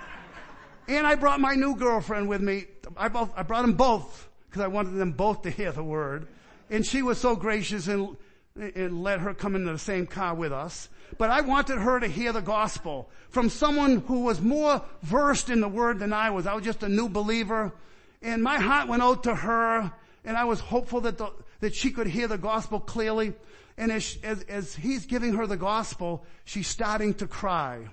and 0.87 1.07
I 1.07 1.15
brought 1.15 1.41
my 1.41 1.55
new 1.55 1.75
girlfriend 1.75 2.29
with 2.29 2.43
me. 2.43 2.67
I 2.95 3.09
both, 3.09 3.33
I 3.35 3.43
brought 3.43 3.63
them 3.63 3.73
both 3.73 4.29
because 4.45 4.61
I 4.61 4.67
wanted 4.67 4.97
them 4.97 5.13
both 5.13 5.41
to 5.45 5.51
hear 5.51 5.73
the 5.73 5.83
word. 5.83 6.29
And 6.69 6.85
she 6.85 7.01
was 7.01 7.17
so 7.17 7.35
gracious 7.35 7.89
and, 7.89 8.19
and 8.55 9.03
let 9.03 9.21
her 9.21 9.33
come 9.33 9.57
into 9.57 9.73
the 9.73 9.79
same 9.79 10.07
car 10.07 10.35
with 10.35 10.53
us. 10.53 10.91
But 11.17 11.31
I 11.31 11.41
wanted 11.41 11.79
her 11.79 12.01
to 12.01 12.07
hear 12.07 12.35
the 12.35 12.43
gospel 12.43 13.09
from 13.31 13.49
someone 13.49 14.03
who 14.03 14.25
was 14.25 14.43
more 14.43 14.83
versed 15.01 15.49
in 15.49 15.63
the 15.63 15.69
word 15.69 16.01
than 16.01 16.13
I 16.13 16.29
was. 16.29 16.47
I 16.47 16.53
was 16.53 16.65
just 16.65 16.83
a 16.83 16.89
new 16.91 17.09
believer. 17.09 17.73
And 18.21 18.43
my 18.43 18.59
heart 18.59 18.89
went 18.89 19.01
out 19.01 19.23
to 19.23 19.35
her, 19.35 19.91
and 20.27 20.37
I 20.37 20.45
was 20.45 20.61
hopeful 20.61 21.01
that 21.01 21.17
the, 21.17 21.31
that 21.61 21.75
she 21.75 21.91
could 21.91 22.09
hear 22.09 22.29
the 22.29 22.37
gospel 22.37 22.79
clearly. 22.79 23.33
And 23.81 23.91
as, 23.91 24.19
as, 24.23 24.43
as 24.43 24.75
he's 24.75 25.07
giving 25.07 25.33
her 25.37 25.47
the 25.47 25.57
gospel, 25.57 26.27
she's 26.45 26.67
starting 26.67 27.15
to 27.15 27.27
cry. 27.27 27.89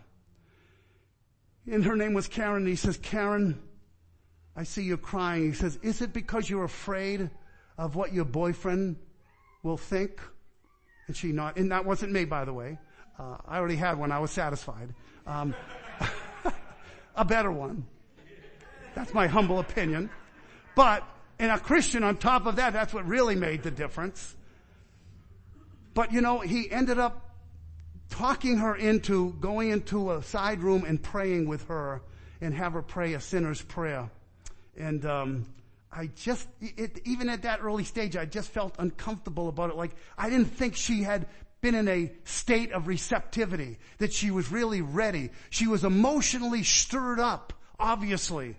And 1.66 1.86
her 1.86 1.96
name 1.96 2.14
was 2.14 2.28
Karen. 2.28 2.64
And 2.64 2.68
he 2.68 2.76
says, 2.76 2.98
Karen, 2.98 3.58
I 4.54 4.64
see 4.64 4.84
you 4.84 4.98
crying. 4.98 5.46
He 5.46 5.54
says, 5.54 5.80
is 5.82 6.02
it 6.02 6.12
because 6.12 6.50
you're 6.50 6.66
afraid 6.66 7.30
of 7.78 7.96
what 7.96 8.12
your 8.12 8.26
boyfriend 8.26 8.98
will 9.64 9.78
think? 9.78 10.20
And 11.08 11.16
she 11.16 11.32
not, 11.32 11.56
and 11.56 11.72
that 11.72 11.86
wasn't 11.86 12.12
me, 12.12 12.26
by 12.26 12.44
the 12.44 12.54
way. 12.54 12.78
Uh, 13.18 13.38
I 13.48 13.58
already 13.58 13.78
had 13.78 13.98
one. 13.98 14.12
I 14.12 14.20
was 14.20 14.32
satisfied. 14.32 14.94
Um, 15.26 15.56
a 17.16 17.24
better 17.24 17.50
one. 17.50 17.86
That's 18.94 19.14
my 19.14 19.28
humble 19.28 19.60
opinion. 19.60 20.10
But 20.76 21.08
in 21.40 21.50
a 21.50 21.58
Christian 21.58 22.04
on 22.04 22.18
top 22.18 22.46
of 22.46 22.58
that, 22.58 22.74
that's 22.74 22.94
what 22.94 23.08
really 23.08 23.38
made 23.38 23.64
the 23.64 23.72
difference. 23.72 24.36
But 25.98 26.14
you 26.14 26.22
know, 26.22 26.42
he 26.42 26.70
ended 26.70 27.00
up 27.00 27.32
talking 28.12 28.58
her 28.60 28.76
into 28.76 29.34
going 29.40 29.72
into 29.72 30.12
a 30.12 30.22
side 30.22 30.62
room 30.62 30.86
and 30.86 31.02
praying 31.02 31.48
with 31.48 31.68
her 31.70 32.04
and 32.40 32.54
have 32.54 32.74
her 32.74 32.84
pray 32.84 33.16
a 33.16 33.20
sinner's 33.20 33.64
prayer. 33.64 34.08
And, 34.78 35.04
um, 35.08 35.48
I 35.92 36.12
just, 36.16 36.48
it, 36.62 37.02
even 37.06 37.30
at 37.30 37.42
that 37.42 37.62
early 37.64 37.84
stage, 37.84 38.16
I 38.16 38.26
just 38.26 38.52
felt 38.52 38.76
uncomfortable 38.78 39.50
about 39.50 39.72
it. 39.72 39.76
Like 39.76 39.96
I 40.16 40.30
didn't 40.30 40.52
think 40.56 40.76
she 40.76 41.02
had 41.02 41.26
been 41.62 41.74
in 41.74 41.88
a 41.88 42.12
state 42.26 42.74
of 42.74 42.88
receptivity, 42.88 43.80
that 43.98 44.14
she 44.14 44.30
was 44.30 44.52
really 44.52 44.82
ready. 44.82 45.32
She 45.50 45.66
was 45.66 45.84
emotionally 45.84 46.62
stirred 46.62 47.20
up, 47.20 47.54
obviously, 47.80 48.56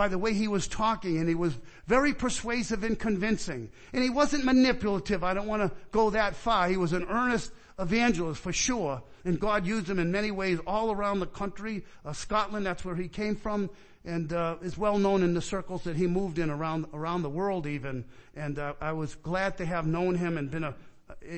by 0.00 0.08
the 0.08 0.16
way 0.16 0.32
he 0.32 0.48
was 0.48 0.66
talking 0.66 1.18
and 1.18 1.28
he 1.28 1.34
was 1.34 1.54
very 1.86 2.14
persuasive 2.14 2.84
and 2.84 2.98
convincing. 2.98 3.68
And 3.92 4.02
he 4.02 4.08
wasn't 4.08 4.46
manipulative. 4.46 5.22
I 5.22 5.34
don't 5.34 5.46
want 5.46 5.60
to 5.60 5.76
go 5.90 6.08
that 6.08 6.34
far. 6.34 6.68
He 6.70 6.78
was 6.78 6.94
an 6.94 7.04
earnest 7.06 7.52
evangelist 7.78 8.40
for 8.40 8.50
sure. 8.50 9.02
And 9.26 9.38
God 9.38 9.66
used 9.66 9.90
him 9.90 9.98
in 9.98 10.10
many 10.10 10.30
ways 10.30 10.58
all 10.66 10.90
around 10.90 11.20
the 11.20 11.26
country. 11.26 11.84
Uh, 12.02 12.14
Scotland, 12.14 12.64
that's 12.64 12.82
where 12.82 12.94
he 12.94 13.08
came 13.08 13.36
from 13.36 13.68
and 14.02 14.32
uh, 14.32 14.56
is 14.62 14.78
well 14.78 14.96
known 14.96 15.22
in 15.22 15.34
the 15.34 15.42
circles 15.42 15.84
that 15.84 15.96
he 15.96 16.06
moved 16.06 16.38
in 16.38 16.48
around 16.48 16.86
around 16.94 17.20
the 17.20 17.28
world 17.28 17.66
even. 17.66 18.06
And 18.34 18.58
uh, 18.58 18.72
I 18.80 18.92
was 18.92 19.16
glad 19.16 19.58
to 19.58 19.66
have 19.66 19.86
known 19.86 20.14
him 20.14 20.38
and 20.38 20.50
been 20.50 20.64
a 20.64 20.74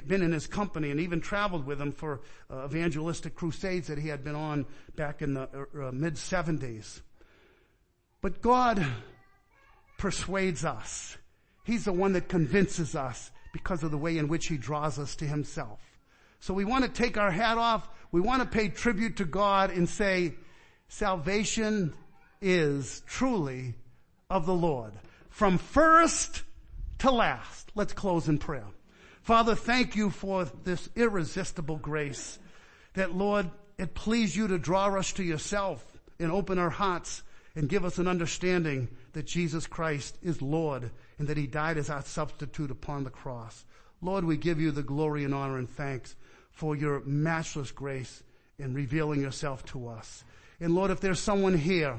been 0.07 0.23
in 0.23 0.31
his 0.31 0.47
company 0.47 0.93
and 0.93 1.01
even 1.01 1.21
traveled 1.21 1.67
with 1.67 1.81
him 1.81 1.91
for 1.91 2.21
uh, 2.49 2.67
evangelistic 2.67 3.35
crusades 3.35 3.89
that 3.89 3.99
he 3.99 4.07
had 4.07 4.23
been 4.23 4.37
on 4.37 4.67
back 4.95 5.21
in 5.21 5.35
the 5.35 5.49
uh, 5.53 5.89
uh, 5.89 5.91
mid 5.91 6.15
70s. 6.15 7.01
But 8.23 8.41
God 8.41 8.87
persuades 9.99 10.65
us. 10.65 11.19
He's 11.65 11.85
the 11.85 11.93
one 11.93 12.15
that 12.15 12.29
convinces 12.29 12.95
us 12.95 13.31
because 13.53 13.83
of 13.83 13.91
the 13.91 13.99
way 13.99 14.17
in 14.17 14.29
which 14.29 14.47
he 14.47 14.57
draws 14.57 14.99
us 14.99 15.17
to 15.17 15.27
himself. 15.27 15.81
So 16.41 16.55
we 16.55 16.65
want 16.65 16.85
to 16.85 16.91
take 16.91 17.19
our 17.19 17.31
hat 17.31 17.59
off. 17.59 17.89
We 18.11 18.21
want 18.21 18.43
to 18.43 18.49
pay 18.49 18.69
tribute 18.69 19.17
to 19.19 19.25
God 19.25 19.71
and 19.71 19.89
say, 19.89 20.35
salvation 20.89 21.95
is 22.41 23.03
truly 23.07 23.75
of 24.31 24.47
the 24.47 24.55
Lord. 24.55 24.93
From 25.29 25.59
first 25.59 26.43
to 26.99 27.11
last. 27.11 27.71
Let's 27.75 27.93
close 27.93 28.29
in 28.29 28.39
prayer. 28.39 28.67
Father, 29.23 29.55
thank 29.55 29.95
you 29.95 30.11
for 30.11 30.45
this 30.65 30.89
irresistible 30.97 31.77
grace 31.77 32.39
that 32.95 33.15
Lord, 33.15 33.51
it 33.79 33.95
pleased 33.95 34.37
you 34.37 34.49
to 34.49 34.59
draw 34.59 34.87
us 34.97 35.13
to 35.15 35.23
yourself 35.23 35.85
and 36.19 36.31
open 36.31 36.59
our 36.59 36.71
hearts 36.71 37.23
and 37.55 37.69
give 37.69 37.85
us 37.85 37.99
an 37.99 38.09
understanding 38.09 38.89
that 39.13 39.27
Jesus 39.27 39.67
Christ 39.67 40.17
is 40.23 40.41
Lord 40.41 40.91
and 41.19 41.29
that 41.29 41.37
he 41.37 41.47
died 41.47 41.79
as 41.79 41.91
our 41.91 42.03
substitute 42.03 42.71
upon 42.71 43.05
the 43.05 43.11
cross. 43.11 43.65
Lord, 44.01 44.25
we 44.25 44.37
give 44.37 44.61
you 44.61 44.71
the 44.71 44.83
glory 44.83 45.25
and 45.25 45.35
honor 45.35 45.59
and 45.59 45.69
thanks 45.69 46.17
for 46.51 46.75
your 46.75 47.01
matchless 47.05 47.71
grace 47.71 48.23
in 48.59 48.75
revealing 48.75 49.21
yourself 49.21 49.65
to 49.67 49.89
us. 49.89 50.25
And 50.61 50.75
Lord, 50.75 50.91
if 50.91 51.01
there's 51.01 51.21
someone 51.21 51.57
here 51.57 51.99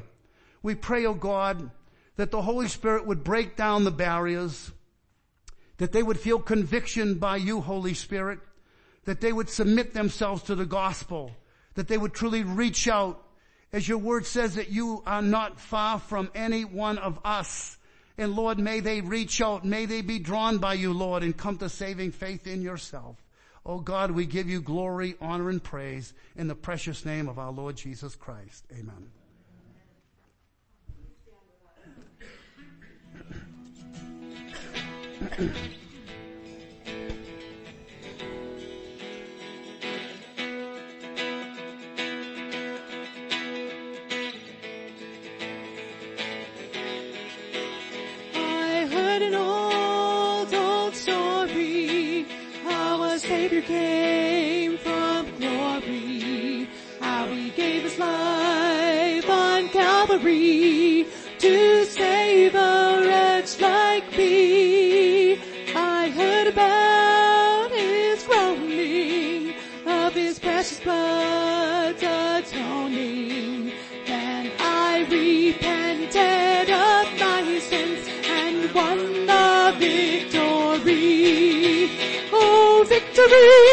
we 0.63 0.75
pray, 0.75 1.05
oh 1.05 1.13
God, 1.13 1.69
that 2.15 2.31
the 2.31 2.41
Holy 2.41 2.69
Spirit 2.69 3.05
would 3.05 3.23
break 3.23 3.57
down 3.57 3.83
the 3.83 3.91
barriers, 3.91 4.71
that 5.77 5.91
they 5.91 6.01
would 6.01 6.19
feel 6.19 6.39
conviction 6.39 7.15
by 7.15 7.35
you, 7.35 7.59
Holy 7.59 7.93
Spirit, 7.93 8.39
that 9.03 9.19
they 9.19 9.33
would 9.33 9.49
submit 9.49 9.93
themselves 9.93 10.43
to 10.43 10.55
the 10.55 10.65
gospel, 10.65 11.31
that 11.75 11.89
they 11.89 11.97
would 11.97 12.13
truly 12.13 12.43
reach 12.43 12.87
out. 12.87 13.21
As 13.73 13.87
your 13.87 13.97
word 13.97 14.27
says 14.27 14.55
that 14.55 14.69
you 14.69 15.01
are 15.07 15.23
not 15.23 15.59
far 15.59 15.99
from 15.99 16.29
any 16.35 16.63
one 16.63 16.99
of 16.99 17.19
us. 17.25 17.75
And 18.19 18.35
Lord, 18.35 18.59
may 18.59 18.79
they 18.79 19.01
reach 19.01 19.41
out, 19.41 19.65
may 19.65 19.87
they 19.87 20.01
be 20.01 20.19
drawn 20.19 20.59
by 20.59 20.75
you, 20.75 20.93
Lord, 20.93 21.23
and 21.23 21.35
come 21.35 21.57
to 21.57 21.67
saving 21.67 22.11
faith 22.11 22.45
in 22.45 22.61
yourself. 22.61 23.17
Oh 23.65 23.79
God, 23.79 24.11
we 24.11 24.27
give 24.27 24.47
you 24.47 24.61
glory, 24.61 25.15
honor, 25.19 25.49
and 25.49 25.63
praise 25.63 26.13
in 26.35 26.47
the 26.47 26.53
precious 26.53 27.03
name 27.03 27.27
of 27.27 27.39
our 27.39 27.51
Lord 27.51 27.75
Jesus 27.75 28.15
Christ. 28.15 28.63
Amen. 28.71 29.09
I 35.31 35.49
came 53.65 54.77
from 54.77 55.25
glory, 55.37 56.67
how 56.99 57.25
he 57.27 57.49
gave 57.51 57.83
his 57.83 57.97
life 57.97 59.29
on 59.29 59.69
Calvary 59.69 61.07
to 61.39 61.82
这 83.29 83.72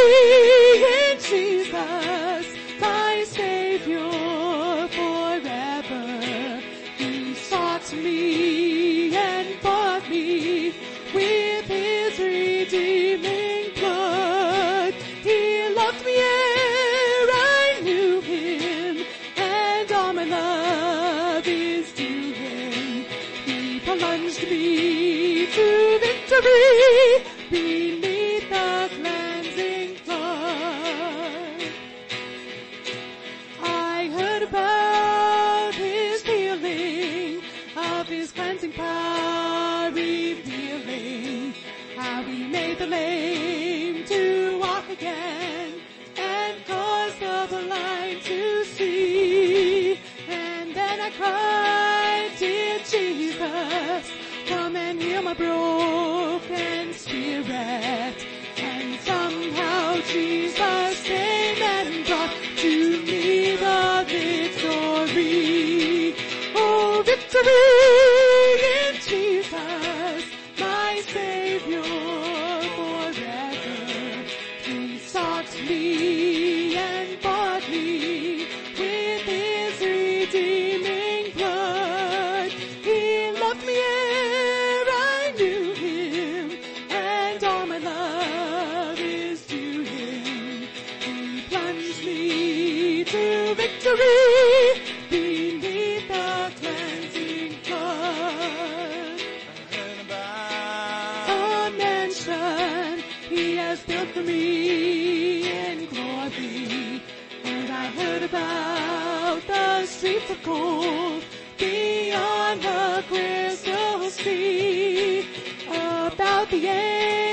about 116.40 116.50
the 116.50 116.66
angels 116.66 117.29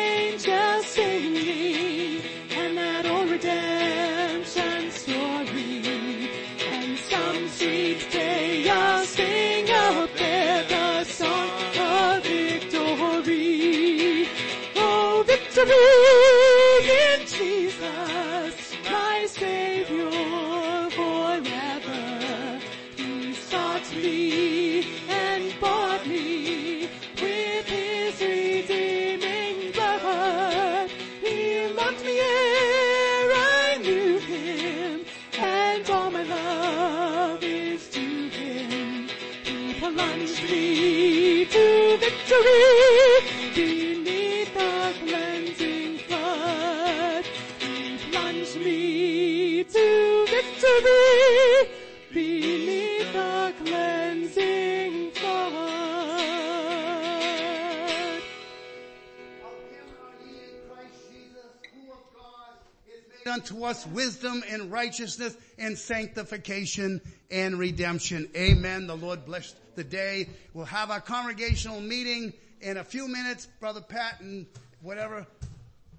us 63.68 63.86
wisdom 63.88 64.44
and 64.50 64.72
righteousness 64.72 65.36
and 65.58 65.78
sanctification 65.78 67.02
and 67.30 67.60
redemption. 67.60 68.30
Amen. 68.36 68.88
The 68.88 68.96
Lord 68.96 69.26
bless 69.26 69.54
the 69.76 69.84
day. 69.84 70.30
We'll 70.54 70.66
have 70.66 70.90
our 70.90 71.02
congregational 71.02 71.82
meeting 71.82 72.34
in 72.62 72.78
a 72.78 72.84
few 72.84 73.08
minutes. 73.08 73.48
Brother 73.60 73.82
Pat 73.82 74.22
and 74.22 74.48
whatever. 74.82 75.28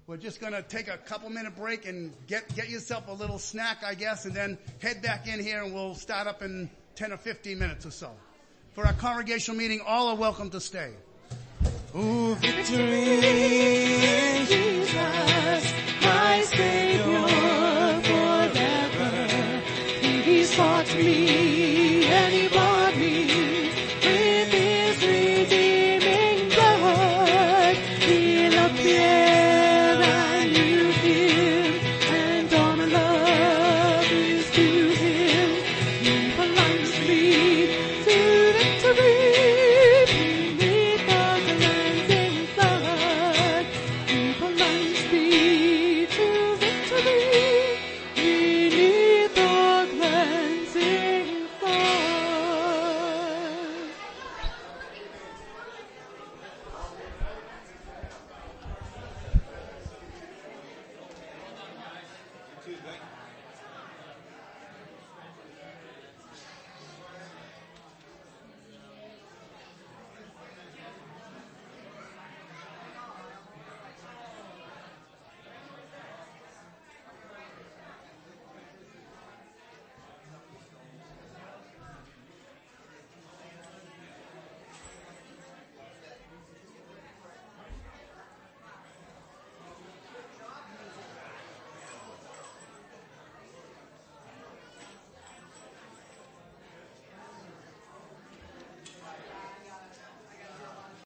We're 0.07 0.17
just 0.17 0.41
gonna 0.41 0.63
take 0.63 0.87
a 0.87 0.97
couple 0.97 1.29
minute 1.29 1.55
break 1.55 1.87
and 1.87 2.11
get, 2.25 2.53
get 2.55 2.69
yourself 2.69 3.07
a 3.07 3.13
little 3.13 3.37
snack, 3.37 3.83
I 3.85 3.93
guess, 3.93 4.25
and 4.25 4.33
then 4.33 4.57
head 4.81 5.03
back 5.03 5.27
in 5.27 5.39
here 5.39 5.63
and 5.63 5.73
we'll 5.73 5.93
start 5.93 6.25
up 6.25 6.41
in 6.41 6.69
10 6.95 7.13
or 7.13 7.17
15 7.17 7.59
minutes 7.59 7.85
or 7.85 7.91
so. 7.91 8.11
For 8.73 8.85
our 8.85 8.93
congregational 8.93 9.57
meeting, 9.57 9.81
all 9.85 10.07
are 10.07 10.15
welcome 10.15 10.49
to 10.49 10.59
stay. 10.59 10.93
Ooh, 11.95 12.35
victory 12.35 13.18